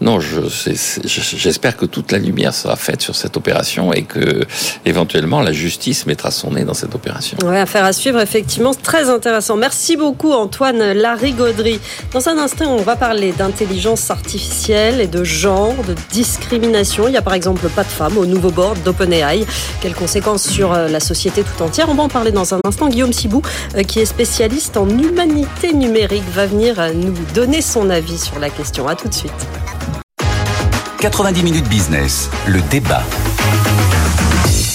Non, 0.00 0.18
j'espère 0.20 1.76
que 1.76 1.86
toute 1.86 2.10
la 2.10 2.18
lumière 2.18 2.52
sera 2.52 2.74
faite 2.74 3.00
sur 3.00 3.14
cette 3.14 3.36
opération 3.36 3.92
et 3.92 4.02
que, 4.02 4.44
éventuellement, 4.84 5.40
la 5.40 5.52
justice 5.52 6.04
mettra 6.06 6.32
son 6.32 6.50
nez 6.50 6.64
dans 6.64 6.74
cette 6.74 6.94
opération. 6.96 7.38
Affaire 7.48 7.84
à 7.84 7.92
suivre, 7.92 8.20
effectivement, 8.20 8.74
très 8.74 9.08
intéressant. 9.08 9.56
Merci 9.56 9.96
beaucoup, 9.96 10.32
Antoine 10.32 10.92
Larigauderie. 10.92 11.78
Dans 12.12 12.28
un 12.28 12.38
instant, 12.38 12.74
on 12.74 12.82
va 12.82 12.96
parler 12.96 13.32
d'intelligence 13.32 14.10
artificielle 14.10 15.00
et 15.00 15.06
de 15.06 15.22
genre, 15.22 15.76
de 15.86 15.94
discrimination. 16.14 17.08
Il 17.08 17.14
y 17.14 17.16
a 17.16 17.22
par 17.22 17.34
exemple 17.34 17.68
pas 17.68 17.82
de 17.82 17.88
femmes 17.88 18.16
au 18.16 18.24
nouveau 18.24 18.50
board 18.50 18.80
d'OpenAI. 18.84 19.44
Quelles 19.80 19.94
conséquences 19.94 20.44
sur 20.44 20.72
euh, 20.72 20.86
la 20.88 21.00
société 21.00 21.42
tout 21.42 21.62
entière? 21.62 21.88
On 21.88 21.94
va 21.94 22.04
en 22.04 22.08
parler 22.08 22.30
dans 22.30 22.54
un 22.54 22.60
instant. 22.64 22.88
Guillaume 22.88 23.12
Sibou, 23.12 23.42
euh, 23.74 23.82
qui 23.82 23.98
est 23.98 24.04
spécialiste 24.06 24.76
en 24.76 24.88
humanité 24.88 25.72
numérique, 25.72 26.22
va 26.32 26.46
venir 26.46 26.78
euh, 26.78 26.92
nous 26.92 27.14
donner 27.34 27.60
son 27.60 27.90
avis 27.90 28.18
sur 28.18 28.38
la 28.38 28.48
question. 28.48 28.86
À 28.86 28.94
tout 28.94 29.08
de 29.08 29.14
suite. 29.14 29.32
90 31.00 31.42
minutes 31.42 31.68
business, 31.68 32.30
le 32.46 32.60
débat. 32.70 33.02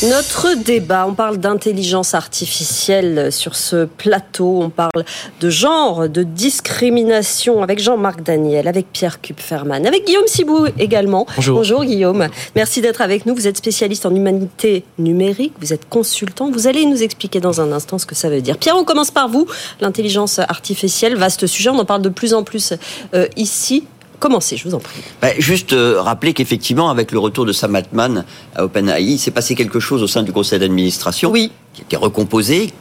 Notre 0.04 0.54
débat, 0.54 1.06
on 1.06 1.14
parle 1.14 1.40
d'intelligence 1.40 2.14
artificielle 2.14 3.34
sur 3.34 3.58
ce 3.58 3.84
plateau, 3.84 4.62
on 4.62 4.70
parle 4.70 5.04
de 5.42 5.50
genre, 5.50 6.08
de 6.08 6.24
discrimination 6.24 7.62
avec 7.62 7.80
Jean-Marc 7.80 8.24
Daniel, 8.24 8.70
avec 8.70 8.94
Pierre 8.94 9.20
Kupferman, 9.20 9.86
avec 9.86 10.06
Guillaume 10.06 10.28
Sibou 10.28 10.68
également. 10.78 11.28
Bonjour. 11.36 11.58
Bonjour 11.58 11.84
Guillaume, 11.84 12.30
merci 12.56 12.80
d'être 12.80 13.02
avec 13.02 13.26
nous. 13.26 13.36
Vous 13.36 13.46
êtes 13.46 13.58
spécialiste 13.58 14.06
en 14.06 14.16
humanité 14.16 14.86
numérique, 15.00 15.52
vous 15.60 15.74
êtes 15.74 15.90
consultant, 15.90 16.50
vous 16.50 16.68
allez 16.68 16.86
nous 16.86 17.04
expliquer 17.04 17.42
dans 17.42 17.60
un 17.60 17.74
instant 17.74 17.98
ce 17.98 18.06
que 18.06 18.16
ça 18.16 18.30
veut 18.30 18.42
dire. 18.42 18.58
Pierre, 18.58 18.78
on 18.78 18.86
commence 18.86 19.12
par 19.12 19.28
vous. 19.28 19.48
L'intelligence 19.82 20.40
artificielle, 20.40 21.18
vaste 21.18 21.46
sujet, 21.46 21.72
on 21.72 21.78
en 21.78 21.84
parle 21.84 22.04
de 22.04 22.10
plus 22.10 22.34
en 22.34 22.44
plus 22.44 22.74
euh, 23.14 23.28
ici. 23.36 23.84
Commencez, 24.20 24.58
je 24.58 24.68
vous 24.68 24.76
en 24.76 24.80
prie. 24.80 25.00
Bah, 25.22 25.30
juste 25.38 25.74
euh, 25.74 26.02
rappeler 26.02 26.34
qu'effectivement, 26.34 26.90
avec 26.90 27.12
le 27.12 27.20
retour 27.20 27.46
de 27.46 27.54
Sam 27.54 27.76
Altman 27.76 28.26
à 28.56 28.66
OpenAI, 28.66 29.02
il 29.04 29.18
s'est 29.20 29.32
passé 29.32 29.56
quelque 29.56 29.80
chose 29.80 30.04
au 30.04 30.08
sein 30.08 30.24
du 30.24 30.34
conseil 30.34 30.60
d'administration 30.60 31.32
Oui. 31.32 31.52
qui 31.74 31.82
a 31.82 31.84
été 31.86 31.96
recomposé. 31.96 32.72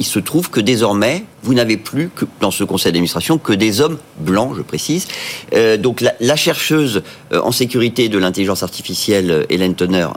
Il 0.00 0.06
se 0.06 0.18
trouve 0.18 0.50
que 0.50 0.60
désormais, 0.60 1.24
vous 1.42 1.54
n'avez 1.54 1.76
plus 1.76 2.10
que 2.14 2.24
dans 2.40 2.50
ce 2.50 2.64
conseil 2.64 2.92
d'administration 2.92 3.38
que 3.38 3.52
des 3.52 3.80
hommes 3.80 3.98
blancs, 4.20 4.54
je 4.56 4.62
précise. 4.62 5.06
Euh, 5.54 5.76
donc 5.76 6.00
la, 6.00 6.14
la 6.20 6.36
chercheuse 6.36 7.02
euh, 7.32 7.40
en 7.42 7.52
sécurité 7.52 8.08
de 8.08 8.18
l'intelligence 8.18 8.62
artificielle, 8.62 9.46
Hélène 9.50 9.74
Tonner, 9.74 10.08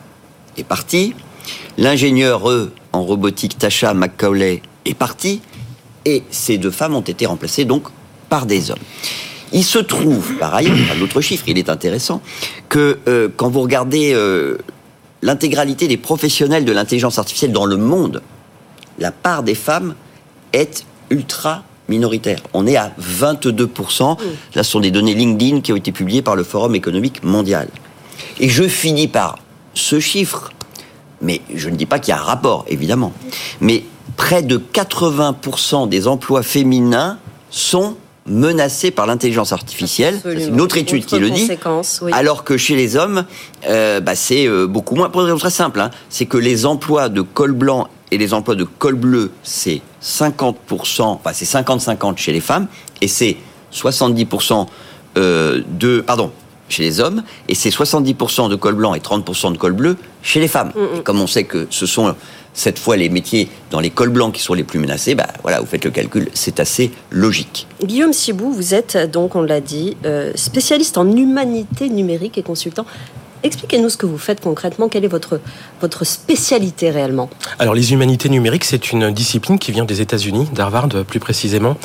est 0.57 0.63
partie. 0.63 1.13
L'ingénieur 1.77 2.43
en 2.93 3.03
robotique 3.03 3.57
Tasha 3.57 3.93
McCauley 3.93 4.61
est 4.85 4.93
parti. 4.95 5.41
Et 6.05 6.23
ces 6.31 6.57
deux 6.57 6.71
femmes 6.71 6.95
ont 6.95 7.01
été 7.01 7.25
remplacées 7.25 7.65
donc 7.65 7.83
par 8.29 8.45
des 8.45 8.71
hommes. 8.71 8.77
Il 9.53 9.63
se 9.63 9.79
trouve, 9.79 10.36
par 10.38 10.53
ailleurs, 10.53 10.75
un 10.95 11.02
autre 11.02 11.21
chiffre, 11.21 11.45
il 11.48 11.58
est 11.58 11.69
intéressant, 11.69 12.21
que 12.69 13.00
euh, 13.08 13.29
quand 13.35 13.50
vous 13.50 13.62
regardez 13.62 14.13
euh, 14.13 14.58
l'intégralité 15.21 15.87
des 15.87 15.98
professionnels 15.98 16.65
de 16.65 16.71
l'intelligence 16.71 17.17
artificielle 17.17 17.52
dans 17.52 17.65
le 17.65 17.77
monde, 17.77 18.21
la 19.00 19.12
part 19.12 19.43
des 19.43 19.56
femmes 19.56 19.95
est 20.54 20.85
ultra 21.10 21.63
minoritaire. 21.87 22.41
On 22.54 22.67
est 22.67 22.75
à 22.75 22.93
22%. 23.00 24.17
Là, 24.56 24.63
ce 24.63 24.71
sont 24.71 24.79
des 24.79 24.91
données 24.91 25.13
LinkedIn 25.13 25.62
qui 25.62 25.71
ont 25.71 25.77
été 25.77 25.91
publiées 25.91 26.21
par 26.21 26.35
le 26.35 26.43
Forum 26.43 26.75
économique 26.75 27.23
mondial. 27.23 27.69
Et 28.39 28.50
je 28.50 28.67
finis 28.67 29.08
par 29.08 29.39
ce 29.73 30.00
chiffre, 30.00 30.52
mais 31.21 31.41
je 31.54 31.69
ne 31.69 31.75
dis 31.75 31.85
pas 31.85 32.00
qu'il 32.00 32.13
y 32.13 32.17
a 32.17 32.19
un 32.19 32.23
rapport, 32.23 32.65
évidemment, 32.67 33.13
mais 33.62 33.83
près 34.17 34.41
de 34.41 34.58
80% 34.58 35.87
des 35.87 36.08
emplois 36.08 36.43
féminins 36.43 37.19
sont 37.50 37.95
menacés 38.28 38.92
par 38.92 39.06
l'intelligence 39.08 39.54
artificielle. 39.54 40.19
C'est 40.23 40.48
une 40.48 40.62
autre 40.62 40.78
étude 40.78 41.06
qui 41.06 41.19
le 41.19 41.30
dit. 41.30 41.50
Oui. 42.02 42.12
Alors 42.13 42.44
que 42.44 42.58
chez 42.58 42.75
les 42.75 42.96
hommes, 42.96 43.25
euh, 43.67 44.00
bah, 44.00 44.15
c'est 44.15 44.48
euh, 44.48 44.67
beaucoup 44.67 44.96
moins. 44.96 45.10
Pour 45.10 45.21
une 45.21 45.28
raison 45.28 45.40
très 45.40 45.50
simple, 45.50 45.80
hein. 45.80 45.92
c'est 46.10 46.25
que 46.25 46.38
les 46.38 46.65
emplois 46.65 47.10
de 47.10 47.21
col 47.21 47.54
blanc 47.54 47.88
et 48.12 48.17
les 48.17 48.34
emplois 48.34 48.56
de 48.56 48.63
col 48.63 48.96
bleu, 48.96 49.32
c'est 49.44 49.82
50%, 50.04 51.02
enfin 51.02 51.32
c'est 51.34 51.46
50-50 51.46 52.17
chez 52.17 52.32
les 52.32 52.40
femmes, 52.40 52.67
et 53.02 53.08
c'est 53.08 53.38
70% 53.73 54.67
euh, 55.17 55.62
de, 55.67 56.00
pardon, 56.02 56.32
chez 56.69 56.84
les 56.84 57.00
hommes, 57.00 57.23
et 57.50 57.56
c'est 57.56 57.69
70% 57.69 58.50
de 58.50 58.56
col 58.56 58.75
blanc 58.75 58.94
et 58.94 59.00
30% 59.00 59.54
de 59.54 59.58
col 59.58 59.73
bleu 59.73 59.98
chez 60.21 60.40
les 60.40 60.48
femmes. 60.48 60.71
Et 60.98 61.02
comme 61.02 61.19
on 61.19 61.28
sait 61.28 61.44
que 61.44 61.67
ce 61.69 61.86
sont 61.86 62.15
cette 62.58 62.79
fois 62.79 62.97
les 62.97 63.08
métiers 63.08 63.47
dans 63.69 63.79
les 63.79 63.91
cols 63.91 64.10
blancs 64.10 64.33
qui 64.33 64.41
sont 64.41 64.55
les 64.55 64.63
plus 64.63 64.79
menacés, 64.79 65.15
bah 65.15 65.27
voilà, 65.43 65.62
vous 65.62 65.67
faites 65.67 65.85
le 65.85 65.91
calcul, 65.91 66.29
c'est 66.33 66.60
assez 66.60 66.91
logique. 67.12 67.67
Guillaume 67.83 68.13
Sibou, 68.13 68.51
vous 68.51 68.73
êtes 68.73 68.97
donc, 68.97 69.35
on 69.35 69.43
l'a 69.43 69.62
dit, 69.62 69.95
euh, 70.05 70.31
spécialiste 70.35 70.97
en 70.97 71.10
humanité 71.15 71.87
numérique 71.87 72.37
et 72.37 72.43
consultant. 72.43 72.85
Expliquez-nous 73.43 73.89
ce 73.89 73.97
que 73.97 74.08
vous 74.08 74.17
faites 74.17 74.41
concrètement. 74.41 74.89
Quelle 74.89 75.05
est 75.05 75.10
votre, 75.10 75.39
votre 75.79 76.03
spécialité 76.03 76.89
réellement? 76.89 77.29
Alors, 77.60 77.75
les 77.75 77.93
humanités 77.93 78.29
numériques, 78.29 78.65
c'est 78.65 78.91
une 78.91 79.12
discipline 79.12 79.60
qui 79.60 79.71
vient 79.71 79.85
des 79.85 80.01
États-Unis, 80.01 80.47
d'Harvard 80.53 80.89
plus 81.08 81.19
précisément. 81.19 81.77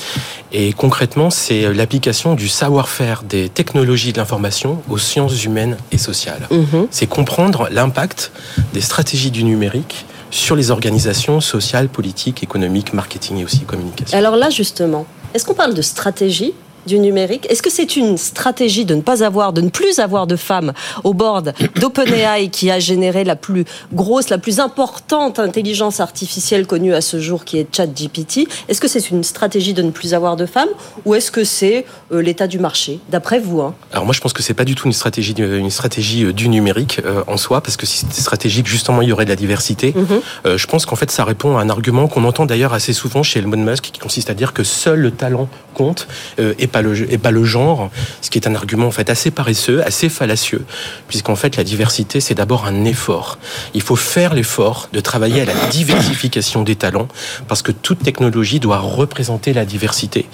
Et 0.52 0.72
concrètement, 0.72 1.28
c'est 1.28 1.72
l'application 1.74 2.34
du 2.34 2.48
savoir-faire 2.48 3.22
des 3.22 3.50
technologies 3.50 4.14
de 4.14 4.18
l'information 4.18 4.82
aux 4.88 4.96
sciences 4.96 5.44
humaines 5.44 5.76
et 5.92 5.98
sociales. 5.98 6.48
Mhm. 6.50 6.86
C'est 6.90 7.06
comprendre 7.06 7.68
l'impact 7.70 8.32
des 8.72 8.80
stratégies 8.80 9.30
du 9.30 9.44
numérique 9.44 10.06
sur 10.32 10.56
les 10.56 10.70
organisations 10.70 11.40
sociales, 11.40 11.88
politiques, 11.88 12.42
économiques, 12.42 12.94
marketing 12.94 13.38
et 13.38 13.44
aussi 13.44 13.60
communication. 13.60 14.18
Alors 14.18 14.34
là, 14.34 14.50
justement, 14.50 15.06
est-ce 15.34 15.44
qu'on 15.44 15.54
parle 15.54 15.74
de 15.74 15.82
stratégie 15.82 16.54
du 16.86 16.98
numérique 16.98 17.46
Est-ce 17.50 17.62
que 17.62 17.70
c'est 17.70 17.96
une 17.96 18.16
stratégie 18.18 18.84
de 18.84 18.94
ne 18.94 19.00
pas 19.00 19.22
avoir, 19.24 19.52
de 19.52 19.60
ne 19.60 19.68
plus 19.70 19.98
avoir 19.98 20.26
de 20.26 20.36
femmes 20.36 20.72
au 21.04 21.14
board 21.14 21.52
d'OpenAI 21.80 22.48
qui 22.50 22.70
a 22.70 22.78
généré 22.78 23.24
la 23.24 23.36
plus 23.36 23.64
grosse, 23.92 24.28
la 24.30 24.38
plus 24.38 24.60
importante 24.60 25.38
intelligence 25.38 26.00
artificielle 26.00 26.66
connue 26.66 26.94
à 26.94 27.00
ce 27.00 27.18
jour 27.20 27.44
qui 27.44 27.58
est 27.58 27.74
ChatGPT? 27.74 28.48
Est-ce 28.68 28.80
que 28.80 28.88
c'est 28.88 29.10
une 29.10 29.24
stratégie 29.24 29.74
de 29.74 29.82
ne 29.82 29.90
plus 29.90 30.14
avoir 30.14 30.36
de 30.36 30.46
femmes 30.46 30.68
ou 31.04 31.14
est-ce 31.14 31.30
que 31.30 31.44
c'est 31.44 31.84
euh, 32.12 32.20
l'état 32.22 32.46
du 32.46 32.58
marché 32.58 33.00
D'après 33.10 33.38
vous 33.40 33.60
hein? 33.60 33.74
Alors 33.92 34.04
moi 34.04 34.14
je 34.14 34.20
pense 34.20 34.32
que 34.32 34.42
c'est 34.42 34.54
pas 34.54 34.64
du 34.64 34.74
tout 34.74 34.86
une 34.86 34.92
stratégie 34.92 35.34
du- 35.34 35.58
une 35.58 35.70
stratégie 35.70 36.24
euh, 36.24 36.32
du 36.32 36.48
numérique 36.48 37.00
euh, 37.04 37.22
en 37.26 37.36
soi 37.36 37.60
parce 37.60 37.76
que 37.76 37.86
si 37.86 37.98
c'était 37.98 38.20
stratégique 38.20 38.66
justement 38.66 39.02
il 39.02 39.08
y 39.08 39.12
aurait 39.12 39.24
de 39.24 39.30
la 39.30 39.36
diversité. 39.36 39.92
Mhm. 39.96 40.06
Euh, 40.46 40.58
je 40.58 40.66
pense 40.66 40.86
qu'en 40.86 40.96
fait 40.96 41.10
ça 41.10 41.24
répond 41.24 41.56
à 41.56 41.62
un 41.62 41.68
argument 41.70 42.08
qu'on 42.08 42.24
entend 42.24 42.46
d'ailleurs 42.46 42.72
assez 42.74 42.92
souvent 42.92 43.22
chez 43.22 43.40
Elon 43.40 43.50
Musk 43.56 43.90
qui 43.92 44.00
consiste 44.00 44.30
à 44.30 44.34
dire 44.34 44.52
que 44.52 44.64
seul 44.64 45.00
le 45.00 45.10
talent 45.10 45.48
compte 45.74 46.06
et 46.38 46.66
pas 46.72 46.82
le 46.82 47.12
et 47.12 47.18
pas 47.18 47.30
le 47.30 47.44
genre, 47.44 47.90
ce 48.20 48.30
qui 48.30 48.38
est 48.38 48.48
un 48.48 48.54
argument 48.54 48.86
en 48.86 48.90
fait 48.90 49.10
assez 49.10 49.30
paresseux, 49.30 49.82
assez 49.84 50.08
fallacieux 50.08 50.64
puisqu'en 51.08 51.36
fait 51.36 51.56
la 51.56 51.64
diversité 51.64 52.20
c'est 52.20 52.34
d'abord 52.34 52.66
un 52.66 52.84
effort. 52.84 53.38
Il 53.74 53.82
faut 53.82 53.96
faire 53.96 54.34
l'effort 54.34 54.88
de 54.92 55.00
travailler 55.00 55.42
à 55.42 55.44
la 55.44 55.54
diversification 55.70 56.62
des 56.62 56.76
talents 56.76 57.08
parce 57.48 57.62
que 57.62 57.72
toute 57.72 58.02
technologie 58.02 58.60
doit 58.60 58.78
représenter 58.78 59.52
la 59.52 59.64
diversité 59.64 60.26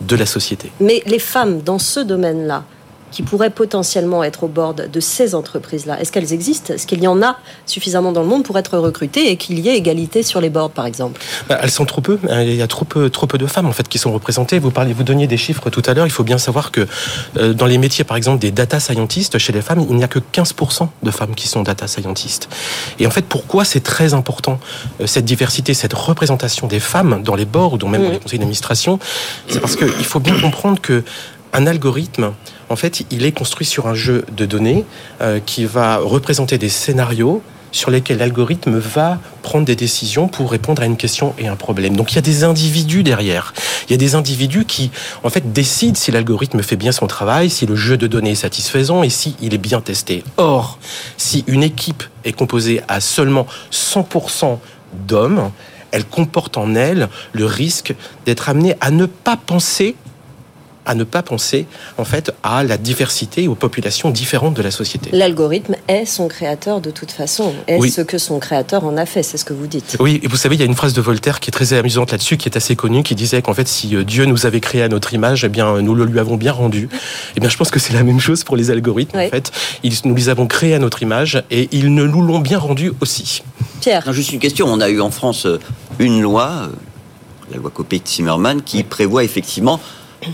de 0.00 0.16
la 0.16 0.26
société. 0.26 0.70
Mais 0.80 1.02
les 1.06 1.18
femmes 1.18 1.62
dans 1.62 1.78
ce 1.78 2.00
domaine-là, 2.00 2.64
qui 3.14 3.22
pourraient 3.22 3.50
potentiellement 3.50 4.24
être 4.24 4.42
au 4.42 4.48
board 4.48 4.90
de 4.90 5.00
ces 5.00 5.36
entreprises-là, 5.36 6.00
est-ce 6.00 6.10
qu'elles 6.10 6.32
existent? 6.32 6.74
Est-ce 6.74 6.84
qu'il 6.84 7.00
y 7.00 7.06
en 7.06 7.22
a 7.22 7.36
suffisamment 7.64 8.10
dans 8.10 8.22
le 8.22 8.26
monde 8.26 8.42
pour 8.42 8.58
être 8.58 8.76
recrutées 8.76 9.30
et 9.30 9.36
qu'il 9.36 9.60
y 9.60 9.68
ait 9.68 9.76
égalité 9.76 10.24
sur 10.24 10.40
les 10.40 10.50
boards, 10.50 10.70
par 10.70 10.84
exemple? 10.84 11.20
Bah, 11.48 11.60
Elles 11.62 11.70
sont 11.70 11.84
trop 11.84 12.00
peu. 12.00 12.18
Il 12.28 12.56
y 12.56 12.60
a 12.62 12.66
trop 12.66 12.84
peu, 12.84 13.10
trop 13.10 13.28
peu 13.28 13.38
de 13.38 13.46
femmes 13.46 13.66
en 13.66 13.72
fait 13.72 13.86
qui 13.86 13.98
sont 13.98 14.12
représentées. 14.12 14.58
Vous 14.58 14.72
parlez, 14.72 14.92
vous 14.92 15.04
donniez 15.04 15.28
des 15.28 15.36
chiffres 15.36 15.70
tout 15.70 15.82
à 15.86 15.94
l'heure. 15.94 16.06
Il 16.06 16.10
faut 16.10 16.24
bien 16.24 16.38
savoir 16.38 16.72
que 16.72 16.88
euh, 17.36 17.52
dans 17.52 17.66
les 17.66 17.78
métiers, 17.78 18.02
par 18.02 18.16
exemple, 18.16 18.40
des 18.40 18.50
data 18.50 18.80
scientists, 18.80 19.38
chez 19.38 19.52
les 19.52 19.62
femmes, 19.62 19.86
il 19.88 19.94
n'y 19.94 20.02
a 20.02 20.08
que 20.08 20.18
15% 20.18 20.88
de 21.04 21.10
femmes 21.12 21.36
qui 21.36 21.46
sont 21.46 21.62
data 21.62 21.86
scientists. 21.86 22.48
Et 22.98 23.06
en 23.06 23.10
fait, 23.10 23.24
pourquoi 23.24 23.64
c'est 23.64 23.84
très 23.84 24.12
important 24.12 24.58
euh, 25.00 25.06
cette 25.06 25.24
diversité, 25.24 25.72
cette 25.72 25.94
représentation 25.94 26.66
des 26.66 26.80
femmes 26.80 27.22
dans 27.22 27.36
les 27.36 27.44
boards 27.44 27.74
ou 27.74 27.86
même 27.86 28.02
dans 28.02 28.10
les 28.10 28.18
conseils 28.18 28.40
d'administration? 28.40 28.98
C'est 29.46 29.60
parce 29.60 29.76
qu'il 29.76 30.04
faut 30.04 30.18
bien 30.18 30.40
comprendre 30.40 30.80
que 30.80 31.04
un 31.54 31.68
algorithme, 31.68 32.32
en 32.68 32.76
fait, 32.76 33.04
il 33.10 33.24
est 33.24 33.32
construit 33.32 33.66
sur 33.66 33.86
un 33.86 33.94
jeu 33.94 34.24
de 34.36 34.46
données 34.46 34.84
euh, 35.20 35.40
qui 35.44 35.64
va 35.64 35.98
représenter 35.98 36.58
des 36.58 36.68
scénarios 36.68 37.42
sur 37.74 37.90
lesquels 37.90 38.18
l'algorithme 38.18 38.78
va 38.78 39.18
prendre 39.42 39.66
des 39.66 39.74
décisions 39.74 40.28
pour 40.28 40.52
répondre 40.52 40.80
à 40.80 40.86
une 40.86 40.96
question 40.96 41.34
et 41.38 41.48
un 41.48 41.56
problème. 41.56 41.96
Donc 41.96 42.12
il 42.12 42.14
y 42.14 42.18
a 42.18 42.22
des 42.22 42.44
individus 42.44 43.02
derrière. 43.02 43.52
Il 43.88 43.90
y 43.90 43.94
a 43.94 43.96
des 43.96 44.14
individus 44.14 44.64
qui, 44.64 44.92
en 45.24 45.28
fait, 45.28 45.52
décident 45.52 45.96
si 45.96 46.12
l'algorithme 46.12 46.62
fait 46.62 46.76
bien 46.76 46.92
son 46.92 47.08
travail, 47.08 47.50
si 47.50 47.66
le 47.66 47.74
jeu 47.74 47.96
de 47.96 48.06
données 48.06 48.30
est 48.30 48.36
satisfaisant 48.36 49.02
et 49.02 49.10
si 49.10 49.34
est 49.42 49.58
bien 49.58 49.80
testé. 49.80 50.22
Or, 50.36 50.78
si 51.16 51.42
une 51.48 51.64
équipe 51.64 52.04
est 52.24 52.32
composée 52.32 52.80
à 52.86 53.00
seulement 53.00 53.46
100% 53.72 54.58
d'hommes, 55.08 55.50
elle 55.90 56.04
comporte 56.04 56.56
en 56.56 56.76
elle 56.76 57.08
le 57.32 57.44
risque 57.44 57.94
d'être 58.24 58.48
amenée 58.48 58.76
à 58.80 58.92
ne 58.92 59.06
pas 59.06 59.36
penser 59.36 59.96
à 60.86 60.94
ne 60.94 61.04
pas 61.04 61.22
penser 61.22 61.66
en 61.98 62.04
fait 62.04 62.32
à 62.42 62.62
la 62.64 62.76
diversité 62.76 63.44
et 63.44 63.48
aux 63.48 63.54
populations 63.54 64.10
différentes 64.10 64.54
de 64.54 64.62
la 64.62 64.70
société. 64.70 65.10
L'algorithme 65.12 65.76
est 65.88 66.04
son 66.04 66.28
créateur 66.28 66.80
de 66.80 66.90
toute 66.90 67.10
façon, 67.10 67.52
est 67.68 67.78
Oui. 67.78 67.90
ce 67.90 68.00
que 68.00 68.18
son 68.18 68.38
créateur 68.38 68.84
en 68.84 68.96
a 68.96 69.06
fait, 69.06 69.22
c'est 69.22 69.36
ce 69.38 69.44
que 69.44 69.52
vous 69.52 69.66
dites. 69.66 69.96
Oui, 70.00 70.20
et 70.22 70.28
vous 70.28 70.36
savez, 70.36 70.56
il 70.56 70.58
y 70.60 70.62
a 70.62 70.66
une 70.66 70.74
phrase 70.74 70.92
de 70.94 71.00
Voltaire 71.00 71.40
qui 71.40 71.50
est 71.50 71.52
très 71.52 71.72
amusante 71.72 72.12
là-dessus, 72.12 72.36
qui 72.36 72.48
est 72.48 72.56
assez 72.56 72.76
connue, 72.76 73.02
qui 73.02 73.14
disait 73.14 73.42
qu'en 73.42 73.54
fait, 73.54 73.68
si 73.68 73.94
euh, 73.96 74.04
Dieu 74.04 74.24
nous 74.26 74.46
avait 74.46 74.60
créé 74.60 74.82
à 74.82 74.88
notre 74.88 75.14
image, 75.14 75.44
eh 75.44 75.48
bien, 75.48 75.80
nous 75.82 75.94
le 75.94 76.04
lui 76.04 76.18
avons 76.18 76.36
bien 76.36 76.52
rendu. 76.52 76.88
Eh 77.36 77.40
bien, 77.40 77.48
je 77.48 77.56
pense 77.56 77.70
que 77.70 77.78
c'est 77.78 77.92
la 77.94 78.02
même 78.02 78.20
chose 78.20 78.44
pour 78.44 78.56
les 78.56 78.70
algorithmes, 78.70 79.18
Oui. 79.18 79.26
en 79.26 79.30
fait. 79.30 79.52
Ils, 79.82 79.94
nous 80.04 80.14
les 80.14 80.28
avons 80.28 80.46
créés 80.46 80.74
à 80.74 80.78
notre 80.78 81.02
image 81.02 81.42
et 81.50 81.68
ils 81.72 81.94
ne 81.94 82.04
nous 82.04 82.22
l'ont 82.22 82.40
bien 82.40 82.58
rendu 82.58 82.92
aussi. 83.00 83.42
Pierre, 83.80 84.02
Non, 84.06 84.12
juste 84.12 84.32
une 84.32 84.38
question. 84.40 84.66
On 84.68 84.80
a 84.80 84.88
eu 84.88 85.00
en 85.00 85.10
France 85.10 85.46
euh, 85.46 85.58
une 85.98 86.20
loi, 86.20 86.50
euh, 86.50 86.68
la 87.52 87.58
loi 87.58 87.70
Copé-Zimmermann, 87.70 88.62
qui 88.62 88.82
prévoit 88.82 89.24
effectivement 89.24 89.80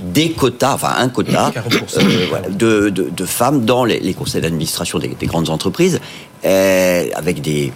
des 0.03 0.33
quotas, 0.33 0.75
enfin 0.75 0.95
un 0.99 1.09
quota 1.09 1.51
40%. 1.55 1.99
euh, 1.99 2.27
voilà, 2.29 2.49
de, 2.49 2.89
de- 2.91 3.11
de 3.11 3.25
femmes 3.25 3.65
dans 3.65 3.85
les, 3.85 4.01
les 4.01 4.15
conseils 4.15 4.41
d'administration 4.41 4.99
des, 4.99 5.09
des 5.09 5.27
grandes 5.27 5.51
entreprises, 5.51 6.01
euh, 6.45 7.07
avec 7.15 7.41
des 7.41 7.73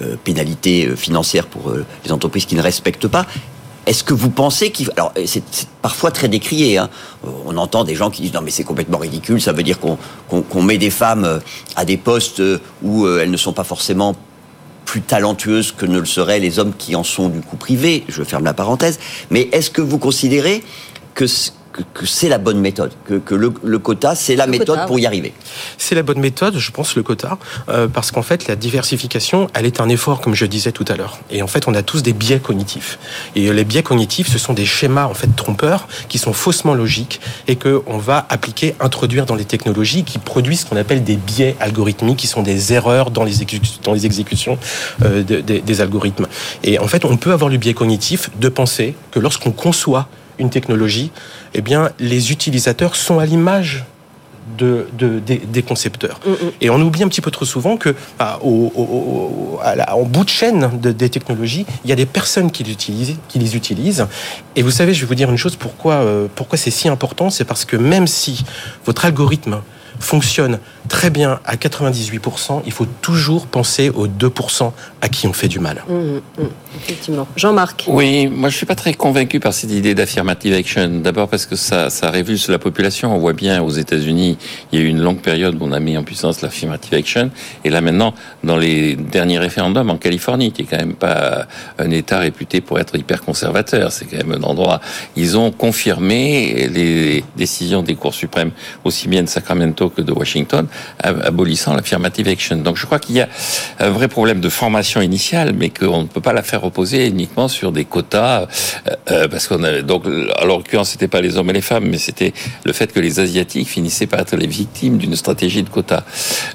euh, 0.00 0.16
pénalités 0.22 0.88
financières 0.96 1.46
pour 1.46 1.72
les 2.04 2.12
entreprises 2.12 2.44
qui 2.46 2.54
ne 2.56 2.62
respectent 2.62 3.08
pas. 3.08 3.26
Est-ce 3.86 4.04
que 4.04 4.12
vous 4.12 4.28
pensez 4.28 4.70
qu'il... 4.70 4.90
Alors, 4.98 5.12
c'est 5.24 5.42
parfois 5.80 6.10
très 6.10 6.28
décrié. 6.28 6.76
hein. 6.76 6.90
On 7.46 7.56
entend 7.56 7.84
des 7.84 7.94
gens 7.94 8.10
qui 8.10 8.20
disent 8.20 8.34
non 8.34 8.42
mais 8.42 8.50
c'est 8.50 8.62
complètement 8.64 8.98
ridicule, 8.98 9.40
ça 9.40 9.52
veut 9.52 9.62
dire 9.62 9.78
qu'on 9.80 10.62
met 10.62 10.76
des 10.76 10.90
femmes 10.90 11.40
à 11.74 11.84
des 11.86 11.96
postes 11.96 12.42
où 12.82 13.06
elles 13.08 13.30
ne 13.30 13.36
sont 13.38 13.54
pas 13.54 13.64
forcément 13.64 14.14
plus 14.84 15.00
talentueuses 15.02 15.72
que 15.72 15.84
ne 15.86 15.98
le 15.98 16.06
seraient 16.06 16.38
les 16.38 16.58
hommes 16.58 16.72
qui 16.76 16.96
en 16.96 17.04
sont 17.04 17.28
du 17.28 17.40
coup 17.40 17.56
privés. 17.56 18.04
Je 18.08 18.22
ferme 18.22 18.44
la 18.44 18.54
parenthèse. 18.54 18.98
Mais 19.30 19.48
est-ce 19.52 19.70
que 19.70 19.82
vous 19.82 19.98
considérez 19.98 20.62
que 21.14 21.24
que, 21.94 22.06
c'est 22.06 22.28
la 22.28 22.38
bonne 22.38 22.60
méthode, 22.60 22.92
que, 23.06 23.34
le, 23.34 23.78
quota, 23.78 24.14
c'est 24.14 24.36
la 24.36 24.46
méthode 24.46 24.86
pour 24.86 24.98
y 24.98 25.06
arriver. 25.06 25.32
C'est 25.76 25.94
la 25.94 26.02
bonne 26.02 26.20
méthode, 26.20 26.58
je 26.58 26.70
pense, 26.70 26.96
le 26.96 27.02
quota, 27.02 27.38
euh, 27.68 27.88
parce 27.88 28.10
qu'en 28.10 28.22
fait, 28.22 28.46
la 28.48 28.56
diversification, 28.56 29.48
elle 29.54 29.66
est 29.66 29.80
un 29.80 29.88
effort, 29.88 30.20
comme 30.20 30.34
je 30.34 30.46
disais 30.46 30.72
tout 30.72 30.84
à 30.88 30.96
l'heure. 30.96 31.18
Et 31.30 31.42
en 31.42 31.46
fait, 31.46 31.68
on 31.68 31.74
a 31.74 31.82
tous 31.82 32.02
des 32.02 32.12
biais 32.12 32.40
cognitifs. 32.40 32.98
Et 33.34 33.52
les 33.52 33.64
biais 33.64 33.82
cognitifs, 33.82 34.28
ce 34.28 34.38
sont 34.38 34.52
des 34.52 34.66
schémas, 34.66 35.06
en 35.06 35.14
fait, 35.14 35.28
trompeurs, 35.36 35.88
qui 36.08 36.18
sont 36.18 36.32
faussement 36.32 36.74
logiques 36.74 37.20
et 37.46 37.56
qu'on 37.56 37.98
va 37.98 38.26
appliquer, 38.28 38.74
introduire 38.80 39.26
dans 39.26 39.34
les 39.34 39.44
technologies 39.44 40.04
qui 40.04 40.18
produisent 40.18 40.60
ce 40.60 40.66
qu'on 40.66 40.76
appelle 40.76 41.04
des 41.04 41.16
biais 41.16 41.56
algorithmiques, 41.60 42.18
qui 42.18 42.26
sont 42.26 42.42
des 42.42 42.72
erreurs 42.72 43.10
dans 43.10 43.24
les, 43.24 43.34
dans 43.82 43.92
les 43.92 44.06
exécutions 44.06 44.58
euh, 45.04 45.22
des 45.22 45.80
algorithmes. 45.80 46.26
Et 46.62 46.78
en 46.78 46.88
fait, 46.88 47.04
on 47.04 47.16
peut 47.16 47.32
avoir 47.32 47.50
le 47.50 47.56
biais 47.56 47.74
cognitif 47.74 48.30
de 48.38 48.48
penser 48.48 48.94
que 49.10 49.20
lorsqu'on 49.20 49.52
conçoit 49.52 50.08
une 50.38 50.50
technologie, 50.50 51.10
eh 51.54 51.60
bien, 51.60 51.90
les 51.98 52.32
utilisateurs 52.32 52.96
sont 52.96 53.18
à 53.18 53.26
l'image 53.26 53.84
de, 54.56 54.86
des, 55.26 55.62
concepteurs. 55.62 56.20
Mm, 56.24 56.30
mm. 56.30 56.50
Et 56.60 56.70
on 56.70 56.80
oublie 56.80 57.02
un 57.02 57.08
petit 57.08 57.20
peu 57.20 57.30
trop 57.30 57.44
souvent 57.44 57.76
que 57.76 57.94
bah, 58.18 58.38
en 58.42 60.02
bout 60.02 60.24
de 60.24 60.28
chaîne 60.28 60.70
des 60.80 61.08
technologies, 61.08 61.66
il 61.84 61.90
y 61.90 61.92
a 61.92 61.96
des 61.96 62.06
personnes 62.06 62.50
qui 62.50 62.64
les 62.64 62.72
utilisent, 62.72 63.16
qui 63.28 63.38
les 63.38 63.56
utilisent. 63.56 64.06
Et 64.56 64.62
vous 64.62 64.70
savez, 64.70 64.94
je 64.94 65.00
vais 65.00 65.06
vous 65.06 65.14
dire 65.14 65.30
une 65.30 65.36
chose, 65.36 65.56
pourquoi, 65.56 65.94
euh, 65.94 66.26
pourquoi 66.34 66.58
c'est 66.58 66.70
si 66.70 66.88
important, 66.88 67.30
c'est 67.30 67.44
parce 67.44 67.64
que 67.64 67.76
même 67.76 68.06
si 68.06 68.44
votre 68.84 69.04
algorithme 69.04 69.60
fonctionne 70.00 70.58
très 70.88 71.10
bien 71.10 71.40
à 71.44 71.56
98%, 71.56 72.62
il 72.64 72.72
faut 72.72 72.86
toujours 73.02 73.46
penser 73.46 73.90
aux 73.90 74.08
2% 74.08 74.72
à 75.00 75.08
qui 75.08 75.26
on 75.26 75.32
fait 75.32 75.48
du 75.48 75.58
mal. 75.58 75.84
Mmh, 75.88 75.92
mmh, 75.92 76.46
effectivement. 76.76 77.26
Jean-Marc 77.36 77.84
Oui, 77.88 78.26
moi 78.26 78.48
je 78.48 78.56
suis 78.56 78.66
pas 78.66 78.74
très 78.74 78.94
convaincu 78.94 79.38
par 79.38 79.52
cette 79.52 79.70
idée 79.70 79.94
d'affirmative 79.94 80.54
action. 80.54 80.88
D'abord 81.00 81.28
parce 81.28 81.46
que 81.46 81.56
ça, 81.56 81.90
ça 81.90 82.10
révulse 82.10 82.48
la 82.48 82.58
population. 82.58 83.14
On 83.14 83.18
voit 83.18 83.34
bien 83.34 83.62
aux 83.62 83.70
États-Unis, 83.70 84.38
il 84.72 84.78
y 84.78 84.82
a 84.82 84.84
eu 84.84 84.88
une 84.88 85.00
longue 85.00 85.20
période 85.20 85.56
où 85.60 85.64
on 85.64 85.72
a 85.72 85.80
mis 85.80 85.96
en 85.96 86.02
puissance 86.02 86.40
l'affirmative 86.40 86.94
action. 86.94 87.30
Et 87.64 87.70
là 87.70 87.80
maintenant, 87.80 88.14
dans 88.42 88.56
les 88.56 88.96
derniers 88.96 89.38
référendums 89.38 89.90
en 89.90 89.98
Californie, 89.98 90.52
qui 90.52 90.62
est 90.62 90.66
quand 90.66 90.78
même 90.78 90.94
pas 90.94 91.46
un 91.78 91.90
État 91.90 92.18
réputé 92.18 92.60
pour 92.60 92.78
être 92.78 92.96
hyper 92.96 93.22
conservateur, 93.22 93.92
c'est 93.92 94.06
quand 94.06 94.16
même 94.16 94.42
un 94.42 94.42
endroit, 94.42 94.80
ils 95.16 95.36
ont 95.36 95.50
confirmé 95.50 96.68
les 96.68 97.24
décisions 97.36 97.82
des 97.82 97.94
cours 97.94 98.14
suprêmes, 98.14 98.52
aussi 98.84 99.08
bien 99.08 99.22
de 99.22 99.28
Sacramento 99.28 99.87
que 99.88 100.02
de 100.02 100.12
Washington, 100.12 100.66
abolissant 101.00 101.74
l'affirmative 101.74 102.28
action. 102.28 102.56
Donc 102.56 102.76
je 102.76 102.86
crois 102.86 102.98
qu'il 102.98 103.16
y 103.16 103.20
a 103.20 103.28
un 103.78 103.90
vrai 103.90 104.08
problème 104.08 104.40
de 104.40 104.48
formation 104.48 105.00
initiale, 105.00 105.54
mais 105.56 105.70
qu'on 105.70 106.02
ne 106.02 106.06
peut 106.06 106.20
pas 106.20 106.32
la 106.32 106.42
faire 106.42 106.60
reposer 106.60 107.06
uniquement 107.06 107.48
sur 107.48 107.72
des 107.72 107.84
quotas, 107.84 108.42
euh, 108.42 108.46
euh, 109.10 109.28
parce 109.28 109.46
qu'on 109.48 109.62
a 109.64 109.82
donc, 109.82 110.04
en 110.06 110.44
l'occurrence, 110.44 110.90
c'était 110.90 111.08
pas 111.08 111.20
les 111.20 111.36
hommes 111.36 111.50
et 111.50 111.54
les 111.54 111.60
femmes, 111.60 111.86
mais 111.88 111.98
c'était 111.98 112.32
le 112.64 112.72
fait 112.72 112.92
que 112.92 113.00
les 113.00 113.20
asiatiques 113.20 113.68
finissaient 113.68 114.06
par 114.06 114.20
être 114.20 114.36
les 114.36 114.46
victimes 114.46 114.98
d'une 114.98 115.16
stratégie 115.16 115.62
de 115.62 115.68
quotas. 115.68 116.02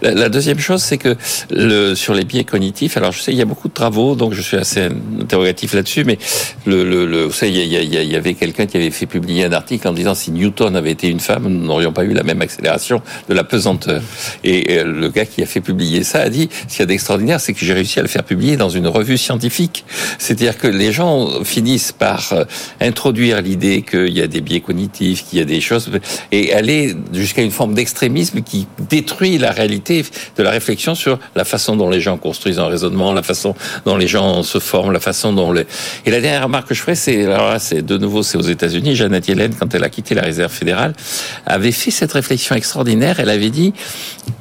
La, 0.01 0.29
deuxième 0.29 0.59
chose, 0.59 0.81
c'est 0.81 0.97
que 0.97 1.15
le, 1.49 1.95
sur 1.95 2.13
les 2.13 2.25
biais 2.25 2.43
cognitifs, 2.43 2.97
alors 2.97 3.11
je 3.11 3.19
sais, 3.19 3.31
il 3.31 3.37
y 3.37 3.41
a 3.41 3.45
beaucoup 3.45 3.67
de 3.67 3.73
travaux, 3.73 4.15
donc 4.15 4.33
je 4.33 4.41
suis 4.41 4.57
assez 4.57 4.89
interrogatif 5.19 5.73
là-dessus, 5.73 6.03
mais 6.03 6.17
le, 6.65 6.83
le, 6.83 7.25
vous 7.25 7.31
savez, 7.31 7.51
il 7.51 8.11
y 8.11 8.15
avait 8.15 8.33
quelqu'un 8.33 8.65
qui 8.65 8.77
avait 8.77 8.91
fait 8.91 9.05
publier 9.05 9.45
un 9.45 9.53
article 9.53 9.87
en 9.87 9.93
disant 9.93 10.15
si 10.15 10.31
Newton 10.31 10.75
avait 10.75 10.91
été 10.91 11.07
une 11.07 11.19
femme, 11.19 11.47
nous 11.47 11.65
n'aurions 11.65 11.93
pas 11.93 12.03
eu 12.03 12.13
la 12.13 12.23
même 12.23 12.41
accélération 12.41 13.01
de 13.29 13.33
la 13.33 13.43
pesanteur. 13.43 14.01
Et 14.43 14.83
le 14.83 15.09
gars 15.09 15.25
qui 15.25 15.41
a 15.41 15.45
fait 15.45 15.61
publier 15.61 16.03
ça 16.03 16.21
a 16.21 16.29
dit, 16.29 16.49
ce 16.67 16.73
qu'il 16.73 16.79
y 16.79 16.83
a 16.83 16.85
d'extraordinaire, 16.85 17.39
c'est 17.39 17.53
que 17.53 17.65
j'ai 17.65 17.73
réussi 17.73 17.99
à 17.99 18.01
le 18.01 18.07
faire 18.07 18.23
publier 18.23 18.57
dans 18.57 18.69
une 18.69 18.87
revue 18.87 19.17
scientifique. 19.17 19.85
C'est-à-dire 20.17 20.57
que 20.57 20.67
les 20.67 20.91
gens 20.91 21.43
finissent 21.43 21.91
par 21.91 22.33
euh, 22.33 22.45
introduire 22.81 23.41
l'idée 23.41 23.81
qu'il 23.81 24.09
y 24.09 24.21
a 24.21 24.27
des 24.27 24.41
biais 24.41 24.61
cognitifs, 24.61 25.25
qu'il 25.27 25.39
y 25.39 25.41
a 25.41 25.45
des 25.45 25.61
choses, 25.61 25.89
et 26.31 26.53
aller 26.53 26.95
jusqu'à 27.13 27.41
une 27.41 27.51
forme 27.51 27.73
d'extrémisme 27.73 28.41
qui 28.41 28.67
détruit 28.89 29.37
la 29.37 29.51
réalité 29.51 30.05
de 30.37 30.43
la 30.43 30.51
réflexion 30.51 30.95
sur 30.95 31.19
la 31.35 31.45
façon 31.45 31.75
dont 31.75 31.89
les 31.89 32.01
gens 32.01 32.17
construisent 32.17 32.59
un 32.59 32.67
raisonnement, 32.67 33.13
la 33.13 33.23
façon 33.23 33.55
dont 33.85 33.97
les 33.97 34.07
gens 34.07 34.43
se 34.43 34.59
forment, 34.59 34.91
la 34.91 34.99
façon 34.99 35.33
dont 35.33 35.51
les... 35.51 35.65
Et 36.05 36.11
la 36.11 36.21
dernière 36.21 36.43
remarque 36.43 36.69
que 36.69 36.75
je 36.75 36.81
ferai, 36.81 36.95
c'est, 36.95 37.25
alors 37.25 37.49
là, 37.49 37.59
c'est 37.59 37.81
de 37.81 37.97
nouveau, 37.97 38.23
c'est 38.23 38.37
aux 38.37 38.41
États-Unis. 38.41 38.95
Janet 38.95 39.27
Yellen, 39.27 39.53
quand 39.55 39.73
elle 39.73 39.83
a 39.83 39.89
quitté 39.89 40.15
la 40.15 40.21
réserve 40.21 40.51
fédérale, 40.51 40.93
avait 41.45 41.71
fait 41.71 41.91
cette 41.91 42.13
réflexion 42.13 42.55
extraordinaire. 42.55 43.12
Elle 43.19 43.29
avait 43.29 43.49
dit, 43.49 43.73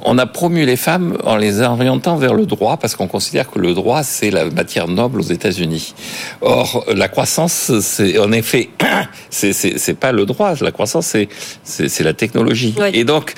on 0.01 0.17
a 0.17 0.25
promu 0.25 0.65
les 0.65 0.75
femmes 0.75 1.17
en 1.23 1.35
les 1.35 1.61
orientant 1.61 2.17
vers 2.17 2.33
le 2.33 2.45
droit 2.45 2.77
parce 2.77 2.95
qu'on 2.95 3.07
considère 3.07 3.49
que 3.49 3.59
le 3.59 3.73
droit 3.73 4.03
c'est 4.03 4.31
la 4.31 4.45
matière 4.45 4.87
noble 4.87 5.19
aux 5.19 5.23
États-Unis. 5.23 5.93
Or 6.41 6.85
la 6.93 7.07
croissance 7.07 7.71
c'est 7.79 8.17
en 8.19 8.31
effet 8.31 8.69
c'est 9.29 9.97
pas 9.99 10.11
le 10.11 10.25
droit, 10.25 10.53
la 10.61 10.71
croissance 10.71 11.07
c'est 11.07 11.29
c'est 11.63 12.03
la 12.03 12.13
technologie. 12.13 12.75
Et 12.93 13.03
donc 13.03 13.33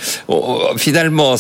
finalement 0.78 1.36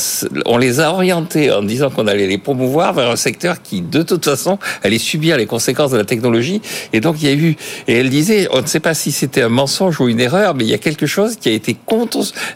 on 0.45 0.57
les 0.57 0.79
a 0.79 0.91
orientés 0.91 1.51
en 1.51 1.63
disant 1.63 1.89
qu'on 1.89 2.07
allait 2.07 2.27
les 2.27 2.37
promouvoir 2.37 2.93
vers 2.93 3.09
un 3.09 3.15
secteur 3.15 3.61
qui 3.61 3.81
de 3.81 4.03
toute 4.03 4.25
façon 4.25 4.59
allait 4.83 4.99
subir 4.99 5.37
les 5.37 5.45
conséquences 5.45 5.91
de 5.91 5.97
la 5.97 6.05
technologie. 6.05 6.61
Et 6.93 6.99
donc 6.99 7.17
il 7.21 7.27
y 7.27 7.31
a 7.31 7.35
eu 7.35 7.55
et 7.87 7.93
elle 7.93 8.09
disait 8.09 8.47
on 8.51 8.61
ne 8.61 8.67
sait 8.67 8.79
pas 8.79 8.93
si 8.93 9.11
c'était 9.11 9.41
un 9.41 9.49
mensonge 9.49 9.99
ou 9.99 10.07
une 10.07 10.19
erreur, 10.19 10.53
mais 10.55 10.65
il 10.65 10.69
y 10.69 10.73
a 10.73 10.79
quelque 10.79 11.07
chose 11.07 11.35
qui 11.35 11.49
a 11.49 11.51
été 11.51 11.75
contre 11.85 12.05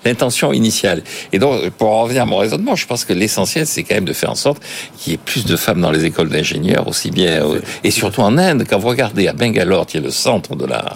l'intention 0.05 0.53
initiale. 0.53 1.03
Et 1.31 1.39
donc 1.39 1.69
pour 1.71 1.89
en 1.89 2.03
revenir 2.03 2.23
à 2.23 2.25
mon 2.25 2.37
raisonnement, 2.37 2.75
je 2.75 2.87
pense 2.87 3.05
que 3.05 3.13
l'essentiel, 3.13 3.65
c'est 3.67 3.83
quand 3.83 3.95
même 3.95 4.05
de 4.05 4.13
faire 4.13 4.31
en 4.31 4.35
sorte 4.35 4.61
qu'il 4.97 5.13
y 5.13 5.15
ait 5.15 5.19
plus 5.23 5.45
de 5.45 5.55
femmes 5.55 5.81
dans 5.81 5.91
les 5.91 6.05
écoles 6.05 6.29
d'ingénieurs, 6.29 6.87
aussi 6.87 7.11
bien, 7.11 7.45
euh, 7.45 7.61
et 7.83 7.91
surtout 7.91 8.21
en 8.21 8.37
Inde. 8.37 8.65
Quand 8.69 8.79
vous 8.79 8.87
regardez 8.87 9.27
à 9.27 9.33
Bangalore, 9.33 9.85
qui 9.85 9.97
est 9.97 10.01
le 10.01 10.09
centre 10.11 10.55
de 10.55 10.65
la, 10.65 10.95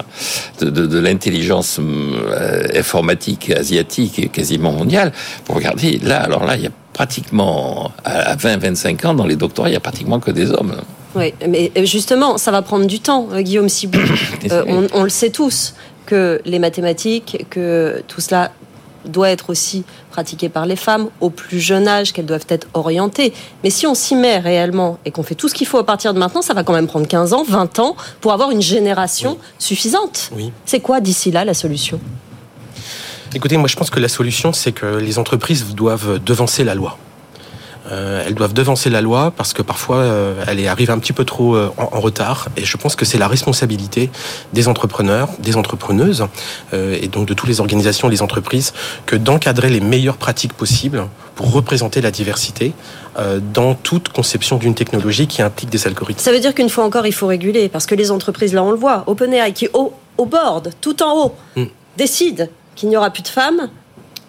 de, 0.60 0.70
de, 0.70 1.00
l'intelligence 1.00 1.80
euh, 1.80 2.68
informatique 2.76 3.52
asiatique 3.52 4.20
et 4.20 4.28
quasiment 4.28 4.72
mondiale, 4.72 5.12
vous 5.46 5.54
regardez, 5.54 6.00
là, 6.00 6.22
alors 6.22 6.46
là, 6.46 6.56
il 6.56 6.64
y 6.64 6.68
a 6.68 6.72
pratiquement, 6.94 7.92
à 8.04 8.36
20-25 8.36 9.08
ans, 9.08 9.14
dans 9.14 9.26
les 9.26 9.36
doctorats, 9.36 9.70
il 9.70 9.74
y 9.74 9.78
a 9.78 9.80
pratiquement 9.80 10.20
que 10.20 10.32
des 10.32 10.52
hommes. 10.52 10.76
Oui, 11.16 11.34
mais 11.48 11.72
euh, 11.78 11.86
justement, 11.86 12.38
ça 12.38 12.52
va 12.52 12.62
prendre 12.62 12.86
du 12.86 13.00
temps, 13.00 13.28
Guillaume 13.40 13.70
Sibou. 13.70 14.00
on, 14.68 14.88
on 14.94 15.04
le 15.04 15.10
sait 15.10 15.30
tous 15.30 15.76
que 16.06 16.42
les 16.46 16.60
mathématiques, 16.60 17.46
que 17.50 18.04
tout 18.08 18.22
cela 18.22 18.52
doit 19.06 19.30
être 19.30 19.49
aussi 19.49 19.84
pratiquée 20.12 20.49
par 20.49 20.66
les 20.66 20.76
femmes 20.76 21.10
au 21.22 21.30
plus 21.30 21.60
jeune 21.60 21.88
âge, 21.88 22.14
qu'elles 22.14 22.26
doivent 22.26 22.45
être 22.49 22.68
orientées. 22.74 23.34
Mais 23.64 23.70
si 23.70 23.88
on 23.88 23.95
s'y 23.95 24.16
met 24.16 24.38
réellement 24.38 24.99
et 25.06 25.12
qu'on 25.12 25.24
fait 25.24 25.36
tout 25.36 25.49
ce 25.49 25.54
qu'il 25.54 25.68
faut 25.68 25.78
à 25.78 25.86
partir 25.86 26.14
de 26.14 26.20
maintenant, 26.20 26.41
ça 26.41 26.54
va 26.54 26.64
quand 26.64 26.74
même 26.74 26.88
prendre 26.88 27.08
15 27.08 27.34
ans, 27.34 27.43
20 27.43 27.80
ans 27.80 27.95
pour 28.22 28.34
avoir 28.34 28.51
une 28.51 28.62
génération 28.62 29.38
suffisante. 29.60 30.32
C'est 30.66 30.80
quoi 30.80 31.01
d'ici 31.01 31.32
là 31.32 31.45
la 31.45 31.54
solution? 31.54 31.99
Écoutez, 33.36 33.58
moi 33.58 33.68
je 33.68 33.76
pense 33.76 33.89
que 33.89 33.99
la 33.99 34.08
solution, 34.08 34.54
c'est 34.54 34.72
que 34.72 34.86
les 34.86 35.18
entreprises 35.18 35.74
doivent 35.74 36.20
devancer 36.24 36.64
la 36.64 36.76
loi. 36.76 36.97
Euh, 37.94 38.24
elles 38.26 38.34
doivent 38.34 38.54
devancer 38.54 38.89
la 38.89 39.02
loi 39.02 39.32
parce 39.36 39.54
que 39.54 39.62
parfois 39.62 39.98
euh, 39.98 40.44
elle 40.48 40.66
arrive 40.68 40.89
un 40.89 40.98
petit 40.98 41.14
peu 41.14 41.26
trop 41.26 41.56
euh, 41.56 41.72
en, 41.78 42.00
retard. 42.00 42.48
Et 42.58 42.66
je 42.66 42.78
pense 42.78 42.96
que 42.96 43.06
c'est 43.06 43.18
la 43.18 43.28
responsabilité 43.28 44.10
des 44.54 44.68
entrepreneurs, 44.68 45.30
des 45.39 45.56
entrepreneuses 45.56 46.26
et 46.74 47.08
donc 47.08 47.28
de 47.28 47.34
toutes 47.34 47.48
les 47.48 47.60
organisations, 47.60 48.10
les 48.10 48.22
entreprises, 48.22 48.74
que 49.06 49.16
d'encadrer 49.16 49.70
les 49.70 49.80
meilleures 49.80 50.18
pratiques 50.18 50.54
possibles 50.54 51.08
pour 51.36 51.52
représenter 51.52 52.02
la 52.02 52.12
diversité 52.12 52.74
dans 53.54 53.76
toute 53.76 54.10
conception 54.10 54.58
d'une 54.58 54.76
technologie 54.76 55.28
qui 55.28 55.41
implique 55.41 55.70
des 55.70 55.88
algorithmes. 55.88 56.20
Ça 56.20 56.32
veut 56.32 56.39
dire 56.39 56.54
qu'une 56.54 56.70
fois 56.70 56.84
encore, 56.84 57.06
il 57.06 57.14
faut 57.14 57.28
réguler 57.28 57.70
parce 57.70 57.86
que 57.86 57.96
les 57.96 58.12
entreprises, 58.12 58.54
là 58.54 58.64
on 58.64 58.72
le 58.72 58.78
voit, 58.78 59.04
OpenAI 59.08 59.54
qui 59.54 59.70
au, 59.74 59.94
au 60.18 60.26
board, 60.26 60.72
tout 60.82 61.02
en 61.04 61.26
haut, 61.26 61.36
hmm. 61.56 61.66
décide 61.98 62.50
qu'il 62.76 62.89
n'y 62.89 62.98
aura 62.98 63.12
plus 63.12 63.24
de 63.24 63.28
femmes 63.28 63.70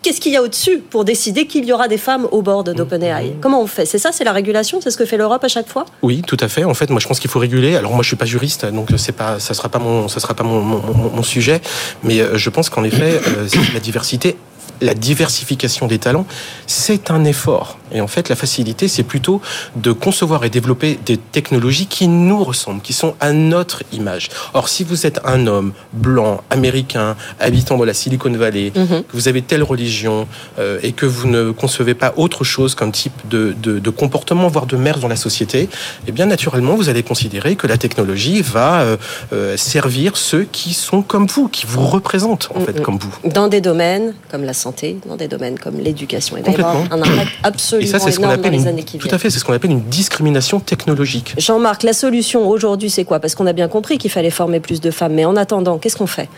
qu'est-ce 0.04 0.20
qu'il 0.20 0.32
y 0.32 0.36
a 0.36 0.42
au-dessus 0.42 0.78
pour 0.78 1.04
décider 1.04 1.46
qu'il 1.46 1.64
y 1.64 1.72
aura 1.72 1.88
des 1.88 1.96
femmes 1.96 2.28
au 2.30 2.42
bord 2.42 2.62
d'OpenAI 2.62 3.30
mmh. 3.30 3.40
Comment 3.40 3.62
on 3.62 3.66
fait? 3.66 3.86
C'est 3.86 3.98
ça, 3.98 4.12
c'est 4.12 4.22
la 4.22 4.32
régulation? 4.32 4.80
C'est 4.82 4.90
ce 4.90 4.98
que 4.98 5.06
fait 5.06 5.16
l'Europe 5.16 5.42
à 5.42 5.48
chaque 5.48 5.68
fois? 5.68 5.86
Oui, 6.02 6.22
tout 6.26 6.36
à 6.40 6.48
fait. 6.48 6.64
En 6.64 6.74
fait, 6.74 6.90
moi, 6.90 7.00
je 7.00 7.08
pense 7.08 7.18
qu'il 7.18 7.30
faut 7.30 7.38
réguler. 7.38 7.74
Alors, 7.74 7.92
moi, 7.92 8.02
je 8.02 8.08
suis 8.08 8.16
pas 8.16 8.26
juriste, 8.26 8.66
donc 8.66 8.90
c'est 8.98 9.12
pas, 9.12 9.40
ça 9.40 9.54
sera 9.54 9.70
pas 9.70 9.78
mon, 9.78 10.08
ça 10.08 10.20
sera 10.20 10.34
pas 10.34 10.44
mon, 10.44 10.60
mon, 10.60 11.22
sujet. 11.22 11.62
Mais 12.02 12.20
euh, 12.20 12.36
je 12.36 12.50
pense 12.50 12.68
qu'en 12.68 12.84
effet, 12.84 13.18
euh, 13.26 13.48
la 13.72 13.80
diversité 13.80 14.36
la 14.80 14.94
diversification 14.94 15.86
des 15.86 15.98
talents, 15.98 16.26
c'est 16.66 17.10
un 17.10 17.24
effort. 17.24 17.78
Et 17.92 18.00
en 18.00 18.06
fait, 18.06 18.28
la 18.28 18.36
facilité, 18.36 18.88
c'est 18.88 19.02
plutôt 19.04 19.40
de 19.76 19.92
concevoir 19.92 20.44
et 20.44 20.50
développer 20.50 20.98
des 21.06 21.16
technologies 21.16 21.86
qui 21.86 22.08
nous 22.08 22.42
ressemblent, 22.42 22.82
qui 22.82 22.92
sont 22.92 23.14
à 23.20 23.32
notre 23.32 23.82
image. 23.92 24.30
Or, 24.52 24.68
si 24.68 24.84
vous 24.84 25.06
êtes 25.06 25.20
un 25.24 25.46
homme 25.46 25.72
blanc, 25.92 26.42
américain, 26.50 27.16
habitant 27.40 27.76
dans 27.76 27.84
la 27.84 27.94
Silicon 27.94 28.32
Valley, 28.32 28.72
mhm. 28.74 29.04
que 29.04 29.12
vous 29.12 29.28
avez 29.28 29.42
telle 29.42 29.62
religion 29.62 30.26
euh, 30.58 30.78
et 30.82 30.92
que 30.92 31.06
vous 31.06 31.28
ne 31.28 31.52
concevez 31.52 31.94
pas 31.94 32.12
autre 32.16 32.42
chose 32.42 32.74
comme 32.74 32.90
type 32.92 33.12
de, 33.28 33.54
comportement, 33.90 34.48
voire 34.48 34.66
de 34.66 34.76
mère 34.76 34.98
dans 34.98 35.08
la 35.08 35.16
société, 35.16 35.68
eh 36.06 36.12
bien, 36.12 36.26
naturellement, 36.26 36.74
vous 36.74 36.88
allez 36.88 37.02
considérer 37.02 37.54
que 37.54 37.66
la 37.66 37.76
technologie 37.76 38.42
va 38.42 38.80
euh, 38.80 38.96
euh, 39.32 39.56
servir 39.56 40.16
ceux 40.16 40.44
qui 40.44 40.74
sont 40.74 41.02
comme 41.02 41.26
vous, 41.26 41.48
qui 41.48 41.64
vous 41.66 41.86
représentent, 41.86 42.48
en 42.54 42.60
fait, 42.60 42.82
comme 42.82 42.98
vous. 42.98 43.14
Dans 43.30 43.48
des 43.48 43.60
domaines 43.60 44.14
comme 44.30 44.44
la 44.44 44.54
santé, 44.64 44.96
dans 45.06 45.16
des 45.16 45.28
domaines 45.28 45.58
comme 45.58 45.78
l'éducation. 45.78 46.36
Il 46.38 46.42
va 46.44 46.52
y 46.52 46.54
avoir 46.54 46.76
un 46.90 47.00
impact 47.02 47.30
absolument 47.42 47.86
Et 47.88 47.90
ça, 47.90 47.98
c'est 47.98 48.10
ce 48.10 48.16
qu'on 48.16 48.22
énorme 48.24 48.36
dans 48.36 48.40
appelle 48.42 48.52
les 48.58 48.62
une- 48.62 48.68
années 48.68 48.82
qui 48.82 48.98
Tout 48.98 49.04
viennent. 49.04 49.14
à 49.14 49.18
fait, 49.18 49.30
c'est 49.30 49.38
ce 49.38 49.44
qu'on 49.44 49.52
appelle 49.52 49.70
une 49.70 49.82
discrimination 49.82 50.58
technologique. 50.60 51.34
Jean-Marc, 51.38 51.82
la 51.82 51.92
solution 51.92 52.48
aujourd'hui, 52.48 52.90
c'est 52.90 53.04
quoi? 53.04 53.20
Parce 53.20 53.34
qu'on 53.34 53.46
a 53.46 53.52
bien 53.52 53.68
compris 53.68 53.98
qu'il 53.98 54.10
fallait 54.10 54.30
former 54.30 54.60
plus 54.60 54.80
de 54.80 54.90
femmes, 54.90 55.12
mais 55.14 55.24
en 55.24 55.36
attendant, 55.36 55.78
qu'est-ce 55.78 55.96
qu'on 55.96 56.06
fait? 56.06 56.28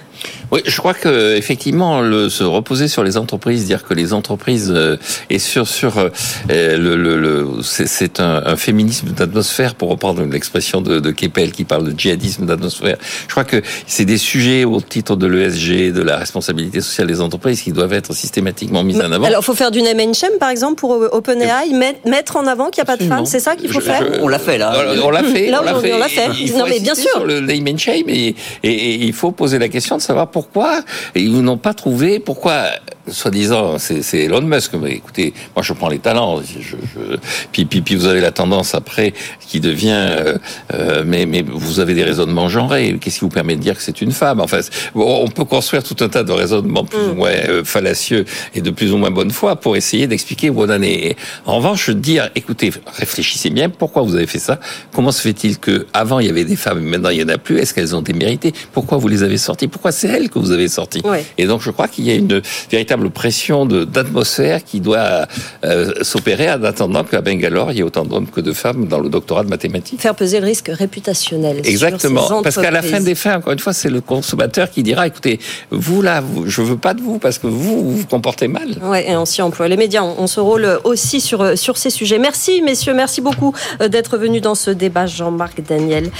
Oui, 0.51 0.61
je 0.66 0.77
crois 0.79 0.95
que 0.95 1.37
effectivement, 1.37 2.01
le, 2.01 2.29
se 2.29 2.43
reposer 2.45 2.89
sur 2.89 3.05
les 3.05 3.16
entreprises, 3.16 3.64
dire 3.66 3.85
que 3.85 3.95
les 3.95 4.12
entreprises 4.12 4.72
euh, 4.74 4.97
et 5.31 5.39
sur 5.39 5.66
sur 5.68 5.99
euh, 5.99 6.09
le, 6.49 6.97
le, 6.97 7.18
le- 7.20 7.62
c'est- 7.62 7.87
c'est 7.87 8.20
un, 8.20 8.43
un 8.45 8.57
féminisme 8.57 9.09
d'atmosphère 9.11 9.74
pour 9.74 9.89
reprendre 9.91 10.22
l'expression 10.24 10.81
de, 10.81 11.01
de 11.01 11.11
Keppel 11.11 11.53
qui 11.53 11.64
parle 11.64 11.93
de 11.93 11.99
djihadisme 11.99 12.47
d'atmosphère. 12.47 12.97
Je 13.29 13.31
crois 13.33 13.45
que 13.45 13.62
c'est 13.87 14.05
des 14.05 14.18
sujets 14.18 14.64
au 14.64 14.81
titre 14.81 15.16
de 15.16 15.27
l'ESG, 15.27 15.93
de 15.93 16.03
la 16.03 16.16
responsabilité 16.16 16.81
sociale 16.81 17.07
des 17.07 17.20
entreprises 17.20 17.61
qui 17.62 17.72
doivent 17.72 17.93
être 17.93 18.11
systématiquement 18.17 18.83
mis 18.83 18.97
en 19.01 19.12
avant. 19.12 19.27
Alors, 19.27 19.41
il 19.43 19.45
faut 19.45 19.55
faire 19.55 19.71
du 19.71 19.83
name 19.83 20.01
and 20.01 20.14
shame, 20.14 20.39
par 20.41 20.51
exemple, 20.51 20.75
pour 20.77 20.95
euh, 20.95 21.09
OpenAI, 21.12 21.71
met- 21.73 22.01
mettre 22.05 22.37
en 22.37 22.47
avant 22.47 22.71
qu'il 22.71 22.83
n'y 22.83 22.89
a 22.91 22.97
pas 22.97 22.97
de 22.97 23.09
femmes, 23.09 23.27
c'est 23.27 23.41
ça 23.41 23.55
qu'il 23.57 23.69
faut 23.71 23.81
Je- 23.81 23.85
faire 23.85 24.03
je- 24.14 24.21
On 24.21 24.29
l'a 24.29 24.39
fait 24.39 24.59
là. 24.59 24.73
On 25.05 25.11
l'a 25.11 25.23
fait. 25.23 25.47
Là, 25.49 25.61
on 25.62 25.69
on 25.69 25.99
l'a 25.99 26.09
fait. 26.09 26.29
Il 26.41 26.51
faut 26.51 26.59
Non, 26.59 26.64
mais 26.69 26.81
bien 26.81 26.95
sûr. 26.95 27.11
Sur 27.11 27.25
le 27.25 27.41
name 27.41 27.67
and 27.73 27.79
shame 27.79 28.09
et, 28.09 28.35
et- 28.62 28.71
et 28.71 28.95
il 29.05 29.12
faut 29.12 29.31
poser 29.31 29.59
la 29.59 29.69
question 29.69 29.97
de 29.97 30.03
savoir 30.03 30.29
pourquoi 30.31 30.81
ils 31.14 31.41
n'ont 31.43 31.59
pas 31.59 31.75
trouvé, 31.75 32.19
pourquoi, 32.19 32.64
soi-disant, 33.09 33.77
c'est 33.79 34.19
Elon 34.19 34.41
Musk. 34.43 34.73
Mais 34.75 34.93
écoutez, 34.93 35.33
moi 35.55 35.63
je 35.63 35.73
prends 35.73 35.89
les 35.89 35.99
talents. 35.99 36.41
Je, 36.43 36.61
je- 36.61 37.17
puis, 37.53 37.65
puis, 37.65 37.81
puis 37.81 37.95
vous 37.95 38.07
avez 38.07 38.21
la 38.21 38.31
tendance 38.33 38.75
après 38.75 39.13
qui 39.47 39.61
devient, 39.61 39.91
euh, 39.97 40.39
euh, 40.75 41.05
mais, 41.07 41.27
mais 41.27 41.43
vous 41.47 41.81
avez 41.81 41.95
des 41.95 42.03
raisonnements 42.05 42.49
genrés. 42.49 42.97
Qu'est-ce 43.01 43.17
qui 43.19 43.25
vous 43.25 43.29
permet 43.31 43.57
de 43.57 43.61
dire 43.61 43.77
que 43.77 43.83
c'est 43.83 44.01
une 44.01 44.13
femme? 44.13 44.41
Enfin, 44.41 44.61
c'est- 44.63 44.73
bon, 44.95 45.23
on 45.25 45.29
peut 45.29 45.45
construire 45.45 45.83
tout 45.83 45.97
un 46.05 46.09
tas 46.09 46.23
de 46.25 46.33
raisonnements 46.33 46.85
plus 46.85 46.99
Mm. 46.99 47.11
ou 47.11 47.15
moins 47.15 47.31
euh, 47.31 47.65
fallacieux 47.65 48.25
et 48.55 48.61
de 48.61 48.71
plus 48.71 48.93
ou 48.93 48.97
moins 48.97 49.11
bonne 49.11 49.31
foi 49.31 49.57
pour 49.57 49.77
essayer 49.77 50.07
d'expliquer 50.07 50.51
où 50.51 50.61
on 50.63 50.71
en 50.71 50.83
est. 50.83 51.17
En 51.47 51.57
revanche, 51.57 51.91
dire, 51.91 52.31
écoutez, 52.35 52.73
réfléchissez 52.97 53.51
bien, 53.51 53.69
pourquoi 53.71 54.03
vous 54.03 54.15
avez 54.17 54.27
fait 54.27 54.39
ça? 54.39 54.59
Comment 54.93 55.13
se 55.13 55.21
fait-il 55.21 55.59
que 55.59 55.87
avant 55.93 56.19
il 56.19 56.27
y 56.27 56.31
avait 56.31 56.45
des 56.45 56.57
femmes, 56.57 56.79
et 56.79 56.91
maintenant 56.91 57.11
il 57.11 57.21
y 57.21 57.23
en 57.23 57.29
a 57.29 57.39
plus? 57.39 57.59
Est-ce 57.59 57.73
qu'elles 57.75 57.95
ont 57.95 58.03
démérité? 58.03 58.53
Pourquoi 58.73 58.99
vous 58.99 59.09
les 59.09 59.23
avez 59.23 59.37
sorties? 59.39 59.69
Pourquoi 59.69 59.93
c'est 59.93 60.09
elles 60.09 60.29
que 60.31 60.39
vous 60.39 60.51
avez 60.53 60.69
sorties? 60.69 61.03
Ouais. 61.05 61.25
Et 61.39 61.47
donc 61.47 61.61
je 61.63 61.71
crois 61.71 61.89
qu'il 61.89 62.05
y 62.05 62.11
a 62.11 62.15
une 62.15 62.41
véritable 62.71 62.95
pression 63.11 63.66
de- 63.66 63.84
d'atmosphère 63.84 64.64
qui 64.64 64.80
doit 64.80 65.26
euh, 65.64 65.92
s'opérer 66.03 66.51
en 66.51 66.62
attendant 66.64 67.05
qu'à 67.05 67.20
Bangalore 67.20 67.72
il 67.72 67.76
y 67.78 67.80
ait 67.80 67.84
autant 67.84 68.05
d'hommes 68.05 68.26
que 68.28 68.40
de 68.40 68.53
femmes 68.53 68.86
dans 68.86 68.99
le 68.99 69.09
doctorat 69.09 69.44
de 69.44 69.49
mathématiques. 69.49 70.01
Faire 70.01 70.14
peser 70.14 70.40
le 70.40 70.47
risque 70.47 70.70
réputationnel. 70.72 71.57
sur 71.62 71.66
Exactement. 71.66 72.26
ces 72.38 72.42
Parce 72.42 72.57
qu'à 72.57 72.70
la 72.70 72.82
fin 72.82 73.01
des 73.01 73.14
fins, 73.14 73.36
encore 73.38 73.53
une 73.53 73.59
fois, 73.59 73.72
c'est 73.72 73.90
le 73.90 74.01
consommateur 74.01 74.70
qui 74.70 74.82
dira 74.82 75.07
écoutez, 75.07 75.38
vous 75.70 76.03
là, 76.03 76.20
vous, 76.20 76.47
je 76.49 76.62
veux 76.62 76.76
pas 76.76 76.94
de 76.94 77.01
vous 77.01 77.18
parce 77.18 77.38
que 77.38 77.47
vous 77.47 77.82
vous, 77.82 77.97
vous 77.99 78.07
comportez 78.07 78.49
mal. 78.49 78.68
Ouais, 78.82 79.11
et 79.11 79.16
on 79.16 79.24
s'y 79.24 79.42
emploie. 79.42 79.68
Les 79.68 79.76
médias 79.76 80.03
ont 80.03 80.26
ce 80.26 80.40
rôle 80.40 80.78
aussi 80.84 81.20
sur, 81.20 81.40
euh, 81.42 81.57
sur 81.57 81.76
ces 81.76 81.90
sujets. 81.90 82.18
Merci, 82.18 82.62
messieurs. 82.62 82.94
Merci 82.94 83.20
beaucoup 83.20 83.53
euh, 83.80 83.88
d'être 83.88 84.16
venus 84.18 84.42
dans 84.42 84.55
ce 84.55 84.70
débat. 84.70 85.07
Jean-Marc 85.07 85.61
Daniel, 85.66 86.11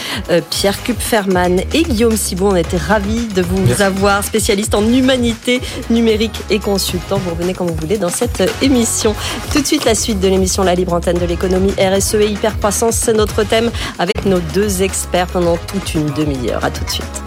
Pierre 0.51 0.83
Kupferman 0.83 1.61
et 1.75 1.83
Guillaume 1.83 2.17
Cibon. 2.17 2.51
On 2.53 2.57
était 2.57 2.77
ravis 2.77 3.27
de 3.35 3.43
vous 3.43 3.59
Merci. 3.67 3.83
avoir, 3.83 4.23
spécialiste 4.25 4.75
en 4.75 4.87
humanité 4.87 5.61
numérique 5.91 6.41
et 6.51 6.59
Vous 6.67 7.31
revenez 7.31 7.55
quand 7.55 7.65
vous 7.65 7.77
voulez 7.77 7.97
dans 7.97 8.09
cette 8.09 8.43
émission. 8.61 9.15
Tout 9.53 9.61
de 9.61 9.67
suite, 9.67 9.85
la 9.85 9.95
suite 9.95 10.19
de 10.19 10.27
l'émission 10.27 10.65
La 10.65 10.75
Libre 10.75 10.95
Antenne 10.95 11.17
de 11.17 11.25
l'économie 11.25 11.73
RSE 11.79 12.15
et 12.15 12.27
hypercroissance. 12.27 12.97
C'est 12.97 13.13
notre 13.13 13.45
thème 13.45 13.71
avec 14.01 14.25
nos 14.27 14.41
deux 14.41 14.83
experts 14.83 15.29
pendant 15.29 15.57
toute 15.57 15.95
une 15.95 16.07
demi-heure. 16.07 16.65
À 16.65 16.71
tout 16.73 16.85
de 16.85 16.91
suite. 16.91 17.23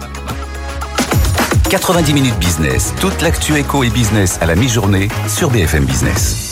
90 1.70 2.12
minutes 2.12 2.38
business, 2.38 2.92
toute 3.00 3.22
l'actu 3.22 3.56
éco 3.56 3.82
et 3.82 3.90
business 3.90 4.38
à 4.42 4.46
la 4.46 4.56
mi-journée 4.56 5.08
sur 5.26 5.50
BFM 5.50 5.84
Business. 5.84 6.50